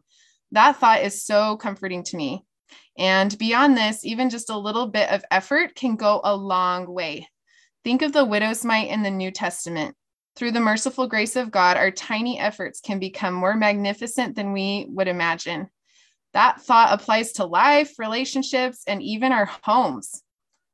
That 0.52 0.76
thought 0.76 1.02
is 1.02 1.24
so 1.24 1.56
comforting 1.56 2.04
to 2.04 2.16
me. 2.16 2.44
And 2.96 3.36
beyond 3.36 3.76
this, 3.76 4.04
even 4.04 4.30
just 4.30 4.48
a 4.48 4.56
little 4.56 4.86
bit 4.86 5.10
of 5.10 5.24
effort 5.28 5.74
can 5.74 5.96
go 5.96 6.20
a 6.22 6.36
long 6.36 6.88
way. 6.88 7.26
Think 7.82 8.02
of 8.02 8.12
the 8.12 8.24
widow's 8.24 8.64
mite 8.64 8.90
in 8.90 9.02
the 9.02 9.10
New 9.10 9.32
Testament. 9.32 9.96
Through 10.36 10.52
the 10.52 10.60
merciful 10.60 11.08
grace 11.08 11.34
of 11.34 11.50
God, 11.50 11.76
our 11.76 11.90
tiny 11.90 12.38
efforts 12.38 12.80
can 12.80 13.00
become 13.00 13.34
more 13.34 13.56
magnificent 13.56 14.36
than 14.36 14.52
we 14.52 14.86
would 14.90 15.08
imagine. 15.08 15.68
That 16.32 16.62
thought 16.62 16.92
applies 16.92 17.32
to 17.32 17.44
life, 17.44 17.98
relationships, 17.98 18.84
and 18.86 19.02
even 19.02 19.32
our 19.32 19.46
homes. 19.64 20.22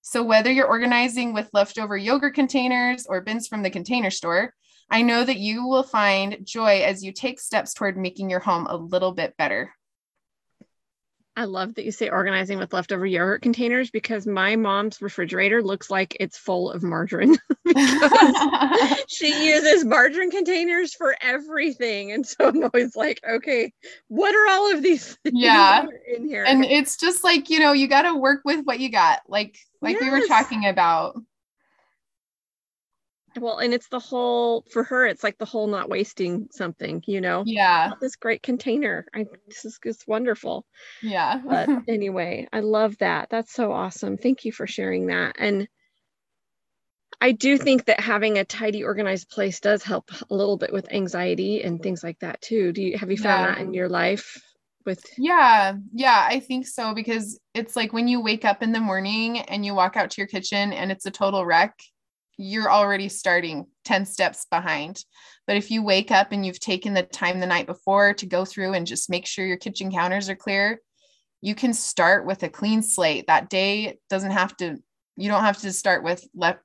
So, 0.07 0.23
whether 0.23 0.53
you're 0.53 0.67
organizing 0.67 1.33
with 1.33 1.49
leftover 1.55 1.97
yogurt 1.97 2.35
containers 2.35 3.07
or 3.07 3.23
bins 3.23 3.49
from 3.49 3.63
the 3.63 3.71
container 3.71 4.11
store, 4.11 4.53
I 4.91 5.01
know 5.01 5.25
that 5.25 5.39
you 5.39 5.67
will 5.67 5.83
find 5.83 6.37
joy 6.45 6.83
as 6.83 7.03
you 7.03 7.11
take 7.11 7.41
steps 7.41 7.73
toward 7.73 7.97
making 7.97 8.29
your 8.29 8.41
home 8.41 8.67
a 8.67 8.77
little 8.77 9.13
bit 9.13 9.35
better. 9.39 9.73
I 11.37 11.45
love 11.45 11.75
that 11.75 11.85
you 11.85 11.91
say 11.91 12.09
organizing 12.09 12.59
with 12.59 12.73
leftover 12.73 13.07
yogurt 13.07 13.43
containers 13.43 13.91
because 13.91 14.27
my 14.27 14.55
mom's 14.57 15.03
refrigerator 15.03 15.63
looks 15.63 15.91
like 15.91 16.17
it's 16.21 16.39
full 16.39 16.71
of 16.71 16.83
margarine 16.83 17.37
she 19.09 19.47
uses 19.47 19.85
margarine 19.85 20.31
containers 20.31 20.95
for 20.95 21.17
everything. 21.21 22.13
And 22.13 22.27
so 22.27 22.49
I'm 22.49 22.63
always 22.63 22.95
like, 22.95 23.21
okay, 23.29 23.73
what 24.09 24.35
are 24.35 24.49
all 24.49 24.73
of 24.73 24.83
these 24.83 25.19
yeah. 25.25 25.87
in 26.15 26.27
here? 26.27 26.45
And 26.45 26.65
it's 26.65 26.97
just 26.97 27.25
like, 27.25 27.51
you 27.51 27.59
know, 27.59 27.73
you 27.73 27.89
got 27.89 28.03
to 28.03 28.15
work 28.15 28.43
with 28.45 28.65
what 28.65 28.81
you 28.81 28.91
got. 28.91 29.21
Like, 29.29 29.59
like 29.81 29.95
yes. 29.95 30.03
we 30.03 30.11
were 30.11 30.27
talking 30.27 30.67
about 30.67 31.17
well 33.41 33.59
and 33.59 33.75
it's 33.75 33.89
the 33.89 33.99
whole 33.99 34.65
for 34.71 34.85
her 34.85 35.07
it's 35.07 35.25
like 35.25 35.39
the 35.39 35.45
whole 35.45 35.67
not 35.67 35.89
wasting 35.89 36.49
something 36.51 37.03
you 37.07 37.21
know? 37.21 37.43
Yeah. 37.47 37.93
This 38.01 38.17
great 38.17 38.43
container. 38.43 39.07
I 39.15 39.27
this 39.47 39.65
is 39.65 39.79
just 39.83 40.07
wonderful. 40.09 40.67
Yeah. 41.03 41.41
But 41.45 41.69
anyway 41.89 42.49
i 42.53 42.61
love 42.61 42.97
that. 42.99 43.29
That's 43.31 43.53
so 43.53 43.73
awesome. 43.73 44.17
Thank 44.17 44.45
you 44.45 44.53
for 44.53 44.67
sharing 44.67 45.07
that. 45.07 45.37
And 45.39 45.69
i 47.21 47.33
do 47.33 47.57
think 47.57 47.85
that 47.87 48.01
having 48.01 48.39
a 48.39 48.45
tidy 48.45 48.85
organized 48.85 49.29
place 49.29 49.61
does 49.61 49.83
help 49.83 50.11
a 50.31 50.35
little 50.35 50.57
bit 50.57 50.73
with 50.73 50.93
anxiety 50.93 51.63
and 51.63 51.83
things 51.83 52.03
like 52.03 52.19
that 52.21 52.41
too. 52.41 52.73
Do 52.73 52.83
you 52.83 52.99
have 52.99 53.11
you 53.11 53.17
found 53.17 53.47
yeah. 53.47 53.55
that 53.55 53.61
in 53.63 53.75
your 53.75 53.89
life 53.89 54.41
with 54.85 55.05
yeah. 55.19 55.75
Yeah 55.93 56.27
i 56.29 56.41
think 56.41 56.67
so 56.67 56.95
because 56.95 57.39
it's 57.55 57.77
like 57.77 57.93
when 57.93 58.09
you 58.09 58.21
wake 58.21 58.45
up 58.45 58.63
in 58.63 58.73
the 58.73 58.81
morning 58.81 59.41
and 59.41 59.65
you 59.65 59.75
walk 59.75 59.97
out 59.97 60.11
to 60.11 60.21
your 60.21 60.29
kitchen 60.29 60.73
and 60.73 60.91
it's 60.93 61.07
a 61.07 61.11
total 61.11 61.47
wreck 61.47 61.75
you're 62.37 62.71
already 62.71 63.09
starting 63.09 63.67
10 63.85 64.07
steps 64.07 64.47
behind. 64.51 65.05
But 65.47 65.57
if 65.57 65.71
you 65.71 65.83
wake 65.83 66.11
up 66.11 66.33
and 66.33 66.45
you've 66.45 66.61
taken 66.61 66.95
the 66.95 67.03
time 67.03 67.41
the 67.41 67.47
night 67.47 67.67
before 67.67 68.15
to 68.15 68.27
go 68.27 68.45
through 68.45 68.75
and 68.75 68.87
just 68.87 69.11
make 69.11 69.27
sure 69.27 69.47
your 69.47 69.57
kitchen 69.57 69.91
counters 69.91 70.29
are 70.29 70.37
clear, 70.37 70.81
you 71.41 71.55
can 71.55 71.75
start 71.75 72.27
with 72.27 72.43
a 72.43 72.49
clean 72.49 72.83
slate. 72.83 73.27
That 73.27 73.51
day 73.51 73.99
doesn't 74.09 74.31
have 74.31 74.57
to, 74.59 74.79
you 75.17 75.29
don't 75.29 75.45
have 75.45 75.59
to 75.59 75.73
start 75.73 76.03
with 76.03 76.27
left 76.35 76.61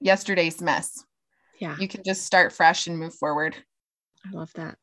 yesterday's 0.00 0.60
mess. 0.60 1.04
Yeah. 1.60 1.76
You 1.78 1.88
can 1.88 2.02
just 2.04 2.26
start 2.26 2.52
fresh 2.52 2.86
and 2.86 2.98
move 2.98 3.14
forward. 3.14 3.56
I 4.26 4.30
love 4.36 4.52
that. 4.54 4.76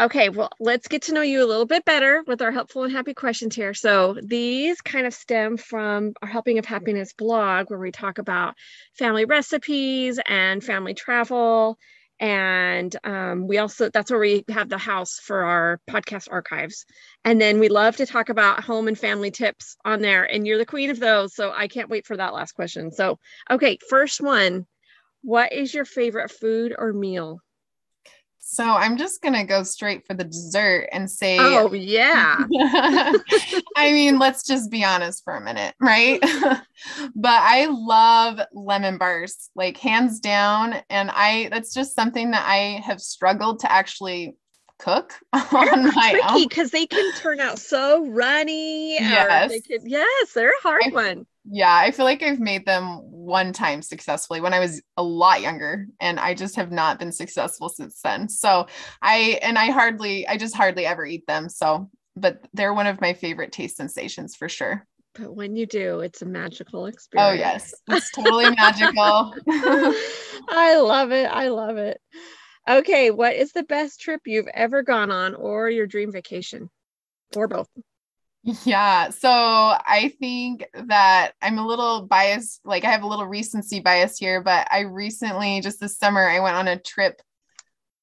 Okay, 0.00 0.30
well, 0.30 0.50
let's 0.60 0.88
get 0.88 1.02
to 1.02 1.12
know 1.12 1.20
you 1.20 1.44
a 1.44 1.46
little 1.46 1.66
bit 1.66 1.84
better 1.84 2.24
with 2.26 2.40
our 2.42 2.50
helpful 2.52 2.84
and 2.84 2.92
happy 2.92 3.12
questions 3.14 3.54
here. 3.54 3.74
So, 3.74 4.16
these 4.22 4.80
kind 4.80 5.06
of 5.06 5.12
stem 5.14 5.58
from 5.58 6.14
our 6.22 6.28
Helping 6.28 6.58
of 6.58 6.64
Happiness 6.64 7.12
blog, 7.12 7.70
where 7.70 7.78
we 7.78 7.92
talk 7.92 8.18
about 8.18 8.54
family 8.98 9.26
recipes 9.26 10.18
and 10.26 10.64
family 10.64 10.94
travel. 10.94 11.78
And 12.18 12.94
um, 13.04 13.46
we 13.46 13.58
also, 13.58 13.90
that's 13.90 14.10
where 14.10 14.20
we 14.20 14.44
have 14.50 14.68
the 14.70 14.78
house 14.78 15.18
for 15.22 15.44
our 15.44 15.80
podcast 15.90 16.28
archives. 16.30 16.86
And 17.24 17.40
then 17.40 17.58
we 17.60 17.68
love 17.68 17.96
to 17.96 18.06
talk 18.06 18.30
about 18.30 18.64
home 18.64 18.88
and 18.88 18.98
family 18.98 19.30
tips 19.30 19.76
on 19.84 20.00
there. 20.00 20.24
And 20.24 20.46
you're 20.46 20.58
the 20.58 20.66
queen 20.66 20.90
of 20.90 20.98
those. 21.00 21.34
So, 21.34 21.52
I 21.52 21.68
can't 21.68 21.90
wait 21.90 22.06
for 22.06 22.16
that 22.16 22.34
last 22.34 22.52
question. 22.52 22.90
So, 22.92 23.18
okay, 23.50 23.78
first 23.90 24.20
one 24.22 24.66
What 25.22 25.52
is 25.52 25.74
your 25.74 25.84
favorite 25.86 26.30
food 26.32 26.74
or 26.78 26.92
meal? 26.94 27.40
So 28.52 28.64
I'm 28.64 28.96
just 28.96 29.22
going 29.22 29.34
to 29.34 29.44
go 29.44 29.62
straight 29.62 30.04
for 30.08 30.14
the 30.14 30.24
dessert 30.24 30.88
and 30.90 31.08
say, 31.08 31.36
Oh, 31.38 31.72
yeah. 31.72 32.36
I 33.76 33.92
mean, 33.92 34.18
let's 34.18 34.42
just 34.44 34.72
be 34.72 34.84
honest 34.84 35.22
for 35.22 35.36
a 35.36 35.40
minute, 35.40 35.76
right? 35.80 36.18
but 37.14 37.40
I 37.42 37.66
love 37.70 38.40
lemon 38.52 38.98
bars, 38.98 39.50
like 39.54 39.76
hands 39.76 40.18
down. 40.18 40.74
And 40.90 41.12
I, 41.12 41.48
that's 41.52 41.72
just 41.72 41.94
something 41.94 42.32
that 42.32 42.44
I 42.44 42.82
have 42.84 43.00
struggled 43.00 43.60
to 43.60 43.70
actually 43.70 44.34
cook 44.80 45.12
They're 45.32 45.72
on 45.72 45.84
my 45.94 46.10
tricky 46.10 46.26
own. 46.28 46.48
because 46.48 46.70
they 46.72 46.86
can 46.86 47.14
turn 47.18 47.38
out 47.38 47.60
so 47.60 48.04
runny. 48.08 48.94
Yes. 48.94 49.50
they 49.50 49.60
can- 49.60 49.88
yes, 49.88 50.32
they're 50.32 50.50
a 50.50 50.62
hard 50.62 50.82
I- 50.86 50.90
one. 50.90 51.26
Yeah, 51.44 51.74
I 51.74 51.90
feel 51.90 52.04
like 52.04 52.22
I've 52.22 52.40
made 52.40 52.66
them 52.66 52.98
one 53.02 53.52
time 53.52 53.82
successfully 53.82 54.40
when 54.40 54.52
I 54.52 54.60
was 54.60 54.82
a 54.96 55.02
lot 55.02 55.40
younger 55.40 55.86
and 56.00 56.20
I 56.20 56.34
just 56.34 56.56
have 56.56 56.70
not 56.70 56.98
been 56.98 57.12
successful 57.12 57.68
since 57.68 58.00
then. 58.02 58.28
So 58.28 58.66
I 59.00 59.38
and 59.42 59.58
I 59.58 59.70
hardly 59.70 60.28
I 60.28 60.36
just 60.36 60.54
hardly 60.54 60.86
ever 60.86 61.06
eat 61.06 61.26
them. 61.26 61.48
So 61.48 61.88
but 62.16 62.46
they're 62.52 62.74
one 62.74 62.86
of 62.86 63.00
my 63.00 63.14
favorite 63.14 63.52
taste 63.52 63.76
sensations 63.76 64.36
for 64.36 64.48
sure. 64.48 64.86
But 65.14 65.34
when 65.34 65.56
you 65.56 65.66
do, 65.66 66.00
it's 66.00 66.22
a 66.22 66.26
magical 66.26 66.82
oh, 66.82 66.86
experience. 66.86 67.30
Oh 67.30 67.34
yes. 67.34 67.74
It's 67.88 68.10
totally 68.12 68.50
magical. 68.50 69.34
I 70.48 70.78
love 70.78 71.10
it. 71.10 71.26
I 71.26 71.48
love 71.48 71.76
it. 71.78 72.00
Okay, 72.68 73.10
what 73.10 73.34
is 73.34 73.52
the 73.52 73.64
best 73.64 74.00
trip 74.00 74.20
you've 74.26 74.48
ever 74.52 74.82
gone 74.82 75.10
on 75.10 75.34
or 75.34 75.70
your 75.70 75.86
dream 75.86 76.12
vacation? 76.12 76.70
Or 77.34 77.48
both. 77.48 77.68
Yeah. 78.42 79.10
So 79.10 79.30
I 79.30 80.14
think 80.18 80.66
that 80.74 81.32
I'm 81.42 81.58
a 81.58 81.66
little 81.66 82.02
biased. 82.02 82.60
Like 82.64 82.84
I 82.84 82.90
have 82.90 83.02
a 83.02 83.06
little 83.06 83.26
recency 83.26 83.80
bias 83.80 84.18
here, 84.18 84.42
but 84.42 84.66
I 84.70 84.80
recently, 84.80 85.60
just 85.60 85.80
this 85.80 85.98
summer, 85.98 86.26
I 86.26 86.40
went 86.40 86.56
on 86.56 86.68
a 86.68 86.78
trip 86.78 87.20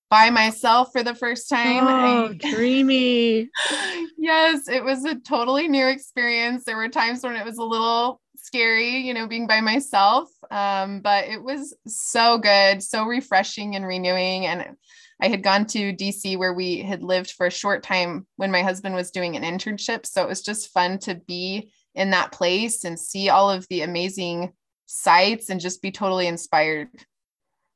by 0.10 0.30
myself 0.30 0.92
for 0.92 1.04
the 1.04 1.16
first 1.16 1.50
time. 1.50 1.88
Oh, 1.88 2.30
I- 2.30 2.34
dreamy. 2.34 3.50
yes, 4.18 4.68
it 4.70 4.84
was 4.84 5.06
a 5.06 5.16
totally 5.16 5.68
new 5.68 5.88
experience. 5.88 6.64
There 6.64 6.78
were 6.78 6.90
times 6.90 7.24
when 7.24 7.36
it 7.36 7.46
was 7.46 7.58
a 7.58 7.64
little 7.64 8.22
scary, 8.36 8.98
you 8.98 9.14
know, 9.14 9.28
being 9.28 9.48
by 9.48 9.62
myself. 9.62 10.30
Um, 10.52 11.02
but 11.02 11.26
it 11.28 11.44
was 11.44 11.76
so 11.88 12.38
good, 12.38 12.82
so 12.82 13.06
refreshing 13.06 13.76
and 13.76 13.86
renewing. 13.86 14.46
And 14.46 14.78
I 15.20 15.30
had 15.30 15.44
gone 15.44 15.66
to 15.68 15.94
DC 15.94 16.38
where 16.38 16.54
we 16.54 16.80
had 16.80 17.04
lived 17.04 17.32
for 17.32 17.48
a 17.48 17.52
short 17.52 17.84
time 17.84 18.28
when 18.36 18.52
my 18.52 18.62
husband 18.62 18.96
was 18.96 19.12
doing 19.12 19.36
an 19.36 19.44
internship. 19.44 20.06
So 20.06 20.22
it 20.24 20.30
was 20.30 20.42
just 20.42 20.72
fun 20.72 21.00
to 21.00 21.16
be 21.16 21.72
in 21.96 22.12
that 22.12 22.32
place 22.32 22.84
and 22.84 23.00
see 23.00 23.30
all 23.30 23.50
of 23.50 23.68
the 23.70 23.82
amazing 23.82 24.54
sights 24.86 25.50
and 25.50 25.60
just 25.60 25.82
be 25.82 25.92
totally 25.92 26.28
inspired 26.28 26.90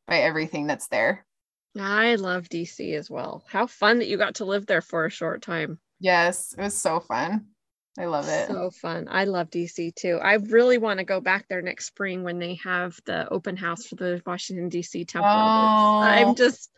by 0.07 0.19
everything 0.19 0.67
that's 0.67 0.87
there. 0.87 1.25
I 1.79 2.15
love 2.15 2.49
DC 2.49 2.93
as 2.95 3.09
well. 3.09 3.43
How 3.47 3.65
fun 3.65 3.99
that 3.99 4.07
you 4.07 4.17
got 4.17 4.35
to 4.35 4.45
live 4.45 4.65
there 4.65 4.81
for 4.81 5.05
a 5.05 5.09
short 5.09 5.41
time. 5.41 5.79
Yes, 5.99 6.53
it 6.57 6.61
was 6.61 6.77
so 6.77 6.99
fun. 6.99 7.47
I 7.97 8.05
love 8.05 8.27
it. 8.27 8.47
So 8.47 8.71
fun. 8.71 9.07
I 9.09 9.25
love 9.25 9.49
DC 9.49 9.93
too. 9.95 10.17
I 10.21 10.35
really 10.35 10.77
want 10.77 10.99
to 10.99 11.05
go 11.05 11.19
back 11.19 11.47
there 11.49 11.61
next 11.61 11.87
spring 11.87 12.23
when 12.23 12.39
they 12.39 12.55
have 12.63 12.97
the 13.05 13.27
open 13.29 13.57
house 13.57 13.85
for 13.85 13.95
the 13.95 14.21
Washington 14.25 14.69
DC 14.69 15.07
temple. 15.07 15.29
Oh. 15.29 15.99
I'm 16.01 16.35
just 16.35 16.71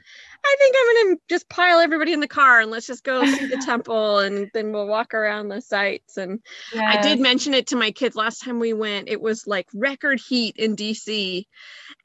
I 0.45 0.56
think 0.60 0.75
I'm 0.77 1.08
gonna 1.08 1.19
just 1.29 1.49
pile 1.49 1.79
everybody 1.79 2.12
in 2.13 2.19
the 2.19 2.27
car 2.27 2.60
and 2.60 2.69
let's 2.69 2.86
just 2.86 3.03
go 3.03 3.25
see 3.25 3.45
the 3.45 3.58
temple 3.58 4.19
and 4.19 4.49
then 4.53 4.71
we'll 4.73 4.88
walk 4.88 5.13
around 5.13 5.47
the 5.47 5.62
sites. 5.62 6.17
And 6.17 6.39
I 6.86 6.97
did 6.97 7.19
mention 7.19 7.53
it 7.53 7.67
to 7.67 7.77
my 7.77 7.91
kids 7.91 8.15
last 8.15 8.39
time 8.43 8.60
we 8.60 8.73
went. 8.73 9.08
It 9.08 9.21
was 9.21 9.47
like 9.47 9.67
record 9.73 10.19
heat 10.19 10.58
in 10.58 10.75
DC 10.75 11.47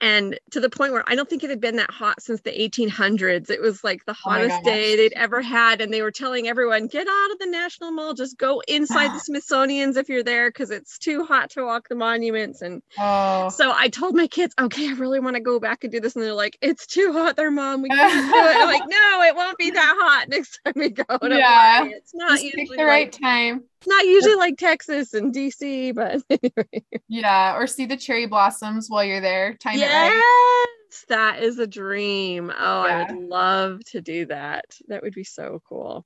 and 0.01 0.39
to 0.53 0.61
the 0.61 0.71
point 0.71 0.93
where 0.93 1.05
I 1.09 1.17
don't 1.17 1.29
think 1.29 1.43
it 1.43 1.51
had 1.51 1.61
been 1.61 1.77
that 1.77 1.91
hot 1.91 2.23
since 2.23 2.41
the 2.43 2.53
1800s. 2.53 3.51
It 3.51 3.61
was 3.61 3.83
like 3.83 4.05
the 4.05 4.13
Oh 4.25 4.31
hottest 4.31 4.63
day 4.63 4.97
they'd 4.97 5.13
ever 5.15 5.43
had. 5.43 5.81
And 5.81 5.93
they 5.93 6.03
were 6.03 6.13
telling 6.13 6.47
everyone, 6.49 6.87
get 6.87 7.09
out 7.09 7.31
of 7.33 7.39
the 7.41 7.47
National 7.47 7.91
Mall, 7.91 8.15
just 8.15 8.39
go 8.39 8.63
inside 8.69 9.13
the 9.13 9.19
Smithsonian's 9.21 9.97
if 9.97 10.09
you're 10.09 10.23
there 10.25 10.49
because 10.51 10.71
it's 10.71 10.99
too 10.99 11.25
hot 11.25 11.51
to 11.51 11.65
walk 11.65 11.89
the 11.89 11.97
monuments. 11.97 12.63
And 12.63 12.83
Oh. 12.99 13.49
so 13.51 13.73
I 13.75 13.89
told 13.89 14.15
my 14.15 14.27
kids, 14.27 14.55
okay, 14.61 14.89
I 14.89 14.93
really 14.93 15.21
want 15.21 15.37
to 15.37 15.41
go 15.43 15.59
back 15.61 15.85
and 15.85 15.93
do 15.93 16.01
this. 16.01 16.15
And 16.17 16.25
they're 16.25 16.33
like, 16.35 16.57
it's 16.61 16.87
too 16.87 17.13
hot 17.13 17.37
there, 17.37 17.51
mom. 17.51 17.83
We 17.83 17.91
can't. 17.91 18.28
I'm 18.35 18.67
like, 18.69 18.83
no, 18.89 19.23
it 19.23 19.37
won't 19.37 19.59
be 19.59 19.71
that 19.71 19.97
hot 19.99 20.29
next 20.29 20.59
time 20.65 20.75
we 20.77 20.91
go. 20.91 21.05
Don't 21.09 21.33
Yeah. 21.33 21.83
worry. 21.83 21.93
It's 21.93 22.15
not 22.15 22.31
Just 22.33 22.43
pick 22.45 22.57
usually 22.59 22.77
the 22.79 22.85
right 22.85 23.13
like, 23.13 23.21
time. 23.21 23.65
it's 23.79 23.87
not 23.89 24.05
usually 24.05 24.35
like 24.37 24.57
Texas 24.59 25.15
and 25.15 25.35
DC, 25.35 25.95
but 25.95 26.23
anyway. 26.31 26.85
Yeah. 27.09 27.57
Or 27.57 27.67
see 27.67 27.87
the 27.87 27.97
cherry 27.97 28.27
blossoms 28.27 28.89
while 28.89 29.05
you're 29.05 29.21
there. 29.21 29.55
Time 29.55 29.75
it 29.77 29.81
Yes, 29.81 30.13
right. 30.13 30.67
that 31.09 31.43
is 31.43 31.59
a 31.59 31.67
dream. 31.67 32.51
Oh, 32.57 32.81
I 32.83 33.05
would 33.11 33.29
love 33.29 33.81
to 33.93 34.01
do 34.01 34.27
that. 34.27 34.65
That 34.89 35.03
would 35.03 35.15
be 35.15 35.25
so 35.25 35.61
cool. 35.69 36.05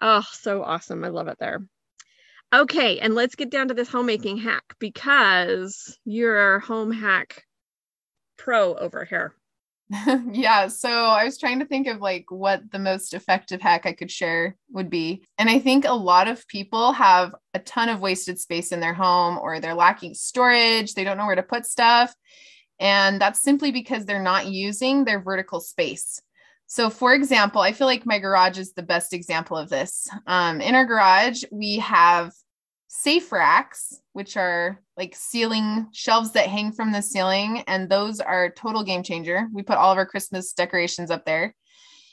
Oh, 0.00 0.24
so 0.32 0.62
awesome. 0.62 1.04
I 1.04 1.08
love 1.08 1.28
it 1.28 1.38
there. 1.38 1.60
Okay, 2.54 3.00
and 3.00 3.14
let's 3.14 3.34
get 3.34 3.50
down 3.50 3.68
to 3.68 3.74
this 3.74 3.88
homemaking 3.88 4.36
hack 4.38 4.62
because 4.78 5.98
you're 6.04 6.56
a 6.56 6.60
home 6.60 6.92
hack 6.92 7.44
pro 8.36 8.74
over 8.74 9.04
here. 9.04 9.34
yeah. 10.30 10.68
So 10.68 10.88
I 10.88 11.24
was 11.24 11.38
trying 11.38 11.58
to 11.58 11.66
think 11.66 11.86
of 11.86 12.00
like 12.00 12.24
what 12.30 12.70
the 12.70 12.78
most 12.78 13.12
effective 13.12 13.60
hack 13.60 13.84
I 13.84 13.92
could 13.92 14.10
share 14.10 14.56
would 14.72 14.88
be. 14.88 15.24
And 15.38 15.50
I 15.50 15.58
think 15.58 15.84
a 15.84 15.92
lot 15.92 16.26
of 16.26 16.46
people 16.48 16.92
have 16.92 17.34
a 17.52 17.58
ton 17.58 17.88
of 17.88 18.00
wasted 18.00 18.38
space 18.38 18.72
in 18.72 18.80
their 18.80 18.94
home 18.94 19.38
or 19.38 19.60
they're 19.60 19.74
lacking 19.74 20.14
storage. 20.14 20.94
They 20.94 21.04
don't 21.04 21.18
know 21.18 21.26
where 21.26 21.34
to 21.34 21.42
put 21.42 21.66
stuff. 21.66 22.14
And 22.80 23.20
that's 23.20 23.42
simply 23.42 23.70
because 23.72 24.04
they're 24.04 24.22
not 24.22 24.46
using 24.46 25.04
their 25.04 25.20
vertical 25.20 25.60
space. 25.60 26.20
So, 26.66 26.90
for 26.90 27.14
example, 27.14 27.60
I 27.60 27.72
feel 27.72 27.86
like 27.86 28.06
my 28.06 28.18
garage 28.18 28.58
is 28.58 28.72
the 28.72 28.82
best 28.82 29.12
example 29.12 29.56
of 29.56 29.68
this. 29.68 30.08
Um, 30.26 30.60
in 30.60 30.74
our 30.74 30.86
garage, 30.86 31.44
we 31.52 31.78
have 31.78 32.32
safe 32.96 33.32
racks, 33.32 34.00
which 34.12 34.36
are 34.36 34.80
like 34.96 35.16
ceiling 35.16 35.88
shelves 35.92 36.30
that 36.32 36.46
hang 36.46 36.70
from 36.70 36.92
the 36.92 37.02
ceiling. 37.02 37.64
And 37.66 37.90
those 37.90 38.20
are 38.20 38.50
total 38.50 38.84
game 38.84 39.02
changer. 39.02 39.48
We 39.52 39.64
put 39.64 39.78
all 39.78 39.90
of 39.90 39.98
our 39.98 40.06
Christmas 40.06 40.52
decorations 40.52 41.10
up 41.10 41.24
there. 41.26 41.56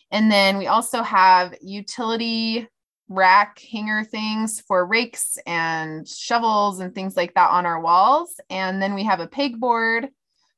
And 0.10 0.32
then 0.32 0.58
we 0.58 0.65
also 0.65 1.04
have 1.04 1.56
utility 1.62 2.67
rack 3.08 3.62
hanger 3.72 4.04
things 4.04 4.60
for 4.62 4.86
rakes 4.86 5.38
and 5.46 6.08
shovels 6.08 6.80
and 6.80 6.96
things 6.96 7.15
like 7.15 7.36
that 7.36 7.52
on 7.52 7.67
our 7.67 7.80
walls. 7.80 8.39
And 8.50 8.82
then 8.82 8.96
we 8.96 9.04
have 9.04 9.20
a 9.20 9.28
pegboard, 9.28 10.10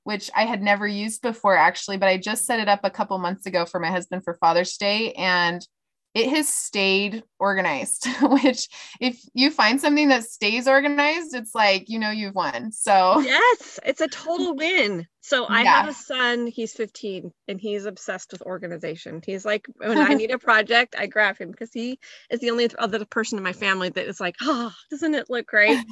which 0.05 0.31
I 0.33 0.45
had 0.45 0.61
never 0.61 0.87
used 0.87 1.21
before 1.21 1.57
actually, 1.57 1.97
but 1.97 2.07
I 2.07 2.17
just 2.17 2.45
set 2.45 2.61
it 2.61 2.69
up 2.69 2.79
a 2.83 2.89
couple 2.89 3.17
months 3.17 3.45
ago 3.45 3.65
for 3.65 3.79
my 3.79 3.91
husband 3.91 4.23
for 4.23 4.35
Father's 4.35 4.77
Day. 4.77 5.11
And 5.13 5.67
it 6.13 6.29
has 6.29 6.47
stayed 6.47 7.23
organized, 7.39 8.07
which 8.21 8.67
if 8.99 9.19
you 9.33 9.51
find 9.51 9.81
something 9.81 10.09
that 10.09 10.23
stays 10.23 10.67
organized, 10.67 11.33
it's 11.35 11.55
like, 11.55 11.89
you 11.89 11.99
know, 11.99 12.11
you've 12.11 12.35
won. 12.35 12.71
So 12.71 13.23
Yes, 13.23 13.79
it's 13.85 14.01
a 14.01 14.07
total 14.09 14.55
win. 14.55 15.07
So 15.21 15.47
I 15.47 15.63
Yeah. 15.63 15.65
have 15.65 15.87
a 15.87 15.93
son, 15.93 16.47
he's 16.47 16.73
15 16.73 17.31
and 17.47 17.59
he's 17.61 17.85
obsessed 17.85 18.31
with 18.31 18.41
organization. 18.41 19.21
He's 19.25 19.45
like, 19.45 19.67
when 19.77 20.01
I 20.01 20.13
need 20.13 20.31
a 20.31 20.39
project, 20.39 20.95
I 20.97 21.07
grab 21.07 21.37
him 21.37 21.51
because 21.51 21.71
he 21.71 21.99
is 22.29 22.39
the 22.39 22.49
only 22.51 22.69
other 22.77 23.05
person 23.05 23.37
in 23.37 23.43
my 23.43 23.53
family 23.53 23.89
that 23.89 24.07
is 24.07 24.19
like, 24.19 24.35
oh, 24.41 24.71
doesn't 24.89 25.13
it 25.15 25.29
look 25.29 25.45
great? 25.47 25.83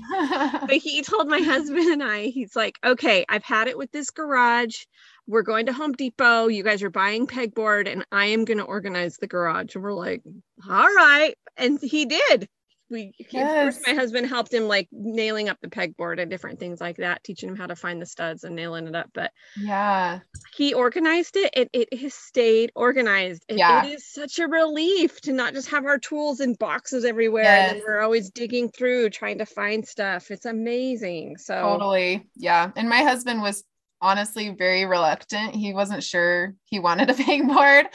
but 0.67 0.77
he 0.77 1.01
told 1.03 1.27
my 1.29 1.41
husband 1.41 1.87
and 1.87 2.03
I, 2.03 2.25
he's 2.25 2.55
like, 2.55 2.79
okay, 2.85 3.25
I've 3.29 3.43
had 3.43 3.67
it 3.67 3.77
with 3.77 3.91
this 3.91 4.11
garage. 4.11 4.85
We're 5.27 5.43
going 5.43 5.67
to 5.67 5.73
Home 5.73 5.93
Depot. 5.93 6.47
You 6.47 6.63
guys 6.63 6.83
are 6.83 6.89
buying 6.89 7.27
pegboard, 7.27 7.91
and 7.91 8.05
I 8.11 8.25
am 8.27 8.43
going 8.45 8.57
to 8.57 8.63
organize 8.63 9.17
the 9.17 9.27
garage. 9.27 9.75
And 9.75 9.83
we're 9.83 9.93
like, 9.93 10.21
all 10.69 10.87
right. 10.93 11.35
And 11.57 11.79
he 11.81 12.05
did. 12.05 12.47
we 12.89 13.13
Yes. 13.29 13.79
my 13.87 13.93
husband 13.93 14.27
helped 14.27 14.53
him 14.53 14.63
like 14.67 14.89
nailing 14.91 15.47
up 15.47 15.57
the 15.61 15.69
pegboard 15.69 16.19
and 16.19 16.29
different 16.29 16.59
things 16.59 16.81
like 16.81 16.97
that, 16.97 17.23
teaching 17.23 17.47
him 17.47 17.55
how 17.55 17.67
to 17.67 17.75
find 17.77 18.01
the 18.01 18.05
studs 18.05 18.43
and 18.43 18.53
nailing 18.53 18.85
it 18.85 18.95
up. 18.97 19.09
But 19.13 19.31
Yeah. 19.55 20.19
he 20.57 20.73
organized 20.73 21.37
it 21.37 21.51
and 21.55 21.69
it 21.71 21.93
has 22.01 22.13
stayed 22.13 22.69
organized. 22.75 23.45
And 23.47 23.57
Yeah. 23.57 23.85
it 23.85 23.93
is 23.93 24.11
such 24.11 24.39
a 24.39 24.47
relief 24.47 25.21
to 25.21 25.31
not 25.31 25.53
just 25.53 25.69
have 25.69 25.85
our 25.85 25.99
tools 25.99 26.41
in 26.41 26.55
boxes 26.55 27.05
everywhere 27.05 27.45
and 27.45 27.81
we're 27.87 28.01
always 28.01 28.29
digging 28.29 28.69
through 28.69 29.11
trying 29.11 29.37
to 29.37 29.45
find 29.45 29.87
stuff. 29.87 30.29
It's 30.29 30.45
amazing. 30.45 31.37
So 31.37 31.61
Totally. 31.61 32.27
Yeah. 32.35 32.71
And 32.75 32.89
my 32.89 33.03
husband 33.03 33.41
was 33.41 33.63
honestly 34.01 34.49
very 34.49 34.85
reluctant. 34.85 35.55
He 35.55 35.73
wasn't 35.73 36.03
sure 36.03 36.55
he 36.65 36.79
wanted 36.79 37.09
a 37.09 37.13
pegboard, 37.15 37.85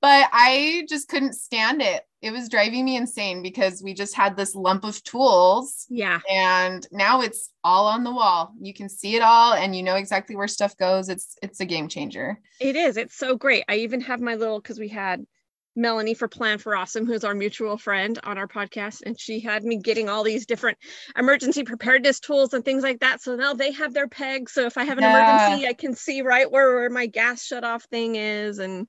but 0.00 0.28
I 0.32 0.84
just 0.88 1.08
couldn't 1.08 1.34
stand 1.34 1.82
it. 1.82 2.02
It 2.20 2.32
was 2.32 2.48
driving 2.48 2.84
me 2.84 2.96
insane 2.96 3.42
because 3.42 3.82
we 3.82 3.94
just 3.94 4.14
had 4.14 4.36
this 4.36 4.54
lump 4.54 4.84
of 4.84 5.02
tools 5.02 5.86
yeah. 5.88 6.20
and 6.30 6.86
now 6.92 7.20
it's 7.20 7.50
all 7.64 7.86
on 7.88 8.04
the 8.04 8.12
wall. 8.12 8.52
You 8.60 8.72
can 8.72 8.88
see 8.88 9.16
it 9.16 9.22
all 9.22 9.54
and 9.54 9.74
you 9.74 9.82
know 9.82 9.96
exactly 9.96 10.36
where 10.36 10.48
stuff 10.48 10.76
goes. 10.76 11.08
It's 11.08 11.36
it's 11.42 11.60
a 11.60 11.64
game 11.64 11.88
changer. 11.88 12.40
It 12.60 12.76
is. 12.76 12.96
It's 12.96 13.16
so 13.16 13.36
great. 13.36 13.64
I 13.68 13.76
even 13.76 14.00
have 14.02 14.20
my 14.20 14.36
little 14.36 14.60
because 14.60 14.78
we 14.78 14.88
had 14.88 15.26
Melanie 15.74 16.14
for 16.14 16.28
Plan 16.28 16.58
for 16.58 16.76
Awesome, 16.76 17.06
who's 17.06 17.24
our 17.24 17.34
mutual 17.34 17.76
friend 17.78 18.18
on 18.24 18.38
our 18.38 18.46
podcast, 18.48 19.02
and 19.06 19.18
she 19.18 19.40
had 19.40 19.64
me 19.64 19.78
getting 19.78 20.08
all 20.08 20.22
these 20.22 20.46
different 20.46 20.78
emergency 21.16 21.64
preparedness 21.64 22.20
tools 22.20 22.52
and 22.52 22.64
things 22.64 22.82
like 22.82 23.00
that. 23.00 23.22
So 23.22 23.36
now 23.36 23.54
they 23.54 23.72
have 23.72 23.94
their 23.94 24.08
pegs. 24.08 24.52
So 24.52 24.66
if 24.66 24.76
I 24.76 24.84
have 24.84 24.98
an 24.98 25.04
Yeah. 25.04 25.10
emergency, 25.10 25.66
I 25.66 25.72
can 25.72 25.94
see 25.94 26.22
right 26.22 26.50
where, 26.50 26.74
where 26.74 26.90
my 26.90 27.06
gas 27.06 27.44
shut 27.44 27.64
off 27.64 27.84
thing 27.84 28.16
is. 28.16 28.58
And 28.58 28.86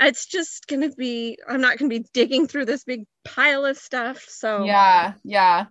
it's 0.00 0.26
just 0.26 0.66
gonna 0.66 0.90
be, 0.90 1.38
I'm 1.48 1.60
not 1.60 1.78
gonna 1.78 1.88
be 1.90 2.04
digging 2.12 2.46
through 2.46 2.66
this 2.66 2.84
big 2.84 3.04
pile 3.24 3.64
of 3.64 3.76
stuff. 3.76 4.24
So 4.28 4.64
Yeah, 4.64 5.14
yeah. 5.24 5.66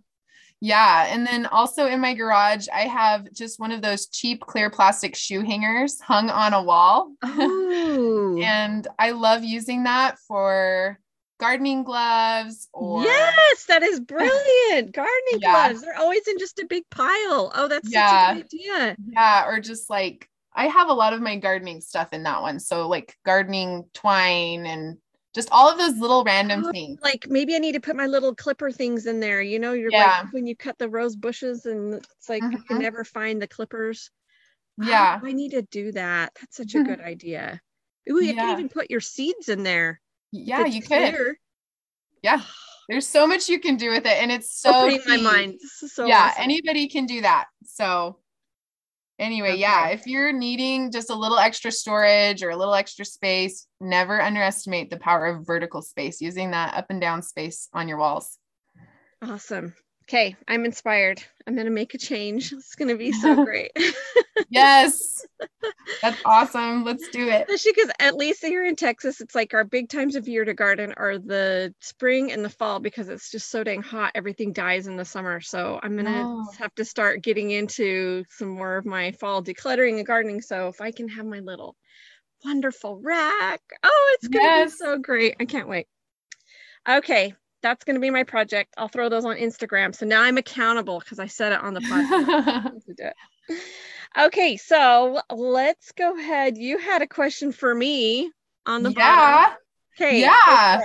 Yeah. 0.61 1.05
And 1.09 1.27
then 1.27 1.45
also 1.45 1.85
in 1.85 1.99
my 1.99 2.15
garage, 2.15 2.67
I 2.73 2.81
have 2.81 3.31
just 3.33 3.59
one 3.59 3.71
of 3.71 3.81
those 3.81 4.07
cheap 4.07 4.41
clear 4.41 4.69
plastic 4.69 5.15
shoe 5.15 5.41
hangers 5.41 5.99
hung 5.99 6.29
on 6.29 6.53
a 6.53 6.63
wall. 6.63 7.13
Oh. 7.23 8.14
Ooh. 8.35 8.41
and 8.43 8.87
I 8.99 9.11
love 9.11 9.43
using 9.43 9.83
that 9.83 10.19
for 10.19 10.99
gardening 11.39 11.83
gloves 11.83 12.67
or 12.73 13.03
Yes, 13.03 13.65
that 13.65 13.83
is 13.83 13.99
brilliant. 14.01 14.93
Gardening 14.93 15.39
Yeah. 15.41 15.51
gloves. 15.51 15.81
They're 15.81 15.97
always 15.97 16.27
in 16.27 16.37
just 16.39 16.59
a 16.59 16.65
big 16.65 16.83
pile. 16.89 17.51
Oh, 17.55 17.67
that's 17.67 17.91
Yeah. 17.91 18.31
such 18.31 18.31
a 18.31 18.33
good 18.33 18.45
idea. 18.45 18.97
yeah, 19.11 19.45
or 19.47 19.59
just 19.59 19.89
like 19.89 20.29
I 20.53 20.67
have 20.67 20.89
a 20.89 20.93
lot 20.93 21.13
of 21.13 21.21
my 21.21 21.35
gardening 21.35 21.81
stuff 21.81 22.09
in 22.13 22.23
that 22.23 22.41
one. 22.41 22.59
So 22.59 22.87
like 22.87 23.17
gardening 23.25 23.85
twine 23.93 24.65
and 24.65 24.97
just 25.33 25.49
all 25.51 25.69
of 25.69 25.77
those 25.77 25.97
little 25.99 26.23
random 26.23 26.63
Oh, 26.63 26.71
things. 26.71 26.97
Like 27.03 27.27
maybe 27.29 27.55
I 27.55 27.59
need 27.59 27.73
to 27.73 27.81
put 27.81 27.97
my 27.97 28.07
little 28.07 28.33
clipper 28.33 28.71
things 28.71 29.05
in 29.05 29.19
there. 29.19 29.41
You 29.41 29.59
know, 29.59 29.73
you're 29.73 29.91
Yeah. 29.91 30.21
like 30.21 30.33
when 30.33 30.47
you 30.47 30.55
cut 30.55 30.77
the 30.77 30.87
rose 30.89 31.17
bushes 31.17 31.65
and 31.65 31.95
it's 31.95 32.29
like 32.29 32.41
you 32.43 32.57
can 32.63 32.77
Mhm. 32.77 32.81
never 32.81 33.03
find 33.03 33.41
the 33.41 33.47
clippers. 33.47 34.09
Oh, 34.79 34.85
Yeah. 34.87 35.19
I 35.21 35.33
need 35.33 35.51
to 35.51 35.61
do 35.63 35.91
that. 35.91 36.31
That's 36.39 36.55
such 36.55 36.75
a 36.75 36.79
good 36.83 37.01
idea. 37.01 37.59
Ooh, 38.09 38.21
you 38.23 38.33
Yeah. 38.33 38.41
can 38.41 38.51
even 38.51 38.69
put 38.69 38.89
your 38.91 39.01
seeds 39.01 39.49
in 39.49 39.63
there. 39.63 40.01
Yeah, 40.31 40.65
you 40.65 40.81
could. 40.81 41.15
Yeah. 42.21 42.41
There's 42.87 43.07
so 43.07 43.25
much 43.25 43.49
you 43.49 43.59
can 43.59 43.77
do 43.77 43.89
with 43.89 44.05
it. 44.05 44.21
And 44.21 44.31
it's 44.31 44.51
so 44.51 44.71
Opening 44.71 45.01
my 45.07 45.17
mind. 45.17 45.53
This 45.61 45.81
is 45.83 45.93
so 45.95 46.05
yeah, 46.05 46.29
awesome. 46.31 46.43
anybody 46.43 46.87
can 46.87 47.05
do 47.07 47.21
that. 47.21 47.45
So 47.63 48.19
anyway, 49.17 49.55
yeah, 49.57 49.87
if 49.87 50.05
you're 50.05 50.31
needing 50.31 50.91
just 50.91 51.09
a 51.09 51.15
little 51.15 51.39
extra 51.39 51.71
storage 51.71 52.43
or 52.43 52.51
a 52.51 52.55
little 52.57 52.75
extra 52.75 53.05
space, 53.05 53.65
never 53.81 54.21
underestimate 54.21 54.89
the 54.89 54.97
power 54.97 55.25
of 55.25 55.47
vertical 55.47 55.81
space, 55.81 56.21
using 56.21 56.51
that 56.51 56.75
up 56.75 56.87
and 56.89 57.01
down 57.01 57.23
space 57.23 57.69
on 57.73 57.87
your 57.87 57.97
walls. 57.97 58.37
awesome. 59.21 59.73
Okay, 60.07 60.35
I'm 60.47 60.65
inspired. 60.65 61.23
I'm 61.47 61.55
gonna 61.55 61.71
make 61.71 61.95
a 61.95 61.97
change. 61.97 62.53
It's 62.53 62.75
gonna 62.75 62.95
be 62.95 63.11
so 63.11 63.35
great. 63.43 63.71
Yes. 64.49 65.25
That's 66.03 66.21
awesome. 66.25 66.83
Let's 66.83 67.07
do 67.07 67.27
it. 67.27 67.47
Especially 67.49 67.71
because 67.75 67.91
at 67.99 68.15
least 68.15 68.45
here 68.45 68.63
in 68.63 68.75
Texas, 68.75 69.19
it's 69.19 69.33
like 69.33 69.55
our 69.55 69.63
big 69.63 69.89
times 69.89 70.15
of 70.15 70.27
year 70.27 70.45
to 70.45 70.53
garden 70.53 70.93
are 70.97 71.17
the 71.17 71.73
spring 71.81 72.31
and 72.31 72.45
the 72.45 72.49
fall 72.49 72.79
because 72.79 73.09
it's 73.09 73.31
just 73.31 73.49
so 73.49 73.63
dang 73.63 73.81
hot. 73.81 74.11
Everything 74.13 74.53
dies 74.53 74.85
in 74.85 74.97
the 74.97 75.05
summer. 75.05 75.41
So 75.41 75.79
I'm 75.81 75.95
gonna 75.95 76.27
Oh. 76.27 76.51
have 76.59 76.73
to 76.75 76.85
start 76.85 77.23
getting 77.23 77.49
into 77.49 78.23
some 78.29 78.49
more 78.49 78.77
of 78.77 78.85
my 78.85 79.11
fall 79.13 79.43
decluttering 79.43 79.97
and 79.97 80.05
gardening. 80.05 80.41
So 80.41 80.67
if 80.67 80.81
I 80.81 80.91
can 80.91 81.07
have 81.09 81.25
my 81.25 81.39
little 81.39 81.75
wonderful 82.43 82.99
rack, 83.01 83.61
oh, 83.83 84.15
it's 84.15 84.27
gonna 84.27 84.43
Yes. 84.43 84.73
be 84.73 84.77
so 84.77 84.97
great. 84.99 85.35
I 85.39 85.45
can't 85.45 85.67
wait. 85.67 85.87
Okay, 86.87 87.33
that's 87.65 87.83
gonna 87.83 87.99
be 87.99 88.11
my 88.11 88.23
project. 88.23 88.75
I'll 88.77 88.87
throw 88.87 89.09
those 89.09 89.25
on 89.25 89.37
Instagram. 89.37 89.95
So 89.95 90.05
now 90.05 90.21
I'm 90.21 90.37
accountable 90.37 90.99
because 90.99 91.17
I 91.17 91.25
said 91.25 91.51
it 91.51 91.61
on 91.61 91.73
the 91.73 91.79
podcast 91.81 92.95
to. 92.97 93.13
Okay, 94.17 94.55
so 94.55 95.21
let's 95.29 95.91
go 95.91 96.17
ahead. 96.17 96.57
You 96.57 96.77
had 96.77 97.01
a 97.01 97.07
question 97.07 97.51
for 97.51 97.75
me 97.75 98.31
on 98.65 98.81
the 98.81 98.91
bottom. 98.91 99.57
yeah. 99.99 100.05
Okay. 100.07 100.21
Yeah. 100.21 100.81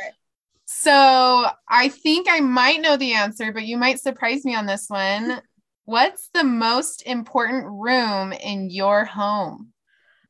So 0.64 1.46
I 1.68 1.90
think 1.90 2.26
I 2.28 2.40
might 2.40 2.80
know 2.80 2.96
the 2.96 3.12
answer, 3.12 3.52
but 3.52 3.66
you 3.66 3.76
might 3.76 4.00
surprise 4.00 4.44
me 4.44 4.56
on 4.56 4.66
this 4.66 4.86
one. 4.88 5.40
What's 5.84 6.28
the 6.34 6.42
most 6.42 7.02
important 7.06 7.66
room 7.66 8.32
in 8.32 8.68
your 8.68 9.04
home? 9.04 9.72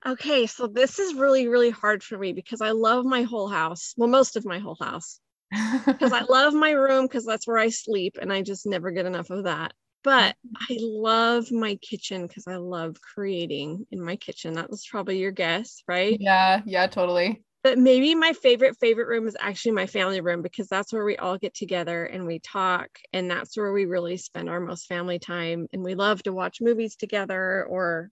Okay, 0.05 0.47
so 0.47 0.67
this 0.67 0.99
is 0.99 1.15
really, 1.15 1.49
really 1.49 1.71
hard 1.71 2.03
for 2.03 2.19
me 2.19 2.35
because 2.35 2.61
I 2.61 2.73
love 2.73 3.07
my 3.07 3.23
whole 3.23 3.49
house. 3.49 3.95
Well, 3.97 4.09
most 4.09 4.37
of 4.37 4.45
my 4.45 4.59
whole 4.59 4.77
house. 4.79 5.21
Because 5.51 6.13
I 6.13 6.23
love 6.23 6.55
my 6.55 6.71
room 6.71 7.07
because 7.07 7.27
that's 7.27 7.47
where 7.47 7.59
I 7.59 7.71
sleep 7.71 8.17
and 8.21 8.33
I 8.33 8.43
just 8.43 8.67
never 8.67 8.91
get 8.91 9.07
enough 9.07 9.31
of 9.31 9.45
that. 9.45 9.73
But 10.03 10.37
mm-hmm. 10.47 10.73
I 10.73 10.77
love 10.81 11.51
my 11.53 11.77
kitchen 11.77 12.27
because 12.27 12.47
I 12.47 12.57
love 12.57 12.97
creating 13.01 13.87
in 13.91 14.03
my 14.03 14.17
kitchen. 14.17 14.55
That 14.55 14.71
was 14.71 14.87
probably 14.87 15.19
your 15.19 15.33
guess, 15.33 15.83
right? 15.87 16.17
yeah, 16.21 16.63
yeah, 16.65 16.87
totally. 16.87 17.43
But 17.63 17.77
maybe 17.77 18.15
my 18.15 18.33
favorite 18.33 18.77
favorite 18.81 19.09
room 19.09 19.29
is 19.29 19.37
actually 19.39 19.73
my 19.73 19.87
family 19.87 20.23
room 20.23 20.41
because 20.41 20.67
that's 20.69 20.95
where 20.95 21.05
we 21.05 21.19
all 21.19 21.37
get 21.37 21.53
together 21.53 22.07
and 22.07 22.27
we 22.27 22.39
talk 22.39 22.89
and 23.13 23.31
that's 23.31 23.55
where 23.55 23.71
we 23.71 23.85
really 23.85 24.17
spend 24.17 24.49
our 24.49 24.61
most 24.61 24.87
family 24.87 25.19
time 25.19 25.67
and 25.75 25.83
we 25.83 25.95
love 25.95 26.23
to 26.23 26.33
watch 26.33 26.63
movies 26.63 26.97
together 26.97 27.67
or 27.69 28.11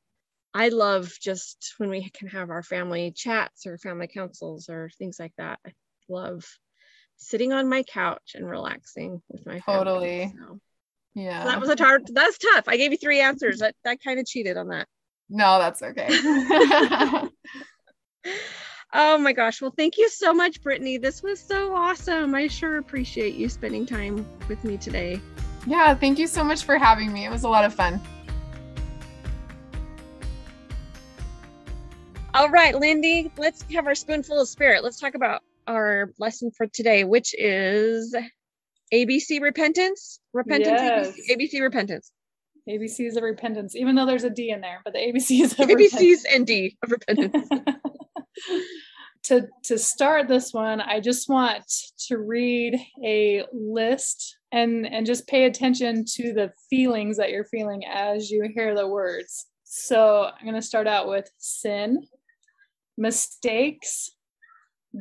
I 0.52 0.68
love 0.68 1.12
just 1.20 1.74
when 1.78 1.88
we 1.88 2.10
can 2.10 2.28
have 2.28 2.50
our 2.50 2.62
family 2.62 3.10
chats 3.10 3.66
or 3.66 3.78
family 3.78 4.06
councils 4.06 4.68
or 4.68 4.90
things 4.98 5.18
like 5.18 5.32
that. 5.38 5.60
I 5.66 5.72
love 6.10 6.44
sitting 7.18 7.52
on 7.52 7.68
my 7.68 7.82
couch 7.82 8.32
and 8.34 8.48
relaxing 8.48 9.20
with 9.28 9.44
my 9.44 9.60
family. 9.60 9.84
Totally. 9.84 10.34
So, 10.38 10.58
Yeah. 11.14 11.44
that 11.44 11.60
was 11.60 11.68
a 11.68 11.76
hard 11.82 12.06
that's 12.12 12.38
tough. 12.38 12.64
I 12.68 12.76
gave 12.78 12.92
you 12.92 12.98
three 12.98 13.20
answers. 13.20 13.58
That 13.58 13.74
that 13.84 14.02
kind 14.02 14.18
of 14.18 14.26
cheated 14.26 14.56
on 14.56 14.68
that. 14.68 14.86
no, 15.28 15.58
that's 15.58 15.82
okay. 15.82 16.08
Oh 18.94 19.18
my 19.18 19.34
gosh. 19.34 19.60
Well, 19.60 19.74
thank 19.76 19.98
you 19.98 20.08
so 20.08 20.32
much, 20.32 20.62
Brittany. 20.62 20.96
This 20.96 21.22
was 21.22 21.38
so 21.38 21.74
awesome. 21.74 22.34
I 22.34 22.46
sure 22.46 22.78
appreciate 22.78 23.34
you 23.34 23.50
spending 23.50 23.84
time 23.84 24.26
with 24.48 24.64
me 24.64 24.78
today. 24.78 25.20
yeah, 25.66 25.94
thank 25.94 26.18
you 26.18 26.26
so 26.26 26.42
much 26.42 26.64
for 26.64 26.78
having 26.78 27.12
me. 27.12 27.26
It 27.26 27.30
was 27.30 27.42
a 27.44 27.50
lot 27.50 27.66
of 27.66 27.74
fun. 27.74 28.00
All 32.32 32.48
right, 32.48 32.74
Lindy, 32.74 33.30
let's 33.36 33.62
have 33.74 33.86
our 33.86 33.94
spoonful 33.94 34.40
of 34.40 34.48
spirit. 34.48 34.82
Let's 34.82 34.98
talk 34.98 35.14
about 35.14 35.42
our 35.68 36.12
lesson 36.18 36.50
for 36.56 36.66
today, 36.66 37.04
which 37.04 37.34
is 37.38 38.14
ABC 38.92 39.40
repentance. 39.40 40.20
Repentance, 40.32 40.80
Yes. 40.80 41.14
ABC, 41.30 41.36
ABC 41.36 41.62
repentance. 41.62 42.12
ABCs 42.68 43.16
of 43.16 43.22
repentance, 43.22 43.74
even 43.74 43.94
though 43.94 44.04
there's 44.04 44.24
a 44.24 44.30
D 44.30 44.50
in 44.50 44.60
there, 44.60 44.80
but 44.84 44.92
the 44.92 44.98
ABCs 44.98 45.52
of 45.58 45.68
ABC's 45.68 46.24
and 46.24 46.46
D 46.46 46.76
of 46.82 46.90
repentance. 46.90 47.32
repentance. 47.50 47.80
to 49.24 49.48
to 49.64 49.78
start 49.78 50.28
this 50.28 50.52
one, 50.52 50.80
I 50.80 51.00
just 51.00 51.28
want 51.28 51.64
to 52.08 52.18
read 52.18 52.78
a 53.04 53.44
list 53.52 54.36
and 54.52 54.86
and 54.86 55.06
just 55.06 55.26
pay 55.26 55.44
attention 55.44 56.04
to 56.16 56.32
the 56.32 56.52
feelings 56.70 57.16
that 57.16 57.30
you're 57.30 57.44
feeling 57.44 57.84
as 57.86 58.30
you 58.30 58.48
hear 58.54 58.74
the 58.74 58.86
words. 58.86 59.46
So 59.64 60.24
I'm 60.24 60.44
going 60.44 60.54
to 60.54 60.62
start 60.62 60.86
out 60.86 61.08
with 61.08 61.30
sin, 61.36 62.02
mistakes, 62.96 64.10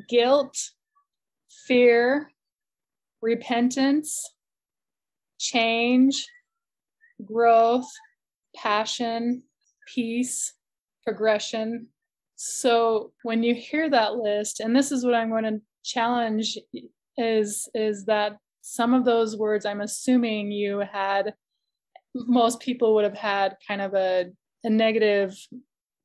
guilt, 0.09 0.57
fear, 1.67 2.31
repentance, 3.21 4.23
change, 5.39 6.27
growth, 7.23 7.89
passion, 8.55 9.43
peace, 9.93 10.53
progression. 11.03 11.87
So 12.35 13.13
when 13.23 13.43
you 13.43 13.55
hear 13.55 13.89
that 13.89 14.15
list, 14.15 14.59
and 14.59 14.75
this 14.75 14.91
is 14.91 15.03
what 15.03 15.15
I'm 15.15 15.29
going 15.29 15.43
to 15.43 15.61
challenge 15.83 16.57
is 17.17 17.69
is 17.73 18.05
that 18.05 18.37
some 18.61 18.93
of 18.93 19.05
those 19.05 19.37
words 19.37 19.65
I'm 19.65 19.81
assuming 19.81 20.51
you 20.51 20.79
had 20.79 21.33
most 22.13 22.59
people 22.59 22.95
would 22.95 23.03
have 23.03 23.17
had 23.17 23.55
kind 23.67 23.81
of 23.81 23.93
a, 23.93 24.25
a 24.63 24.69
negative 24.69 25.37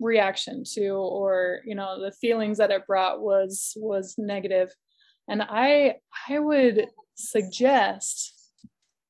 reaction 0.02 0.64
to 0.74 0.88
or 0.90 1.60
you 1.64 1.74
know 1.74 2.00
the 2.02 2.12
feelings 2.12 2.58
that 2.58 2.70
it 2.70 2.86
brought 2.86 3.20
was 3.20 3.72
was 3.76 4.14
negative. 4.18 4.70
And 5.28 5.42
i 5.42 5.96
i 6.28 6.38
would 6.38 6.86
suggest 7.14 8.34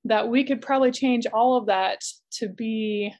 that 0.04 0.28
we 0.28 0.44
could 0.44 0.60
probably 0.60 0.90
change 0.90 1.26
all 1.32 1.56
of 1.56 1.66
that 1.66 2.00
to 2.32 2.48
be 2.48 3.12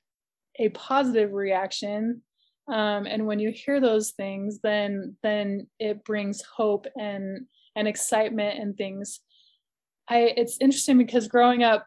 a 0.58 0.68
positive 0.70 1.32
reaction. 1.32 2.22
Um, 2.68 3.06
and 3.06 3.26
when 3.26 3.38
you 3.38 3.50
hear 3.50 3.80
those 3.80 4.12
things 4.12 4.60
then 4.62 5.16
then 5.22 5.66
it 5.78 6.04
brings 6.04 6.42
hope 6.42 6.86
and 6.96 7.46
and 7.74 7.88
excitement 7.88 8.58
and 8.60 8.76
things. 8.76 9.20
I 10.08 10.32
it's 10.36 10.58
interesting 10.60 10.98
because 10.98 11.28
growing 11.28 11.62
up 11.62 11.86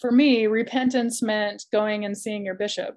for 0.00 0.12
me 0.12 0.46
repentance 0.46 1.22
meant 1.22 1.64
going 1.72 2.04
and 2.04 2.16
seeing 2.16 2.44
your 2.44 2.54
bishop 2.54 2.94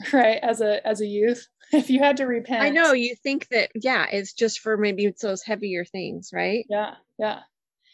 right 0.12 0.38
as 0.42 0.60
a 0.60 0.86
as 0.86 1.00
a 1.00 1.06
youth 1.06 1.46
if 1.72 1.90
you 1.90 1.98
had 1.98 2.16
to 2.18 2.24
repent. 2.24 2.62
I 2.62 2.70
know 2.70 2.92
you 2.92 3.14
think 3.22 3.48
that, 3.48 3.70
yeah, 3.74 4.06
it's 4.10 4.32
just 4.32 4.60
for 4.60 4.76
maybe 4.76 5.06
it's 5.06 5.22
those 5.22 5.42
heavier 5.42 5.84
things, 5.84 6.30
right? 6.32 6.66
yeah 6.68 6.94
yeah. 7.18 7.40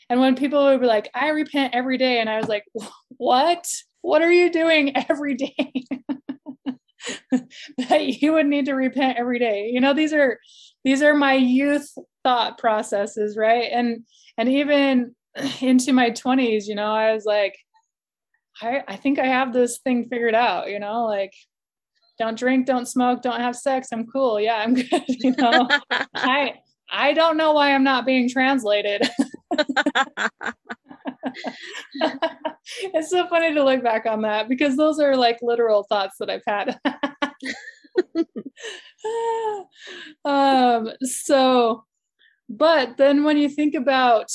And 0.08 0.20
when 0.20 0.34
people 0.34 0.64
would 0.64 0.80
be 0.80 0.86
like 0.86 1.10
i 1.14 1.28
repent 1.28 1.74
every 1.74 1.98
day 1.98 2.18
and 2.20 2.28
i 2.28 2.36
was 2.38 2.48
like 2.48 2.64
what? 3.16 3.66
What 4.02 4.22
are 4.22 4.32
you 4.32 4.50
doing 4.50 4.96
every 4.96 5.34
day? 5.34 5.84
That 7.88 8.22
you 8.22 8.32
would 8.32 8.46
need 8.46 8.66
to 8.66 8.74
repent 8.74 9.18
every 9.18 9.38
day. 9.38 9.70
You 9.72 9.80
know 9.80 9.94
these 9.94 10.12
are 10.12 10.38
these 10.84 11.02
are 11.02 11.14
my 11.14 11.34
youth 11.34 11.90
thought 12.24 12.58
processes 12.58 13.36
right? 13.36 13.70
And 13.72 14.04
and 14.36 14.48
even 14.48 15.14
into 15.60 15.92
my 15.92 16.10
20s 16.10 16.66
you 16.66 16.74
know 16.74 16.92
i 16.92 17.12
was 17.12 17.24
like 17.24 17.56
i 18.62 18.82
i 18.88 18.96
think 18.96 19.18
i 19.18 19.26
have 19.26 19.52
this 19.52 19.78
thing 19.78 20.08
figured 20.08 20.34
out 20.34 20.70
you 20.70 20.80
know 20.80 21.04
like 21.04 21.32
don't 22.20 22.38
drink 22.38 22.66
don't 22.66 22.86
smoke 22.86 23.22
don't 23.22 23.40
have 23.40 23.56
sex. 23.56 23.88
I'm 23.92 24.06
cool. 24.06 24.38
Yeah 24.38 24.56
i'm 24.56 24.74
good 24.74 25.02
you 25.08 25.34
know? 25.36 25.68
I 26.14 26.54
i 26.92 27.12
don't 27.12 27.36
know 27.36 27.52
why 27.52 27.74
i'm 27.74 27.84
not 27.84 28.06
being 28.06 28.28
translated. 28.28 29.08
It's 32.82 33.10
so 33.10 33.26
funny 33.26 33.52
to 33.54 33.64
look 33.64 33.82
back 33.82 34.06
on 34.06 34.22
that 34.22 34.48
because 34.48 34.76
those 34.76 35.00
are 35.00 35.16
like 35.16 35.38
literal 35.42 35.84
thoughts 35.84 36.16
that 36.20 36.30
I've 36.30 36.42
had. 36.46 36.78
um, 40.24 40.90
so, 41.02 41.84
but 42.48 42.96
then 42.96 43.24
when 43.24 43.36
you 43.38 43.48
think 43.48 43.74
about 43.74 44.30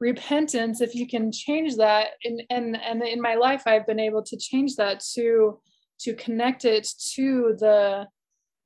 repentance, 0.00 0.80
if 0.80 0.94
you 0.94 1.06
can 1.06 1.30
change 1.30 1.76
that, 1.76 2.08
and 2.24 2.42
and 2.50 2.76
and 2.76 3.02
in 3.02 3.20
my 3.20 3.36
life, 3.36 3.62
I've 3.66 3.86
been 3.86 4.00
able 4.00 4.22
to 4.24 4.36
change 4.36 4.76
that 4.76 5.00
to 5.14 5.60
to 6.00 6.14
connect 6.14 6.64
it 6.64 6.88
to 7.14 7.54
the 7.58 8.06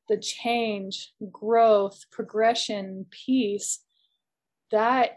the 0.08 0.18
change, 0.18 1.12
growth, 1.30 2.00
progression, 2.10 3.06
peace. 3.10 3.80
That 4.70 5.12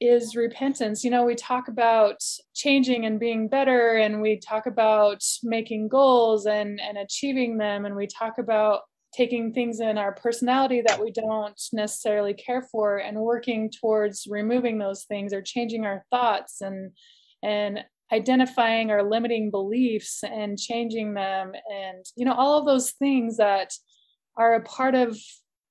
is 0.00 0.36
repentance. 0.36 1.02
You 1.02 1.10
know, 1.10 1.24
we 1.24 1.34
talk 1.34 1.68
about 1.68 2.22
changing 2.54 3.04
and 3.04 3.18
being 3.18 3.48
better, 3.48 3.96
and 3.96 4.22
we 4.22 4.38
talk 4.38 4.66
about 4.66 5.22
making 5.42 5.88
goals 5.88 6.46
and, 6.46 6.80
and 6.80 6.96
achieving 6.96 7.58
them, 7.58 7.84
and 7.84 7.96
we 7.96 8.06
talk 8.06 8.38
about 8.38 8.82
taking 9.14 9.52
things 9.52 9.80
in 9.80 9.98
our 9.98 10.12
personality 10.12 10.82
that 10.86 11.02
we 11.02 11.10
don't 11.10 11.60
necessarily 11.72 12.34
care 12.34 12.62
for 12.62 12.98
and 12.98 13.18
working 13.18 13.70
towards 13.70 14.26
removing 14.28 14.78
those 14.78 15.04
things 15.04 15.32
or 15.32 15.40
changing 15.40 15.86
our 15.86 16.04
thoughts 16.10 16.60
and 16.60 16.92
and 17.42 17.84
identifying 18.12 18.90
our 18.90 19.02
limiting 19.02 19.50
beliefs 19.50 20.22
and 20.24 20.58
changing 20.58 21.14
them 21.14 21.52
and 21.70 22.04
you 22.16 22.24
know 22.24 22.32
all 22.32 22.58
of 22.58 22.66
those 22.66 22.92
things 22.92 23.36
that 23.36 23.72
are 24.36 24.54
a 24.54 24.62
part 24.62 24.94
of 24.94 25.18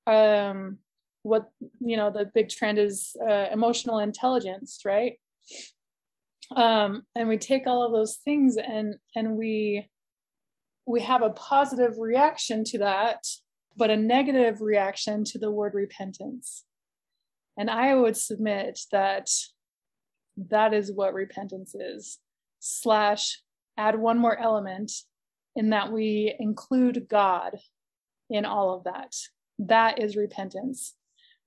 um 0.06 0.78
what 1.22 1.50
you 1.80 1.96
know 1.96 2.10
the 2.10 2.30
big 2.34 2.48
trend 2.48 2.78
is 2.78 3.16
uh, 3.28 3.46
emotional 3.52 3.98
intelligence 3.98 4.80
right? 4.84 5.14
Um, 6.56 7.02
and 7.14 7.28
we 7.28 7.36
take 7.36 7.66
all 7.66 7.84
of 7.84 7.92
those 7.92 8.16
things 8.16 8.56
and 8.56 8.94
and 9.14 9.36
we 9.36 9.88
we 10.86 11.02
have 11.02 11.22
a 11.22 11.30
positive 11.30 11.98
reaction 11.98 12.64
to 12.64 12.78
that 12.78 13.24
but 13.76 13.90
a 13.90 13.96
negative 13.96 14.60
reaction 14.60 15.22
to 15.22 15.38
the 15.38 15.50
word 15.50 15.74
repentance. 15.74 16.64
And 17.56 17.68
i 17.68 17.94
would 17.94 18.16
submit 18.16 18.80
that 18.92 19.28
that 20.50 20.72
is 20.72 20.92
what 20.92 21.14
repentance 21.14 21.74
is 21.74 22.18
slash 22.60 23.40
add 23.76 23.98
one 23.98 24.18
more 24.18 24.38
element 24.38 24.92
in 25.56 25.70
that 25.70 25.92
we 25.92 26.34
include 26.38 27.06
god 27.08 27.58
in 28.30 28.44
all 28.44 28.74
of 28.74 28.84
that. 28.84 29.14
That 29.58 30.00
is 30.00 30.16
repentance. 30.16 30.94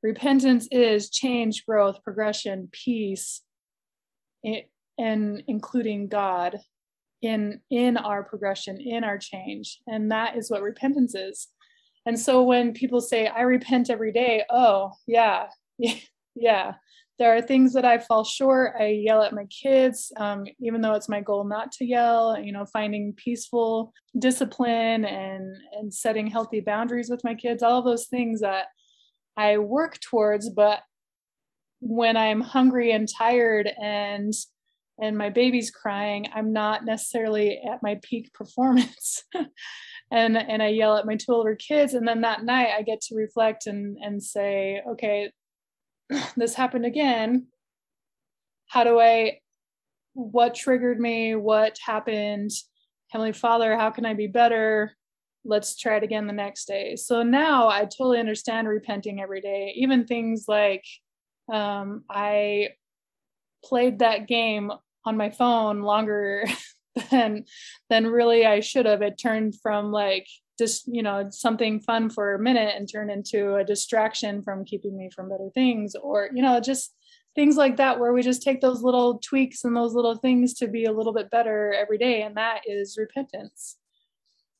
Repentance 0.03 0.68
is 0.72 1.09
change 1.09 1.66
growth 1.66 2.03
progression 2.03 2.70
peace 2.72 3.41
and 4.97 5.43
including 5.47 6.07
god 6.07 6.59
in 7.22 7.62
in 7.70 7.97
our 7.97 8.24
progression 8.24 8.82
in 8.82 9.03
our 9.03 9.18
change. 9.18 9.80
And 9.88 10.12
that 10.12 10.36
is 10.36 10.49
what 10.49 10.64
repentance 10.64 11.14
is. 11.14 11.47
And 12.05 12.20
so 12.20 12.41
when 12.43 12.74
people 12.74 12.99
say 12.99 13.28
i 13.28 13.41
repent 13.41 13.89
every 13.89 14.12
day 14.12 14.43
oh 14.49 14.93
yeah 15.05 15.47
yeah. 16.36 16.75
There 17.19 17.36
are 17.36 17.41
things 17.41 17.73
that 17.73 17.86
i 17.86 17.99
fall 17.99 18.23
short. 18.23 18.73
I 18.79 18.88
yell 18.88 19.21
at 19.21 19.34
my 19.34 19.45
kids 19.45 20.11
um, 20.17 20.45
even 20.59 20.82
though 20.82 20.93
it's 20.93 21.09
my 21.09 21.21
goal 21.21 21.43
not 21.43 21.71
to 21.73 21.86
yell 21.86 22.39
you 22.41 22.51
know 22.51 22.65
finding 22.65 23.13
peaceful 23.13 23.93
discipline 24.17 25.05
and 25.05 25.55
and 25.73 25.93
setting 25.93 26.25
healthy 26.25 26.61
boundaries 26.61 27.09
with 27.11 27.23
my 27.23 27.36
kids 27.36 27.61
all 27.61 27.84
those 27.84 28.07
things 28.07 28.41
that 28.41 28.67
I 29.38 29.57
work 29.57 29.99
towards, 29.99 30.49
but 30.49 30.82
when 31.79 32.17
I'm 32.17 32.41
hungry 32.41 32.91
and 32.91 33.07
tired 33.07 33.69
and 33.82 34.34
and 35.01 35.17
my 35.17 35.29
baby's 35.32 35.71
crying, 35.71 36.27
I'm 36.34 36.53
not 36.53 36.86
necessarily 36.86 37.59
at 37.59 37.82
my 37.82 37.99
peak 38.03 38.34
performance. 38.36 39.23
and 40.11 40.38
and 40.38 40.61
I 40.61 40.67
yell 40.67 40.97
at 40.97 41.05
my 41.05 41.15
two 41.15 41.32
older 41.32 41.55
kids. 41.55 41.93
And 41.93 42.07
then 42.07 42.21
that 42.21 42.43
night 42.43 42.69
I 42.77 42.84
get 42.84 43.01
to 43.01 43.15
reflect 43.15 43.67
and 43.67 43.97
and 44.01 44.21
say, 44.21 44.82
okay, 44.91 45.32
this 46.36 46.53
happened 46.55 46.86
again. 46.86 47.47
How 48.68 48.84
do 48.84 48.99
I 48.99 49.39
what 50.14 50.55
triggered 50.55 50.99
me? 50.99 51.36
What 51.36 51.78
happened? 51.86 52.51
Heavenly 53.09 53.34
Father, 53.34 53.78
how 53.78 53.89
can 53.89 54.05
I 54.05 54.14
be 54.14 54.28
better? 54.28 54.95
let's 55.43 55.76
try 55.76 55.97
it 55.97 56.03
again 56.03 56.28
the 56.28 56.34
next 56.34 56.66
day. 56.66 56.95
So 56.95 57.24
now 57.24 57.68
I 57.68 57.82
totally 57.82 58.20
understand 58.20 58.68
repenting 58.68 59.22
every 59.22 59.41
day. 59.41 59.74
Even 59.76 60.05
things 60.05 60.45
like 60.47 60.86
um, 61.51 62.03
I 62.09 62.70
played 63.64 63.99
that 63.99 64.28
game 64.28 64.72
on 65.05 65.18
my 65.18 65.30
phone 65.30 65.82
longer 65.82 66.45
than 67.12 67.45
than 67.89 68.07
really 68.07 68.45
I 68.45 68.59
should 68.59 68.86
have. 68.86 69.01
It 69.01 69.18
turned 69.18 69.55
from 69.62 69.91
like 69.91 70.28
just 70.62 70.88
you 70.88 71.01
know 71.01 71.28
something 71.32 71.80
fun 71.80 72.09
for 72.09 72.36
a 72.36 72.39
minute 72.39 72.74
and 72.78 72.88
turn 72.88 73.09
into 73.09 73.55
a 73.55 73.64
distraction 73.64 74.43
from 74.43 74.64
keeping 74.64 74.95
me 74.95 75.09
from 75.14 75.30
better 75.30 75.49
things, 75.53 75.95
or 75.95 76.30
you 76.34 76.41
know 76.41 76.59
just 76.59 76.93
things 77.34 77.55
like 77.57 77.78
that 77.78 77.99
where 77.99 78.14
we 78.14 78.22
just 78.22 78.43
take 78.43 78.62
those 78.62 78.84
little 78.84 79.18
tweaks 79.20 79.64
and 79.64 79.76
those 79.76 79.93
little 79.93 80.16
things 80.16 80.53
to 80.53 80.68
be 80.68 80.86
a 80.86 80.91
little 80.91 81.14
bit 81.14 81.32
better 81.32 81.74
every 81.74 81.97
day, 81.97 82.22
and 82.22 82.38
that 82.38 82.62
is 82.68 82.97
repentance. 82.97 83.78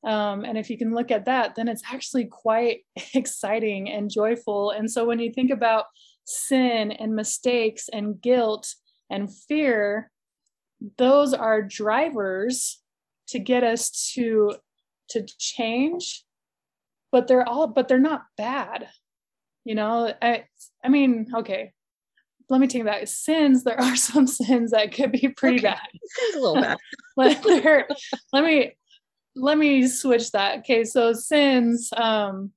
Um, 0.04 0.44
and 0.46 0.58
if 0.58 0.72
you 0.72 0.78
can 0.80 0.96
look 0.96 1.12
at 1.12 1.26
that, 1.26 1.54
then 1.56 1.68
it's 1.68 1.84
actually 1.94 2.26
quite 2.26 2.80
exciting 3.14 3.90
and 3.90 4.10
joyful. 4.10 4.72
And 4.72 4.90
so 4.90 5.06
when 5.06 5.20
you 5.20 5.32
think 5.32 5.52
about 5.52 5.86
sin 6.26 6.92
and 6.92 7.16
mistakes 7.16 7.88
and 7.94 8.20
guilt 8.20 8.74
and 9.10 9.30
fear, 9.32 10.10
those 10.98 11.34
are 11.34 11.62
drivers 11.62 12.82
to 13.28 13.40
get 13.40 13.64
us 13.64 14.12
to 14.14 14.56
to 15.12 15.26
change 15.38 16.24
but 17.12 17.28
they're 17.28 17.48
all 17.48 17.68
but 17.68 17.88
they're 17.88 18.00
not 18.00 18.26
bad 18.38 18.90
you 19.64 19.76
know? 19.76 20.12
I 20.22 20.46
i 20.84 20.90
mean 20.90 21.28
okay 21.36 21.74
let 22.52 22.60
me 22.60 22.68
take 22.68 22.84
that. 22.84 23.08
Sins 23.08 23.64
there 23.64 23.80
are 23.80 23.96
some 23.96 24.28
sins 24.28 24.72
that 24.72 24.94
could 24.94 25.12
be 25.14 25.30
pretty 25.30 25.60
okay. 25.60 25.70
bad. 25.70 26.36
A 26.36 26.40
little 26.40 26.62
bad. 26.62 26.78
Let, 27.18 27.46
let 28.34 28.44
me 28.44 28.74
let 29.36 29.58
me 29.58 29.88
switch 29.88 30.32
that. 30.32 30.60
Okay, 30.60 30.84
so 30.84 31.14
sins, 31.14 31.90
um, 31.96 32.52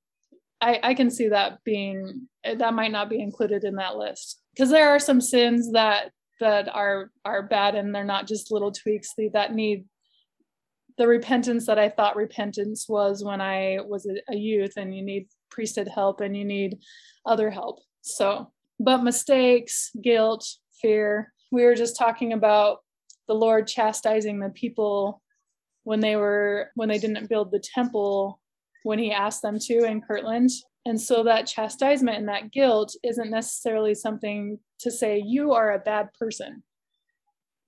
I, 0.59 0.79
I 0.83 0.93
can 0.93 1.09
see 1.09 1.29
that 1.29 1.63
being 1.63 2.27
that 2.43 2.73
might 2.73 2.91
not 2.91 3.09
be 3.09 3.21
included 3.21 3.63
in 3.63 3.75
that 3.75 3.97
list. 3.97 4.41
Because 4.53 4.69
there 4.69 4.89
are 4.89 4.99
some 4.99 5.21
sins 5.21 5.71
that 5.71 6.11
that 6.41 6.67
are 6.73 7.11
are 7.23 7.43
bad 7.43 7.75
and 7.75 7.95
they're 7.95 8.03
not 8.03 8.27
just 8.27 8.51
little 8.51 8.71
tweaks 8.71 9.13
that 9.33 9.53
need 9.53 9.85
the 10.97 11.07
repentance 11.07 11.65
that 11.65 11.79
I 11.79 11.89
thought 11.89 12.15
repentance 12.15 12.87
was 12.87 13.23
when 13.23 13.41
I 13.41 13.79
was 13.85 14.07
a, 14.29 14.35
youth, 14.35 14.73
and 14.77 14.95
you 14.95 15.03
need 15.03 15.27
priesthood 15.49 15.87
help 15.87 16.21
and 16.21 16.35
you 16.35 16.45
need 16.45 16.77
other 17.25 17.49
help. 17.49 17.79
So, 18.01 18.51
but 18.79 19.03
mistakes, 19.03 19.91
guilt, 20.01 20.47
fear. 20.81 21.33
We 21.51 21.63
were 21.63 21.75
just 21.75 21.97
talking 21.97 22.33
about 22.33 22.79
the 23.27 23.33
Lord 23.33 23.67
chastising 23.67 24.39
the 24.39 24.49
people 24.49 25.21
when 25.83 25.99
they 25.99 26.15
were 26.15 26.71
when 26.75 26.89
they 26.89 26.97
didn't 26.97 27.29
build 27.29 27.51
the 27.51 27.63
temple 27.73 28.39
when 28.83 28.99
he 28.99 29.11
asked 29.11 29.41
them 29.41 29.57
to 29.59 29.83
in 29.83 30.01
Kirtland. 30.01 30.49
And 30.85 30.99
so 31.01 31.23
that 31.23 31.47
chastisement 31.47 32.17
and 32.17 32.29
that 32.29 32.51
guilt 32.51 32.95
isn't 33.03 33.31
necessarily 33.31 33.95
something 33.95 34.59
to 34.79 34.91
say 34.91 35.17
you 35.17 35.53
are 35.53 35.73
a 35.73 35.79
bad 35.79 36.09
person. 36.13 36.61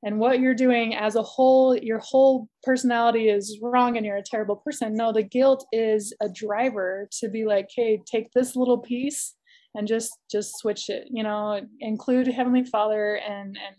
And 0.08 0.20
what 0.20 0.40
you're 0.40 0.56
doing 0.56 0.96
as 0.96 1.16
a 1.16 1.22
whole 1.22 1.76
your 1.76 2.00
whole 2.00 2.48
personality 2.64 3.28
is 3.28 3.60
wrong 3.62 3.98
and 3.98 4.06
you're 4.06 4.16
a 4.16 4.24
terrible 4.24 4.56
person. 4.56 4.94
No 4.94 5.12
the 5.12 5.22
guilt 5.22 5.66
is 5.74 6.14
a 6.22 6.30
driver 6.30 7.10
to 7.20 7.28
be 7.28 7.44
like 7.44 7.68
hey 7.76 8.00
take 8.10 8.32
this 8.32 8.56
little 8.56 8.78
piece 8.78 9.36
and 9.76 9.86
just 9.86 10.18
just 10.32 10.58
switch 10.60 10.90
it 10.90 11.10
you 11.12 11.24
know 11.24 11.60
include 11.82 12.28
heavenly 12.28 12.64
father 12.64 13.16
and 13.18 13.58
and 13.68 13.76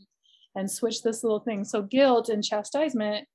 and 0.55 0.70
switch 0.70 1.03
this 1.03 1.24
little 1.24 1.41
thing. 1.41 1.64
So 1.64 1.81
guilt 1.81 2.29
and 2.29 2.45
chastisement 2.45 3.26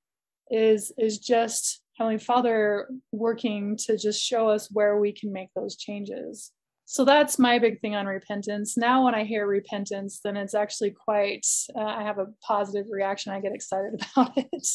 is 0.51 0.91
is 0.99 1.17
just 1.17 1.81
heavenly 1.97 2.19
father 2.19 2.89
working 3.11 3.75
to 3.85 3.97
just 3.97 4.23
show 4.23 4.49
us 4.49 4.69
where 4.71 4.99
we 4.99 5.13
can 5.13 5.33
make 5.33 5.49
those 5.55 5.77
changes 5.77 6.51
so 6.93 7.03
that's 7.03 7.39
my 7.39 7.57
big 7.57 7.81
thing 7.81 7.95
on 7.95 8.05
repentance. 8.05 8.77
Now 8.77 9.05
when 9.05 9.15
i 9.15 9.23
hear 9.23 9.47
repentance 9.47 10.19
then 10.23 10.37
it's 10.37 10.53
actually 10.53 10.91
quite 10.91 11.43
uh, 11.75 11.81
i 11.81 12.03
have 12.03 12.19
a 12.19 12.27
positive 12.45 12.85
reaction. 12.91 13.31
I 13.31 13.39
get 13.39 13.51
excited 13.51 13.95
about 14.15 14.37
it. 14.37 14.67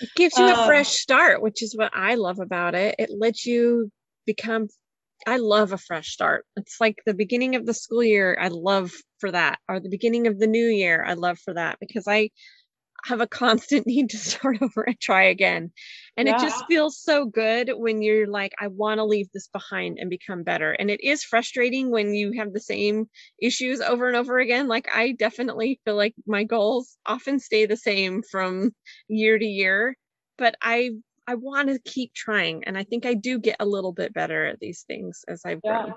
It 0.00 0.10
gives 0.16 0.36
you 0.36 0.50
a 0.50 0.66
fresh 0.66 0.88
um, 0.88 0.92
start 0.92 1.42
which 1.42 1.62
is 1.62 1.76
what 1.76 1.92
i 1.94 2.16
love 2.16 2.40
about 2.40 2.74
it. 2.74 2.96
It 2.98 3.10
lets 3.16 3.46
you 3.46 3.92
become 4.26 4.66
i 5.28 5.36
love 5.36 5.72
a 5.72 5.78
fresh 5.78 6.08
start. 6.08 6.44
It's 6.56 6.80
like 6.80 6.96
the 7.06 7.14
beginning 7.14 7.54
of 7.54 7.66
the 7.66 7.74
school 7.74 8.02
year 8.02 8.36
i 8.40 8.48
love 8.48 8.90
for 9.20 9.30
that 9.30 9.60
or 9.68 9.78
the 9.78 9.90
beginning 9.90 10.26
of 10.26 10.40
the 10.40 10.48
new 10.48 10.66
year 10.66 11.04
i 11.06 11.14
love 11.14 11.38
for 11.38 11.54
that 11.54 11.78
because 11.78 12.08
i 12.08 12.30
have 13.04 13.20
a 13.20 13.26
constant 13.26 13.86
need 13.86 14.10
to 14.10 14.18
start 14.18 14.58
over 14.60 14.82
and 14.82 15.00
try 15.00 15.24
again. 15.24 15.70
And 16.16 16.28
yeah. 16.28 16.36
it 16.36 16.40
just 16.40 16.64
feels 16.66 17.00
so 17.00 17.26
good 17.26 17.70
when 17.74 18.02
you're 18.02 18.26
like, 18.26 18.52
I 18.58 18.68
want 18.68 18.98
to 18.98 19.04
leave 19.04 19.28
this 19.32 19.48
behind 19.48 19.98
and 19.98 20.10
become 20.10 20.42
better. 20.42 20.72
And 20.72 20.90
it 20.90 21.02
is 21.02 21.24
frustrating 21.24 21.90
when 21.90 22.14
you 22.14 22.32
have 22.38 22.52
the 22.52 22.60
same 22.60 23.08
issues 23.40 23.80
over 23.80 24.08
and 24.08 24.16
over 24.16 24.38
again. 24.38 24.68
Like, 24.68 24.88
I 24.92 25.12
definitely 25.12 25.80
feel 25.84 25.96
like 25.96 26.14
my 26.26 26.44
goals 26.44 26.98
often 27.06 27.38
stay 27.38 27.66
the 27.66 27.76
same 27.76 28.22
from 28.30 28.72
year 29.08 29.38
to 29.38 29.46
year, 29.46 29.96
but 30.36 30.54
I 30.62 30.90
I 31.26 31.36
want 31.36 31.68
to 31.68 31.78
keep 31.88 32.12
trying. 32.12 32.64
And 32.64 32.76
I 32.76 32.82
think 32.82 33.06
I 33.06 33.14
do 33.14 33.38
get 33.38 33.56
a 33.60 33.64
little 33.64 33.92
bit 33.92 34.12
better 34.12 34.46
at 34.46 34.58
these 34.58 34.84
things 34.88 35.24
as 35.28 35.42
I've 35.44 35.60
yeah. 35.62 35.82
grown. 35.82 35.94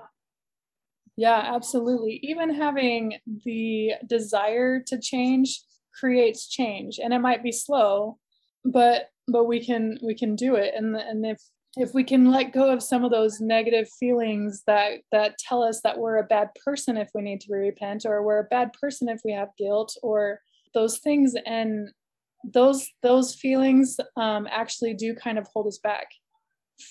Yeah, 1.16 1.42
absolutely. 1.54 2.20
Even 2.22 2.54
having 2.54 3.18
the 3.44 3.92
desire 4.06 4.80
to 4.86 5.00
change 5.00 5.60
creates 5.98 6.48
change. 6.48 6.98
And 7.02 7.12
it 7.12 7.20
might 7.20 7.42
be 7.42 7.52
slow 7.52 8.18
but 8.64 9.10
but 9.28 9.44
we 9.44 9.64
can 9.64 9.98
we 10.02 10.14
can 10.14 10.34
do 10.36 10.54
it. 10.54 10.74
And 10.76 10.96
and 10.96 11.24
if 11.26 11.38
if 11.76 11.92
we 11.92 12.04
can 12.04 12.30
let 12.30 12.52
go 12.52 12.70
of 12.70 12.82
some 12.82 13.04
of 13.04 13.10
those 13.10 13.40
negative 13.40 13.88
feelings 13.98 14.62
that 14.66 15.00
that 15.12 15.38
tell 15.38 15.62
us 15.62 15.80
that 15.82 15.98
we're 15.98 16.18
a 16.18 16.24
bad 16.24 16.48
person 16.64 16.96
if 16.96 17.08
we 17.14 17.22
need 17.22 17.40
to 17.42 17.52
repent 17.52 18.04
or 18.06 18.22
we're 18.22 18.40
a 18.40 18.44
bad 18.44 18.72
person 18.80 19.08
if 19.08 19.20
we 19.24 19.32
have 19.32 19.48
guilt 19.58 19.96
or 20.02 20.40
those 20.72 20.98
things 20.98 21.34
and 21.46 21.88
those 22.52 22.88
those 23.02 23.34
feelings 23.34 23.96
um, 24.16 24.46
actually 24.50 24.94
do 24.94 25.14
kind 25.14 25.38
of 25.38 25.48
hold 25.52 25.66
us 25.66 25.78
back 25.78 26.06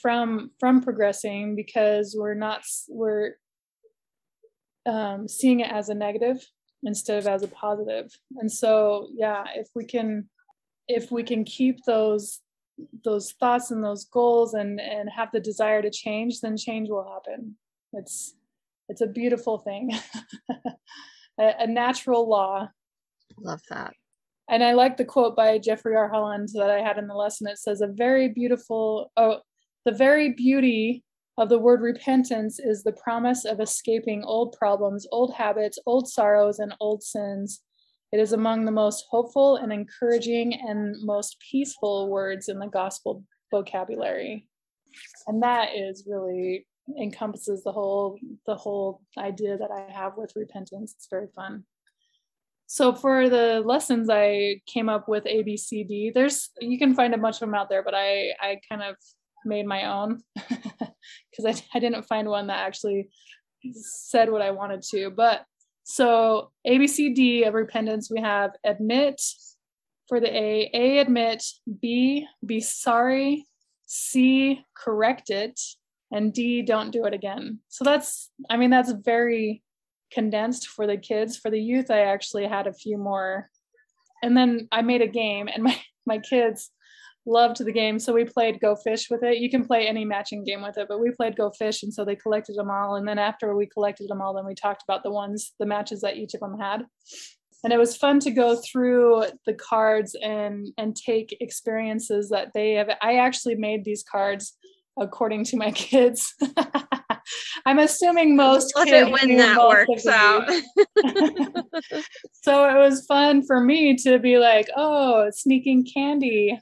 from 0.02 0.52
from 0.60 0.82
progressing 0.82 1.56
because 1.56 2.16
we're 2.18 2.34
not 2.34 2.64
we're 2.90 3.32
um, 4.86 5.28
seeing 5.28 5.62
it 5.62 5.72
as 5.72 5.88
a 5.90 5.94
negative 5.94 6.46
instead 6.84 7.20
of 7.20 7.28
as 7.28 7.44
a 7.44 7.48
positive. 7.48 8.12
And 8.38 8.52
so 8.52 9.08
yeah 9.14 9.44
if 9.56 9.68
we 9.76 9.86
can 9.86 10.30
if 10.88 11.12
we 11.12 11.24
can 11.24 11.44
keep 11.44 11.84
those 11.86 12.42
those 13.04 13.32
thoughts 13.34 13.72
and 13.72 13.84
those 13.84 14.06
goals 14.06 14.54
and 14.54 14.80
and 14.80 15.10
have 15.10 15.30
the 15.32 15.40
desire 15.40 15.82
to 15.82 15.92
change 15.92 16.42
then 16.42 16.58
change 16.58 16.90
will 16.90 17.12
happen. 17.14 17.56
It's 17.94 18.36
it's 18.90 19.02
a 19.02 19.08
beautiful 19.08 19.58
thing. 19.60 19.92
A, 21.40 21.52
a, 21.62 21.66
natural 21.66 22.30
law. 22.30 22.70
Love 23.40 23.62
that. 23.72 23.96
And 24.52 24.64
i 24.64 24.74
like 24.74 24.98
the 24.98 25.06
quote 25.06 25.36
by 25.36 25.58
jeffrey 25.58 25.96
r. 25.96 26.08
Holland 26.08 26.50
that 26.54 26.70
i 26.70 26.80
had 26.80 27.00
in 27.00 27.08
the 27.08 27.16
lesson. 27.16 27.48
It 27.48 27.58
says 27.58 27.82
a 27.82 27.88
very 27.88 28.30
beautiful 28.30 29.12
oh 29.18 29.40
the 29.86 29.92
very 29.92 30.34
beauty 30.34 31.04
of 31.38 31.50
the 31.50 31.60
word 31.60 31.82
repentance 31.82 32.60
is 32.60 32.84
the 32.84 32.92
promise 32.92 33.46
of 33.46 33.60
escaping 33.60 34.24
old 34.24 34.56
problems, 34.58 35.08
old 35.12 35.34
habits, 35.34 35.80
old 35.86 36.08
sorrows, 36.08 36.60
and 36.60 36.76
old 36.80 37.02
sins. 37.02 37.62
It 38.12 38.20
is 38.20 38.34
among 38.34 38.66
the 38.66 38.72
most 38.72 39.06
hopeful 39.10 39.56
and 39.56 39.74
encouraging 39.74 40.54
and 40.54 40.96
most 41.02 41.38
peaceful 41.40 42.10
words 42.10 42.48
in 42.50 42.60
the 42.60 42.68
gospel 42.68 43.24
vocabulary. 43.50 44.48
And 45.28 45.42
that 45.42 45.76
is 45.76 46.06
really 46.08 46.68
encompasses 47.00 47.64
the 47.64 47.72
whole 47.72 48.20
the 48.46 48.56
whole 48.56 49.02
idea 49.18 49.58
that 49.58 49.72
I 49.72 49.92
have 49.92 50.14
with 50.18 50.34
repentance. 50.36 50.94
It's 50.96 51.08
very 51.10 51.30
fun. 51.36 51.64
So 52.68 52.94
for 52.94 53.30
the 53.30 53.62
lessons 53.66 54.10
I 54.12 54.62
came 54.68 54.90
up 54.90 55.08
with 55.08 55.26
A 55.26 55.42
B 55.44 55.58
C 55.58 55.84
D. 55.84 56.12
There's 56.14 56.52
you 56.60 56.78
can 56.78 56.94
find 56.94 57.14
a 57.14 57.18
bunch 57.18 57.38
of 57.38 57.42
them 57.42 57.56
out 57.56 57.70
there, 57.70 57.84
but 57.84 57.96
I 57.96 58.32
I 58.40 58.60
kind 58.70 58.84
of 58.84 58.96
made 59.46 59.66
my 59.66 59.86
own 59.92 60.22
because 61.36 61.60
I, 61.60 61.64
I 61.78 61.80
didn't 61.80 62.04
find 62.04 62.28
one 62.28 62.48
that 62.48 62.66
actually 62.66 63.10
said 63.74 64.30
what 64.30 64.42
I 64.42 64.52
wanted 64.52 64.82
to. 64.92 65.10
But 65.10 65.46
so 65.84 66.52
ABCD 66.68 67.48
of 67.48 67.54
repentance, 67.54 68.10
we 68.10 68.22
have 68.22 68.52
admit 68.64 69.22
for 70.08 70.20
the 70.20 70.34
A, 70.34 70.70
A 70.74 71.00
admit, 71.00 71.44
B 71.82 72.28
be 72.46 72.60
sorry, 72.60 73.46
C 73.86 74.64
correct 74.76 75.30
it, 75.30 75.60
and 76.12 76.34
D 76.34 76.62
don't 76.62 76.92
do 76.92 77.06
it 77.06 77.14
again. 77.14 77.60
So 77.70 77.84
that's 77.84 78.30
I 78.50 78.58
mean 78.58 78.70
that's 78.70 78.92
very 78.92 79.64
condensed 80.12 80.68
for 80.68 80.88
the 80.88 80.98
kids. 80.98 81.38
For 81.38 81.50
the 81.50 81.60
youth, 81.60 81.90
I 81.90 82.02
actually 82.02 82.48
had 82.48 82.68
a 82.68 82.74
few 82.74 82.98
more. 82.98 83.50
And 84.22 84.38
then 84.38 84.68
I 84.72 84.82
made 84.82 85.02
a 85.02 85.08
game 85.08 85.50
and 85.54 85.64
my 85.64 85.80
my 86.06 86.20
kids 86.20 86.70
loved 87.26 87.64
the 87.64 87.72
game. 87.72 88.00
So 88.00 88.14
we 88.14 88.26
played 88.26 88.60
Go 88.60 88.76
Fish 88.76 89.10
with 89.10 89.24
it. 89.24 89.38
You 89.38 89.50
can 89.50 89.66
play 89.66 89.88
any 89.88 90.06
matching 90.06 90.44
game 90.44 90.62
with 90.62 90.78
it, 90.78 90.88
but 90.90 91.00
we 91.00 91.12
played 91.12 91.36
Go 91.36 91.52
Fish. 91.52 91.84
And 91.84 91.94
so 91.94 92.04
they 92.04 92.16
collected 92.16 92.56
them 92.56 92.70
all. 92.70 92.96
And 92.96 93.08
then 93.08 93.18
after 93.18 93.56
we 93.56 93.68
collected 93.68 94.10
them 94.10 94.22
all, 94.22 94.34
then 94.34 94.46
we 94.46 94.56
talked 94.56 94.84
about 94.88 95.04
the 95.04 95.12
ones, 95.12 95.54
the 95.60 95.66
matches 95.66 96.02
that 96.02 96.18
each 96.18 96.34
of 96.34 96.42
them 96.42 96.60
had. 96.60 96.86
And 97.64 97.72
it 97.72 97.80
was 97.80 97.96
fun 97.96 98.20
to 98.22 98.32
go 98.32 98.58
through 98.58 99.24
the 99.46 99.54
cards 99.54 100.16
and 100.22 100.68
and 100.78 100.96
take 100.96 101.38
experiences 101.40 102.30
that 102.30 102.50
they 102.54 102.74
have. 102.74 102.90
I 103.02 103.16
actually 103.16 103.56
made 103.56 103.86
these 103.86 104.04
cards 104.04 104.58
according 105.00 105.46
to 105.46 105.58
my 105.58 105.72
kids. 105.90 106.34
I'm 107.66 107.80
assuming 107.80 108.36
most 108.36 108.76
Love 108.76 108.88
kids 108.88 109.08
it 109.08 109.12
when 109.12 109.38
that 109.38 109.58
works 109.60 110.06
out. 110.06 110.48
so 112.34 112.70
it 112.70 112.78
was 112.78 113.06
fun 113.06 113.46
for 113.46 113.60
me 113.60 113.96
to 113.98 114.20
be 114.20 114.38
like, 114.38 114.70
oh, 114.76 115.30
sneaking 115.32 115.88
candy. 115.94 116.60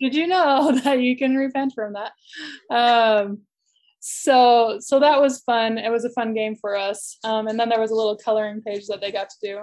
Did 0.00 0.14
you 0.14 0.26
know 0.26 0.78
that 0.84 1.00
you 1.00 1.16
can 1.16 1.36
repent 1.36 1.72
from 1.74 1.94
that? 1.94 2.12
Um, 2.74 3.42
so 4.00 4.78
so 4.80 5.00
that 5.00 5.20
was 5.20 5.40
fun. 5.40 5.78
It 5.78 5.90
was 5.90 6.04
a 6.04 6.10
fun 6.10 6.34
game 6.34 6.56
for 6.60 6.76
us. 6.76 7.18
Um, 7.24 7.46
and 7.48 7.58
then 7.58 7.70
there 7.70 7.80
was 7.80 7.90
a 7.90 7.94
little 7.94 8.16
coloring 8.16 8.60
page 8.60 8.86
that 8.88 9.00
they 9.00 9.10
got 9.10 9.30
to 9.30 9.36
do. 9.42 9.60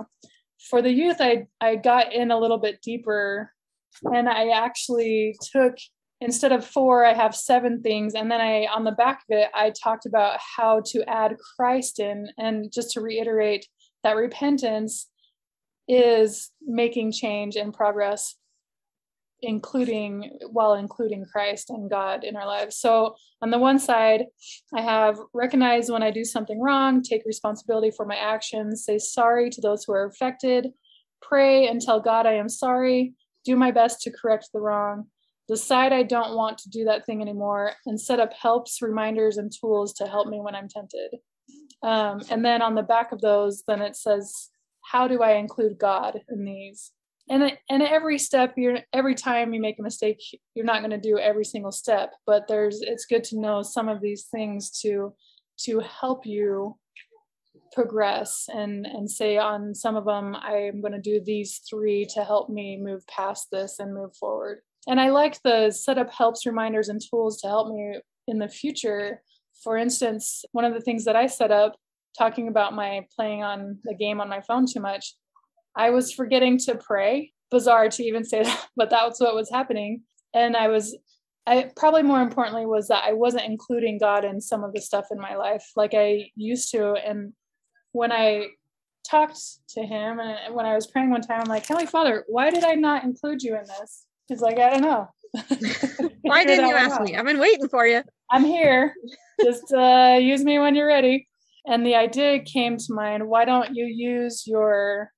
For 0.70 0.82
the 0.82 0.92
youth, 0.92 1.18
I 1.20 1.46
I 1.62 1.76
got 1.76 2.12
in 2.12 2.32
a 2.32 2.40
little 2.40 2.58
bit 2.58 2.82
deeper 2.82 3.52
and 4.04 4.28
I 4.28 4.50
actually 4.50 5.36
took 5.52 5.76
instead 6.22 6.52
of 6.52 6.66
four 6.66 7.04
i 7.04 7.14
have 7.14 7.36
seven 7.36 7.82
things. 7.82 8.14
And 8.14 8.32
then 8.32 8.40
i 8.40 8.68
on 8.68 8.84
the 8.86 8.92
back 8.92 9.24
of 9.30 9.38
it 9.38 9.50
i 9.54 9.72
talked 9.72 10.06
about 10.06 10.40
how 10.58 10.82
to 10.88 11.04
add 11.10 11.36
christ 11.56 12.00
in. 12.00 12.30
And 12.38 12.72
just 12.72 12.92
to 12.92 13.02
reiterate 13.02 13.68
that 14.04 14.16
repentance 14.16 15.10
is 15.88 16.52
making 16.66 17.12
change 17.12 17.56
and 17.56 17.74
progress 17.74 18.36
including 19.44 20.38
while 20.52 20.76
including 20.76 21.26
christ 21.26 21.72
and 21.72 21.90
god 21.90 22.24
in 22.24 22.36
our 22.36 22.46
lives. 22.46 22.78
So 22.78 23.16
on 23.42 23.50
the 23.50 23.58
one 23.58 23.80
side 23.80 24.26
i 24.76 24.82
have 24.82 25.18
recognize 25.34 25.90
when 25.90 26.04
i 26.04 26.12
do 26.12 26.24
something 26.24 26.62
wrong 26.62 27.02
take 27.02 27.24
responsibility 27.26 27.92
for 27.92 28.06
my 28.06 28.16
actions 28.16 28.86
say 28.86 29.00
sorry 29.00 29.50
to 29.50 29.60
those 29.60 29.84
who 29.84 29.94
are 29.94 30.06
affected 30.06 30.68
pray 31.24 31.68
and 31.68 31.82
tell 31.82 32.00
god 32.00 32.28
i 32.28 32.34
am 32.34 32.50
sorry 32.50 33.16
do 33.44 33.56
my 33.56 33.72
best 33.72 34.02
to 34.02 34.12
correct 34.12 34.50
the 34.54 34.60
wrong 34.60 35.08
decide 35.52 35.92
I 35.92 36.04
don't 36.04 36.36
want 36.36 36.58
to 36.60 36.70
do 36.70 36.86
that 36.86 37.06
thing 37.06 37.22
anymore, 37.22 37.74
and 37.86 38.00
set 38.00 38.22
up 38.22 38.32
helps, 38.34 38.82
reminders, 38.82 39.38
and 39.38 39.52
tools 39.52 39.94
to 39.94 40.08
help 40.08 40.28
me 40.28 40.40
when 40.40 40.56
I'm 40.56 40.70
tempted. 40.70 41.16
Um, 41.84 42.22
and 42.30 42.44
then 42.46 42.62
on 42.62 42.76
the 42.76 42.84
back 42.84 43.12
of 43.12 43.20
those, 43.20 43.64
then 43.68 43.82
it 43.82 43.98
says, 43.98 44.50
how 44.82 45.08
do 45.08 45.22
I 45.22 45.34
include 45.34 45.78
God 45.78 46.22
in 46.30 46.46
these? 46.46 46.92
And 47.30 47.58
and 47.70 47.84
every 47.84 48.18
step, 48.18 48.54
you're 48.58 48.80
every 48.94 49.16
time 49.16 49.54
you 49.54 49.62
make 49.62 49.78
a 49.78 49.84
mistake, 49.84 50.22
you're 50.56 50.66
not 50.66 50.80
going 50.80 50.92
to 50.92 51.10
do 51.10 51.20
every 51.20 51.46
single 51.46 51.72
step. 51.72 52.12
But 52.26 52.48
there's 52.48 52.82
it's 52.82 53.06
good 53.06 53.24
to 53.26 53.40
know 53.40 53.62
some 53.62 53.90
of 53.90 54.02
these 54.02 54.26
things 54.26 54.72
to 54.82 55.14
to 55.66 55.80
help 55.80 56.26
you 56.26 56.78
progress 57.74 58.48
and 58.54 58.86
and 58.86 59.10
say 59.10 59.38
on 59.38 59.74
some 59.74 59.96
of 59.96 60.04
them 60.04 60.36
i'm 60.36 60.82
going 60.82 60.92
to 60.92 61.00
do 61.00 61.22
these 61.24 61.62
three 61.70 62.06
to 62.06 62.22
help 62.22 62.50
me 62.50 62.78
move 62.78 63.06
past 63.08 63.48
this 63.50 63.80
and 63.80 63.94
move 63.94 64.14
forward 64.18 64.60
and 64.88 65.00
I 65.00 65.10
like 65.10 65.42
the 65.44 65.72
setup 65.72 66.12
helps, 66.12 66.46
reminders, 66.46 66.90
and 66.90 67.02
tools 67.02 67.40
to 67.42 67.48
help 67.48 67.70
me 67.70 68.00
in 68.28 68.40
the 68.40 68.50
future. 68.50 69.22
For 69.64 69.78
instance, 69.78 70.44
one 70.52 70.66
of 70.66 70.74
the 70.74 70.82
things 70.82 71.06
that 71.06 71.16
I 71.16 71.28
set 71.28 71.52
up 71.52 71.76
talking 72.18 72.48
about 72.48 72.74
my 72.74 73.06
playing 73.16 73.44
on 73.44 73.80
the 73.84 73.94
game 73.94 74.20
on 74.20 74.30
my 74.30 74.42
phone 74.42 74.66
too 74.66 74.80
much, 74.80 75.16
I 75.76 75.92
was 75.92 76.12
forgetting 76.12 76.58
to 76.60 76.76
pray. 76.76 77.32
Bizarre 77.52 77.90
to 77.90 78.04
even 78.04 78.24
say 78.24 78.44
that, 78.44 78.68
but 78.76 78.90
that's 78.90 79.20
what 79.20 79.36
was 79.36 79.50
happening. 79.52 80.02
And 80.34 80.56
I 80.56 80.70
was, 80.70 80.98
I 81.46 81.70
probably 81.76 82.04
more 82.04 82.22
importantly 82.22 82.66
was 82.66 82.88
that 82.88 83.04
I 83.06 83.14
wasn't 83.14 83.46
including 83.46 84.00
God 84.00 84.26
in 84.26 84.42
some 84.42 84.64
of 84.64 84.74
the 84.74 84.82
stuff 84.82 85.08
in 85.12 85.20
my 85.20 85.36
life 85.36 85.66
like 85.76 85.94
I 85.94 86.32
used 86.36 86.72
to. 86.72 86.94
And 86.94 87.34
when 87.92 88.12
I 88.12 88.48
talked 89.08 89.40
to 89.70 89.82
him 89.82 90.20
and 90.20 90.56
when 90.56 90.66
I 90.66 90.76
was 90.76 90.88
praying 90.88 91.10
one 91.10 91.22
time, 91.22 91.42
I'm 91.42 91.50
like, 91.50 91.66
Heavenly 91.66 91.88
Father, 91.88 92.24
why 92.28 92.50
did 92.50 92.64
I 92.64 92.76
not 92.76 93.04
include 93.04 93.44
you 93.44 93.56
in 93.56 93.66
this? 93.66 94.06
He's 94.28 94.42
like, 94.42 94.60
I 94.60 94.70
don't 94.72 94.82
know. 94.82 95.08
why 96.22 96.44
didn't 96.46 96.68
you 96.68 96.76
ask 96.76 97.00
out. 97.00 97.04
me? 97.04 97.16
I've 97.16 97.26
been 97.26 97.40
waiting 97.40 97.70
for 97.70 97.86
you. 97.86 98.04
I'm 98.30 98.46
here. 98.46 98.94
Just 99.44 99.72
uh, 99.78 100.18
use 100.20 100.44
me 100.44 100.60
when 100.60 100.76
you're 100.76 100.88
ready. 100.88 101.28
And 101.66 101.86
the 101.86 101.96
idea 101.96 102.40
came 102.40 102.78
to 102.78 102.94
mind. 102.94 103.28
Why 103.28 103.46
don't 103.46 103.76
you 103.76 103.86
use 103.86 104.48
your 104.48 105.12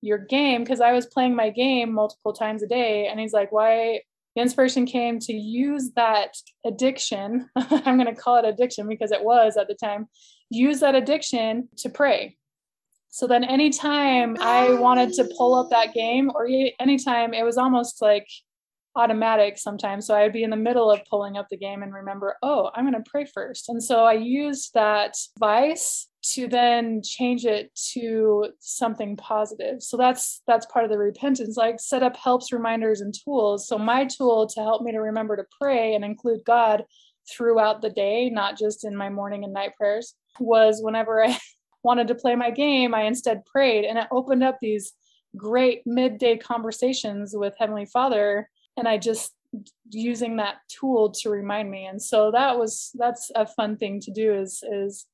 your 0.00 0.18
game? 0.18 0.64
Because 0.64 0.80
I 0.80 0.92
was 0.92 1.06
playing 1.06 1.36
my 1.36 1.50
game 1.50 1.92
multiple 1.92 2.32
times 2.32 2.62
a 2.62 2.66
day, 2.66 3.08
and 3.08 3.20
he's 3.20 3.32
like, 3.32 3.52
why? 3.52 4.00
The 4.34 4.40
inspiration 4.40 4.86
came 4.86 5.18
to 5.20 5.32
use 5.34 5.90
that 5.94 6.34
addiction. 6.64 7.50
I'm 7.56 7.98
going 7.98 8.06
to 8.06 8.14
call 8.14 8.36
it 8.36 8.46
addiction 8.46 8.88
because 8.88 9.12
it 9.12 9.22
was 9.22 9.58
at 9.58 9.68
the 9.68 9.74
time. 9.74 10.08
Use 10.48 10.80
that 10.80 10.94
addiction 10.94 11.68
to 11.78 11.90
pray. 11.90 12.38
So 13.12 13.26
then, 13.26 13.44
anytime 13.44 14.38
I 14.40 14.72
wanted 14.72 15.12
to 15.14 15.28
pull 15.36 15.54
up 15.54 15.68
that 15.68 15.92
game, 15.92 16.30
or 16.34 16.48
anytime 16.80 17.34
it 17.34 17.44
was 17.44 17.58
almost 17.58 18.00
like 18.00 18.26
automatic 18.96 19.58
sometimes. 19.58 20.06
So 20.06 20.14
I'd 20.14 20.32
be 20.32 20.42
in 20.42 20.50
the 20.50 20.56
middle 20.56 20.90
of 20.90 21.04
pulling 21.08 21.36
up 21.36 21.48
the 21.50 21.58
game 21.58 21.82
and 21.82 21.92
remember, 21.92 22.36
oh, 22.42 22.70
I'm 22.74 22.84
going 22.88 23.02
to 23.02 23.10
pray 23.10 23.26
first. 23.26 23.68
And 23.68 23.82
so 23.82 24.04
I 24.04 24.14
used 24.14 24.72
that 24.74 25.14
vice 25.38 26.08
to 26.34 26.46
then 26.48 27.02
change 27.02 27.44
it 27.44 27.70
to 27.92 28.48
something 28.60 29.16
positive. 29.16 29.82
So 29.82 29.98
that's 29.98 30.40
that's 30.46 30.66
part 30.66 30.86
of 30.86 30.90
the 30.90 30.98
repentance. 30.98 31.56
Like 31.56 31.80
set 31.80 32.02
up 32.02 32.16
helps, 32.16 32.50
reminders, 32.50 33.02
and 33.02 33.14
tools. 33.24 33.68
So 33.68 33.76
my 33.76 34.06
tool 34.06 34.46
to 34.54 34.60
help 34.60 34.82
me 34.82 34.92
to 34.92 35.00
remember 35.00 35.36
to 35.36 35.44
pray 35.60 35.94
and 35.94 36.04
include 36.04 36.44
God 36.46 36.84
throughout 37.30 37.82
the 37.82 37.90
day, 37.90 38.30
not 38.30 38.58
just 38.58 38.84
in 38.86 38.96
my 38.96 39.10
morning 39.10 39.44
and 39.44 39.52
night 39.52 39.76
prayers, 39.76 40.14
was 40.40 40.80
whenever 40.82 41.22
I 41.24 41.38
wanted 41.82 42.08
to 42.08 42.14
play 42.14 42.34
my 42.34 42.50
game, 42.50 42.94
I 42.94 43.02
instead 43.02 43.44
prayed 43.44 43.84
and 43.84 43.98
it 43.98 44.06
opened 44.10 44.42
up 44.42 44.58
these 44.60 44.92
great 45.36 45.82
midday 45.86 46.36
conversations 46.36 47.32
with 47.34 47.54
Heavenly 47.58 47.86
Father 47.86 48.48
and 48.76 48.86
I 48.86 48.98
just 48.98 49.32
using 49.90 50.36
that 50.36 50.56
tool 50.68 51.10
to 51.10 51.30
remind 51.30 51.70
me. 51.70 51.86
And 51.86 52.00
so 52.00 52.30
that 52.30 52.58
was 52.58 52.90
that's 52.94 53.30
a 53.34 53.46
fun 53.46 53.76
thing 53.76 54.00
to 54.00 54.10
do 54.10 54.34
is 54.34 54.62
is 54.70 55.06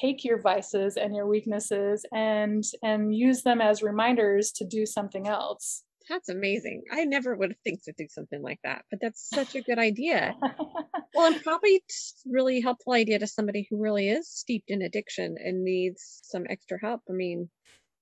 take 0.00 0.24
your 0.24 0.40
vices 0.40 0.96
and 0.96 1.14
your 1.14 1.26
weaknesses 1.26 2.04
and 2.12 2.64
and 2.82 3.14
use 3.14 3.42
them 3.42 3.60
as 3.60 3.82
reminders 3.82 4.52
to 4.52 4.64
do 4.64 4.86
something 4.86 5.28
else. 5.28 5.82
That's 6.08 6.28
amazing. 6.28 6.84
I 6.92 7.04
never 7.04 7.34
would 7.34 7.50
have 7.50 7.58
think 7.64 7.82
to 7.84 7.92
do 7.92 8.06
something 8.08 8.40
like 8.40 8.60
that, 8.62 8.84
but 8.90 9.00
that's 9.00 9.28
such 9.28 9.54
a 9.54 9.62
good 9.62 9.78
idea. 9.90 10.34
well, 11.14 11.32
and 11.32 11.42
probably 11.42 11.82
really 12.26 12.60
helpful 12.60 12.92
idea 12.92 13.18
to 13.18 13.26
somebody 13.26 13.66
who 13.68 13.82
really 13.82 14.08
is 14.08 14.28
steeped 14.28 14.70
in 14.70 14.82
addiction 14.82 15.36
and 15.42 15.64
needs 15.64 16.20
some 16.22 16.44
extra 16.48 16.78
help. 16.80 17.02
I 17.10 17.12
mean, 17.12 17.48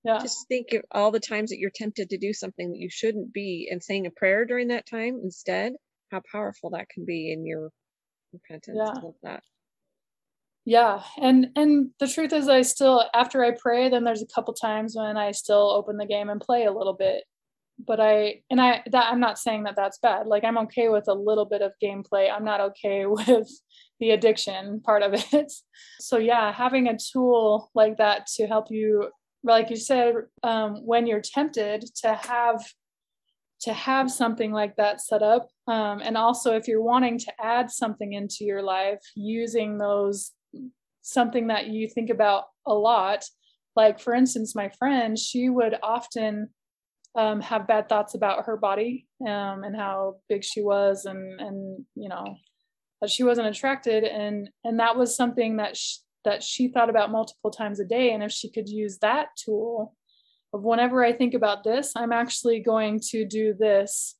yeah. 0.04 0.18
Just 0.18 0.46
think 0.48 0.74
of 0.74 0.82
all 0.90 1.10
the 1.10 1.20
times 1.20 1.48
that 1.48 1.58
you're 1.58 1.70
tempted 1.74 2.10
to 2.10 2.18
do 2.18 2.34
something 2.34 2.70
that 2.70 2.78
you 2.78 2.90
shouldn't 2.90 3.32
be 3.32 3.68
and 3.70 3.82
saying 3.82 4.06
a 4.06 4.10
prayer 4.10 4.44
during 4.44 4.68
that 4.68 4.86
time 4.86 5.18
instead, 5.22 5.72
how 6.10 6.20
powerful 6.30 6.70
that 6.70 6.90
can 6.90 7.06
be 7.06 7.32
in 7.32 7.46
your 7.46 7.70
repentance. 8.34 8.76
Yeah. 8.78 9.10
that. 9.22 9.42
Yeah. 10.66 11.02
And 11.16 11.48
and 11.56 11.90
the 12.00 12.08
truth 12.08 12.34
is 12.34 12.48
I 12.48 12.62
still 12.62 13.04
after 13.14 13.42
I 13.42 13.52
pray, 13.58 13.88
then 13.88 14.04
there's 14.04 14.22
a 14.22 14.34
couple 14.34 14.52
times 14.52 14.94
when 14.94 15.16
I 15.16 15.30
still 15.32 15.70
open 15.70 15.96
the 15.96 16.06
game 16.06 16.28
and 16.28 16.40
play 16.40 16.64
a 16.64 16.72
little 16.72 16.94
bit. 16.94 17.24
But 17.78 18.00
I 18.00 18.42
and 18.50 18.60
I 18.60 18.82
that 18.90 19.12
I'm 19.12 19.20
not 19.20 19.38
saying 19.38 19.64
that 19.64 19.76
that's 19.76 19.98
bad. 19.98 20.26
Like 20.26 20.44
I'm 20.44 20.58
okay 20.58 20.88
with 20.88 21.08
a 21.08 21.14
little 21.14 21.44
bit 21.44 21.62
of 21.62 21.72
gameplay. 21.82 22.30
I'm 22.30 22.44
not 22.44 22.60
okay 22.60 23.06
with 23.06 23.48
the 24.00 24.10
addiction 24.10 24.80
part 24.80 25.02
of 25.02 25.14
it. 25.14 25.52
So 26.00 26.18
yeah, 26.18 26.52
having 26.52 26.88
a 26.88 26.98
tool 26.98 27.70
like 27.74 27.96
that 27.96 28.26
to 28.36 28.46
help 28.46 28.70
you 28.70 29.10
like 29.42 29.70
you 29.70 29.76
said, 29.76 30.14
um, 30.42 30.76
when 30.86 31.06
you're 31.06 31.20
tempted 31.20 31.84
to 32.02 32.14
have 32.14 32.64
to 33.60 33.72
have 33.72 34.10
something 34.10 34.52
like 34.52 34.76
that 34.76 35.00
set 35.00 35.22
up, 35.22 35.48
um, 35.68 36.00
and 36.02 36.16
also 36.16 36.56
if 36.56 36.66
you're 36.66 36.82
wanting 36.82 37.18
to 37.18 37.32
add 37.40 37.70
something 37.70 38.12
into 38.12 38.44
your 38.44 38.62
life, 38.62 39.00
using 39.14 39.78
those 39.78 40.32
something 41.02 41.48
that 41.48 41.68
you 41.68 41.88
think 41.88 42.10
about 42.10 42.44
a 42.66 42.74
lot. 42.74 43.24
Like 43.76 44.00
for 44.00 44.14
instance, 44.14 44.54
my 44.54 44.70
friend, 44.78 45.18
she 45.18 45.48
would 45.48 45.76
often 45.82 46.48
um, 47.16 47.40
have 47.40 47.66
bad 47.66 47.88
thoughts 47.88 48.14
about 48.14 48.46
her 48.46 48.56
body 48.56 49.06
um, 49.26 49.64
and 49.64 49.76
how 49.76 50.16
big 50.28 50.44
she 50.44 50.62
was, 50.62 51.04
and 51.04 51.40
and 51.40 51.84
you 51.94 52.08
know 52.08 52.36
that 53.00 53.10
she 53.10 53.24
wasn't 53.24 53.48
attracted, 53.48 54.04
and 54.04 54.50
and 54.64 54.78
that 54.80 54.96
was 54.96 55.16
something 55.16 55.56
that 55.56 55.76
she, 55.76 55.98
that 56.24 56.42
she 56.42 56.68
thought 56.68 56.90
about 56.90 57.10
multiple 57.10 57.50
times 57.50 57.80
a 57.80 57.84
day. 57.84 58.12
And 58.12 58.22
if 58.22 58.32
she 58.32 58.50
could 58.50 58.68
use 58.68 58.98
that 58.98 59.28
tool 59.36 59.94
of 60.52 60.62
whenever 60.62 61.04
I 61.04 61.12
think 61.12 61.34
about 61.34 61.64
this, 61.64 61.92
I'm 61.94 62.12
actually 62.12 62.60
going 62.60 63.00
to 63.10 63.26
do 63.26 63.54
this. 63.58 64.16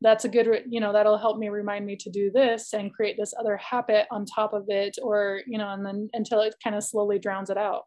That's 0.00 0.24
a 0.24 0.28
good, 0.28 0.46
you 0.68 0.78
know, 0.78 0.92
that'll 0.92 1.18
help 1.18 1.38
me 1.38 1.48
remind 1.48 1.84
me 1.84 1.96
to 1.96 2.10
do 2.10 2.30
this 2.30 2.72
and 2.72 2.94
create 2.94 3.16
this 3.18 3.34
other 3.40 3.56
habit 3.56 4.06
on 4.12 4.24
top 4.24 4.52
of 4.52 4.66
it, 4.68 4.96
or, 5.02 5.40
you 5.46 5.58
know, 5.58 5.70
and 5.72 5.84
then 5.84 6.08
until 6.12 6.40
it 6.42 6.54
kind 6.62 6.76
of 6.76 6.84
slowly 6.84 7.18
drowns 7.18 7.50
it 7.50 7.56
out. 7.56 7.82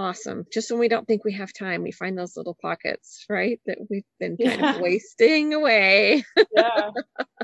Awesome. 0.00 0.46
Just 0.50 0.70
when 0.70 0.80
we 0.80 0.88
don't 0.88 1.06
think 1.06 1.24
we 1.24 1.34
have 1.34 1.52
time, 1.52 1.82
we 1.82 1.92
find 1.92 2.16
those 2.16 2.34
little 2.34 2.56
pockets, 2.62 3.26
right? 3.28 3.60
That 3.66 3.76
we've 3.90 4.02
been 4.18 4.38
kind 4.38 4.58
yeah. 4.58 4.74
of 4.76 4.80
wasting 4.80 5.52
away. 5.52 6.24
yeah. 6.56 6.90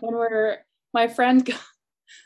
When 0.00 0.14
we're, 0.14 0.56
my 0.94 1.06
friend 1.06 1.46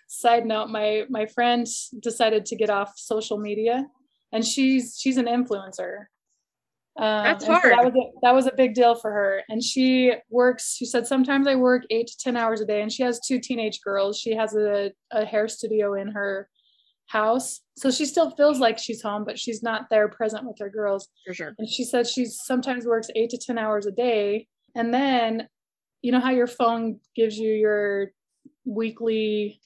side 0.07 0.47
note 0.47 0.69
my 0.69 1.05
my 1.09 1.27
friend 1.27 1.67
decided 2.01 2.47
to 2.47 2.55
get 2.55 2.71
off 2.71 2.93
social 2.97 3.39
media 3.39 3.87
and 4.33 4.45
she's 4.45 4.97
she's 5.01 5.17
an 5.17 5.27
influencer 5.27 6.05
um, 6.99 7.25
That's 7.25 7.47
hard. 7.47 7.63
So 7.63 7.69
that 7.71 7.85
was 7.85 7.95
a, 7.95 8.11
that 8.23 8.35
was 8.35 8.47
a 8.47 8.53
big 8.53 8.75
deal 8.75 8.95
for 8.95 9.11
her, 9.11 9.43
and 9.49 9.63
she 9.63 10.13
works. 10.29 10.75
She 10.77 10.85
said 10.85 11.07
sometimes 11.07 11.47
I 11.47 11.55
work 11.55 11.85
eight 11.89 12.09
to 12.09 12.17
ten 12.19 12.37
hours 12.37 12.61
a 12.61 12.67
day, 12.67 12.83
and 12.83 12.93
she 12.93 13.03
has 13.05 13.21
two 13.21 13.39
teenage 13.39 13.81
girls. 13.81 14.19
She 14.19 14.35
has 14.35 14.55
a, 14.55 14.91
a 15.11 15.25
hair 15.25 15.49
studio 15.49 15.95
in 15.95 16.09
her 16.09 16.51
house, 17.11 17.61
so 17.77 17.91
she 17.91 18.07
still 18.07 18.31
feels 18.31 18.59
like 18.59 18.79
she's 18.79 19.03
home, 19.03 19.25
but 19.25 19.39
she's 19.39 19.63
not 19.63 19.91
there 19.91 20.09
present 20.09 20.47
with 20.47 20.57
her 20.61 20.71
girls. 20.71 21.09
For 21.27 21.35
sure. 21.35 21.55
And 21.59 21.69
she 21.69 21.85
said 21.85 22.07
she 22.07 22.27
sometimes 22.27 22.87
works 22.87 23.09
eight 23.17 23.31
to 23.31 23.39
ten 23.39 23.59
hours 23.59 23.87
a 23.87 23.91
day, 23.93 24.47
and 24.75 24.95
then, 24.95 25.49
you 26.03 26.13
know 26.13 26.21
how 26.21 26.31
your 26.31 26.47
phone 26.47 27.01
gives 27.17 27.37
you 27.37 27.51
your 27.51 28.13
weekly 28.65 29.61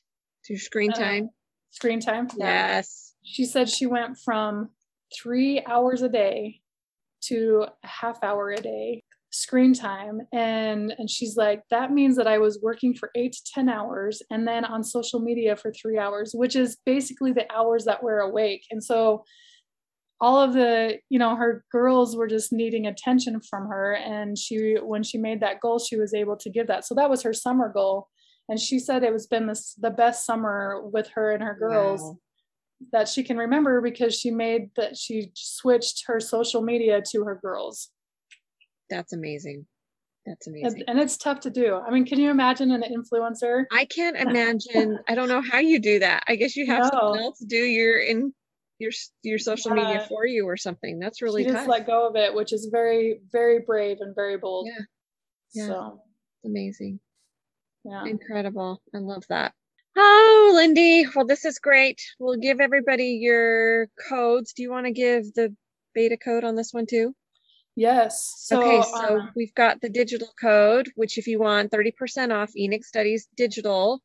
screen 0.55 0.93
uh, 0.93 0.99
time. 0.99 1.31
Screen 1.71 2.01
time. 2.01 2.29
Yes. 2.37 3.15
She 3.23 3.45
said 3.45 3.69
she 3.69 3.87
went 3.87 4.19
from 4.19 4.71
three 5.15 5.63
hours 5.67 6.03
a 6.03 6.09
day 6.09 6.61
to 7.29 7.67
a 7.83 7.87
half 7.87 8.23
hour 8.23 8.51
a 8.51 8.61
day 8.61 9.03
screen 9.35 9.75
time 9.75 10.21
and 10.33 10.95
and 10.97 11.11
she's 11.11 11.37
like 11.37 11.61
that 11.69 11.91
means 11.91 12.17
that 12.17 12.29
i 12.29 12.39
was 12.39 12.61
working 12.63 12.95
for 12.95 13.11
eight 13.17 13.33
to 13.33 13.41
ten 13.53 13.69
hours 13.69 14.23
and 14.31 14.47
then 14.47 14.65
on 14.65 14.85
social 14.85 15.19
media 15.19 15.57
for 15.57 15.73
three 15.73 15.99
hours 15.99 16.33
which 16.35 16.55
is 16.55 16.77
basically 16.87 17.33
the 17.33 17.51
hours 17.53 17.85
that 17.85 18.03
we're 18.03 18.21
awake. 18.21 18.67
And 18.71 18.83
so 18.83 19.25
all 20.21 20.41
of 20.41 20.53
the 20.53 20.99
you 21.09 21.19
know 21.19 21.37
her 21.37 21.65
girls 21.73 22.17
were 22.17 22.29
just 22.29 22.53
needing 22.53 22.87
attention 22.87 23.41
from 23.41 23.67
her 23.67 23.95
and 23.95 24.39
she 24.39 24.77
when 24.81 25.03
she 25.03 25.19
made 25.19 25.41
that 25.41 25.61
goal 25.61 25.79
she 25.79 25.97
was 25.97 26.15
able 26.15 26.37
to 26.37 26.51
give 26.51 26.67
that. 26.69 26.85
So 26.85 26.95
that 26.95 27.11
was 27.11 27.23
her 27.23 27.33
summer 27.33 27.71
goal. 27.73 28.09
And 28.49 28.61
she 28.61 28.79
said 28.79 29.03
it 29.03 29.13
was 29.13 29.27
been 29.27 29.47
this, 29.47 29.75
the 29.81 29.91
best 29.91 30.27
summer 30.27 30.83
with 30.93 31.09
her 31.15 31.33
and 31.33 31.43
her 31.43 31.57
girls 31.59 32.03
wow. 32.03 32.19
that 32.93 33.09
she 33.09 33.25
can 33.25 33.39
remember 33.39 33.81
because 33.81 34.15
she 34.15 34.31
made 34.31 34.69
that 34.77 34.99
she 34.99 35.33
switched 35.35 36.05
her 36.07 36.21
social 36.21 36.61
media 36.61 37.01
to 37.11 37.25
her 37.25 37.39
girls 37.43 37.89
that's 38.91 39.13
amazing 39.13 39.67
that's 40.27 40.47
amazing 40.47 40.83
and, 40.89 40.99
it's 40.99 41.17
tough 41.17 41.41
to 41.41 41.51
do 41.51 41.81
i 41.87 41.91
mean 41.91 42.07
can 42.07 42.19
you 42.19 42.31
imagine 42.31 42.71
an 42.71 42.83
influencer 42.83 43.65
i 43.73 43.85
can't 43.85 44.17
imagine 44.29 44.99
i 45.09 45.15
don't 45.15 45.29
know 45.29 45.43
how 45.43 45.59
you 45.59 45.79
do 45.79 45.99
that 45.99 46.23
i 46.29 46.37
guess 46.37 46.57
you 46.57 46.67
have 46.67 46.85
no. 46.85 46.91
someone 46.91 47.19
else 47.19 47.39
do 47.47 47.57
your 47.57 47.99
in 47.99 48.33
your 48.79 48.91
your 49.23 49.39
social 49.39 49.77
yeah. 49.77 49.85
media 49.85 50.07
for 50.09 50.27
you 50.27 50.47
or 50.47 50.57
something 50.57 50.99
that's 50.99 51.23
really 51.23 51.43
she 51.43 51.51
just 51.51 51.61
tough. 51.61 51.69
let 51.69 51.87
go 51.87 52.09
of 52.09 52.17
it 52.17 52.35
which 52.35 52.53
is 52.53 52.69
very 52.73 53.21
very 53.31 53.61
brave 53.61 53.99
and 54.01 54.15
very 54.15 54.37
bold 54.37 54.67
yeah 54.67 54.85
yeah 55.55 55.67
so. 55.67 56.01
amazing 56.45 56.99
yeah. 57.85 58.05
Incredible. 58.07 58.83
I 58.95 58.99
love 58.99 59.25
that. 59.29 59.53
Oh, 59.97 60.53
Lindy. 60.55 61.07
Well, 61.15 61.27
this 61.27 61.45
is 61.45 61.59
great. 61.59 62.01
We'll 62.19 62.39
give 62.39 62.61
everybody 62.61 63.19
your 63.21 63.89
codes. 64.09 64.53
Do 64.55 64.63
you 64.63 64.71
want 64.71 64.87
to 64.87 64.93
give 64.93 65.35
the 65.35 65.55
beta 65.95 66.17
code 66.17 66.45
on 66.45 66.57
this 66.57 66.73
one 66.73 66.87
too? 66.89 67.15
Yes. 67.77 68.33
So, 68.39 68.63
okay, 68.63 68.83
so 68.83 69.19
um, 69.19 69.31
we've 69.35 69.55
got 69.55 69.81
the 69.81 69.89
digital 69.89 70.29
code, 70.41 70.89
which 70.95 71.19
if 71.19 71.27
you 71.27 71.41
want 71.41 71.73
30% 71.73 72.33
off 72.33 72.53
Enix 72.59 72.85
Studies 72.85 73.29
Digital, 73.37 74.01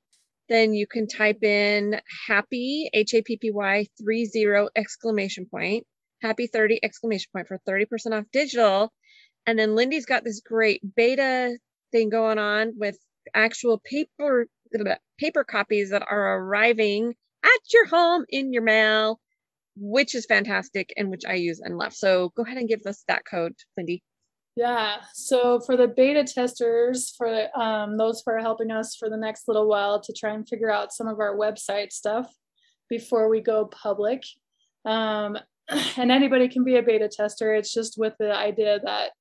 then 0.47 0.73
you 0.73 0.87
can 0.87 1.07
type 1.07 1.43
in 1.43 2.01
happy 2.27 2.89
H 2.93 3.13
A 3.13 3.21
P 3.21 3.37
P 3.37 3.51
Y 3.51 3.85
three 3.99 4.25
zero 4.25 4.69
exclamation 4.75 5.45
point 5.45 5.85
happy 6.21 6.47
30 6.47 6.79
exclamation 6.83 7.29
point 7.33 7.47
for 7.47 7.59
30% 7.67 8.17
off 8.17 8.25
digital. 8.31 8.91
And 9.45 9.57
then 9.57 9.75
Lindy's 9.75 10.05
got 10.05 10.23
this 10.23 10.41
great 10.41 10.81
beta 10.95 11.57
thing 11.91 12.09
going 12.09 12.37
on 12.37 12.73
with 12.77 12.97
actual 13.33 13.79
paper 13.79 14.47
paper 15.17 15.43
copies 15.43 15.89
that 15.89 16.03
are 16.09 16.37
arriving 16.37 17.15
at 17.43 17.73
your 17.73 17.87
home 17.87 18.25
in 18.29 18.53
your 18.53 18.61
mail, 18.61 19.19
which 19.75 20.15
is 20.15 20.25
fantastic 20.25 20.93
and 20.97 21.09
which 21.09 21.23
I 21.27 21.33
use 21.33 21.59
and 21.59 21.77
love. 21.77 21.93
So 21.93 22.31
go 22.35 22.43
ahead 22.43 22.57
and 22.57 22.67
give 22.67 22.81
us 22.85 23.03
that 23.07 23.25
code, 23.25 23.53
Cindy. 23.77 24.03
Yeah. 24.55 24.97
So 25.13 25.59
for 25.61 25.77
the 25.77 25.87
beta 25.87 26.23
testers, 26.23 27.13
for 27.17 27.47
um, 27.57 27.97
those 27.97 28.21
who 28.25 28.33
are 28.33 28.39
helping 28.39 28.71
us 28.71 28.95
for 28.95 29.09
the 29.09 29.17
next 29.17 29.47
little 29.47 29.67
while 29.67 30.01
to 30.01 30.13
try 30.13 30.33
and 30.33 30.47
figure 30.47 30.71
out 30.71 30.91
some 30.91 31.07
of 31.07 31.19
our 31.19 31.37
website 31.37 31.93
stuff 31.93 32.29
before 32.89 33.29
we 33.29 33.39
go 33.39 33.65
public, 33.65 34.23
um, 34.85 35.37
and 35.97 36.11
anybody 36.11 36.49
can 36.49 36.63
be 36.63 36.75
a 36.75 36.83
beta 36.83 37.07
tester. 37.07 37.53
It's 37.53 37.73
just 37.73 37.97
with 37.97 38.15
the 38.19 38.35
idea 38.35 38.79
that 38.83 39.11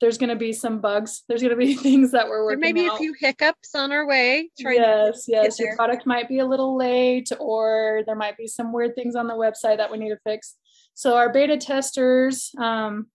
there's 0.00 0.18
going 0.18 0.30
to 0.30 0.36
be 0.36 0.52
some 0.52 0.80
bugs. 0.80 1.22
There's 1.28 1.42
going 1.42 1.50
to 1.50 1.56
be 1.56 1.74
things 1.88 2.12
that 2.12 2.28
we're 2.28 2.44
working. 2.44 2.60
There 2.60 2.72
may 2.72 2.80
be 2.80 2.88
out. 2.88 2.94
a 2.94 2.98
few 2.98 3.14
hiccups 3.18 3.74
on 3.74 3.92
our 3.92 4.06
way. 4.06 4.50
yes, 4.58 5.26
yes. 5.28 5.58
Your 5.58 5.76
product 5.76 6.06
might 6.06 6.28
be 6.28 6.38
a 6.38 6.46
little 6.46 6.76
late, 6.76 7.30
or 7.38 8.02
there 8.06 8.16
might 8.16 8.36
be 8.36 8.46
some 8.46 8.72
weird 8.72 8.94
things 8.94 9.14
on 9.14 9.26
the 9.26 9.34
website 9.34 9.76
that 9.76 9.90
we 9.90 9.98
need 9.98 10.10
to 10.10 10.18
fix. 10.24 10.56
So 10.94 11.16
our 11.16 11.32
beta 11.32 11.56
testers, 11.56 12.52
um, 12.58 13.06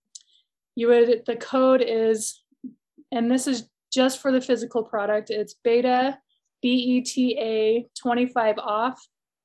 you 0.75 0.87
would 0.87 1.23
the 1.25 1.35
code 1.35 1.83
is, 1.85 2.41
and 3.11 3.31
this 3.31 3.47
is 3.47 3.69
just 3.91 4.21
for 4.21 4.31
the 4.31 4.41
physical 4.41 4.83
product. 4.83 5.29
It's 5.29 5.55
beta 5.63 6.17
B 6.61 6.69
E 6.69 7.01
T 7.01 7.37
A 7.39 7.87
25 7.99 8.57
off 8.59 8.99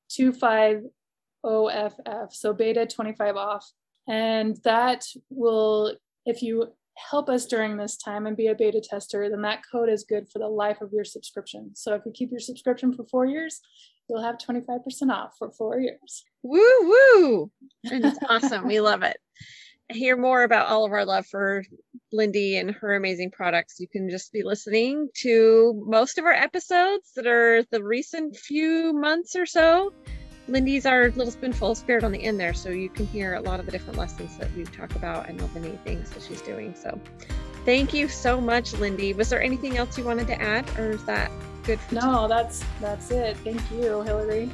two 0.09 0.33
five 0.33 0.83
OFF. 1.45 2.33
So 2.33 2.53
beta 2.53 2.87
25 2.87 3.37
off. 3.37 3.71
And 4.09 4.57
that 4.65 5.05
will, 5.29 5.95
if 6.27 6.43
you 6.43 6.73
help 7.11 7.29
us 7.29 7.47
during 7.47 7.77
this 7.77 7.97
time 7.97 8.27
and 8.27 8.37
be 8.37 8.49
a 8.49 8.55
beta 8.55 8.81
tester, 8.83 9.29
then 9.31 9.43
that 9.43 9.63
code 9.71 9.89
is 9.89 10.05
good 10.05 10.29
for 10.29 10.39
the 10.39 10.49
life 10.49 10.81
of 10.81 10.93
your 10.93 11.05
subscription. 11.05 11.71
So 11.75 11.95
if 11.95 12.03
you 12.05 12.13
keep 12.13 12.31
your 12.31 12.41
subscription 12.41 12.93
for 12.93 13.05
four 13.05 13.27
years, 13.27 13.61
you'll 14.09 14.23
have 14.23 14.37
25% 14.39 14.81
off 15.11 15.35
for 15.39 15.51
four 15.53 15.81
years. 15.81 16.25
Woo 16.43 16.61
woo. 16.83 17.51
And 17.91 18.05
it's 18.05 18.19
awesome. 18.29 18.67
We 18.67 18.81
love 18.81 19.03
it. 19.03 19.17
Hear 19.91 20.17
more 20.17 20.43
about 20.43 20.69
all 20.69 20.85
of 20.85 20.93
our 20.93 21.05
love 21.05 21.27
for 21.27 21.65
Lindy 22.13 22.57
and 22.57 22.71
her 22.71 22.95
amazing 22.95 23.33
products. 23.33 23.81
You 23.81 23.89
can 23.89 24.09
just 24.09 24.33
be 24.33 24.43
listening 24.45 25.09
to 25.23 25.83
most 25.87 26.19
of 26.19 26.25
our 26.25 26.33
episodes 26.33 27.11
that 27.17 27.27
are 27.27 27.65
the 27.73 27.83
recent 27.83 28.37
few 28.37 28.93
months 28.93 29.35
or 29.35 29.47
so. 29.47 29.93
Lindy's 30.51 30.85
our 30.85 31.11
little 31.11 31.31
spoonful 31.31 31.71
of 31.71 31.79
spirit 31.79 32.03
on 32.03 32.11
the 32.13 32.23
end 32.23 32.41
there, 32.41 32.53
so 32.53 32.71
you 32.71 32.89
can 32.89 33.07
hear 33.07 33.35
a 33.35 33.41
lot 33.41 33.61
of 33.61 33.67
the 33.67 33.73
different 33.73 33.99
lessons 33.99 34.37
that 34.37 34.53
we 34.57 34.65
talk 34.65 34.95
about 34.97 35.29
and 35.29 35.41
all 35.41 35.49
the 35.49 35.61
neat 35.61 35.79
things 35.85 36.11
that 36.11 36.23
she's 36.23 36.43
doing. 36.43 36.75
So 36.75 37.01
thank 37.65 37.95
you 37.95 38.09
so 38.09 38.41
much, 38.41 38.73
Lindy. 38.75 39.13
Was 39.13 39.31
there 39.31 39.41
anything 39.41 39.77
else 39.77 39.97
you 39.97 40.05
wanted 40.05 40.27
to 40.27 40.41
add, 40.41 40.69
or 40.79 40.91
is 40.91 41.05
that 41.05 41.31
good? 41.65 41.79
no, 41.93 42.27
that's 42.27 42.65
that's 42.81 43.11
it. 43.11 43.37
Thank 43.39 43.61
you, 43.71 44.03
Hillary. 44.03 44.51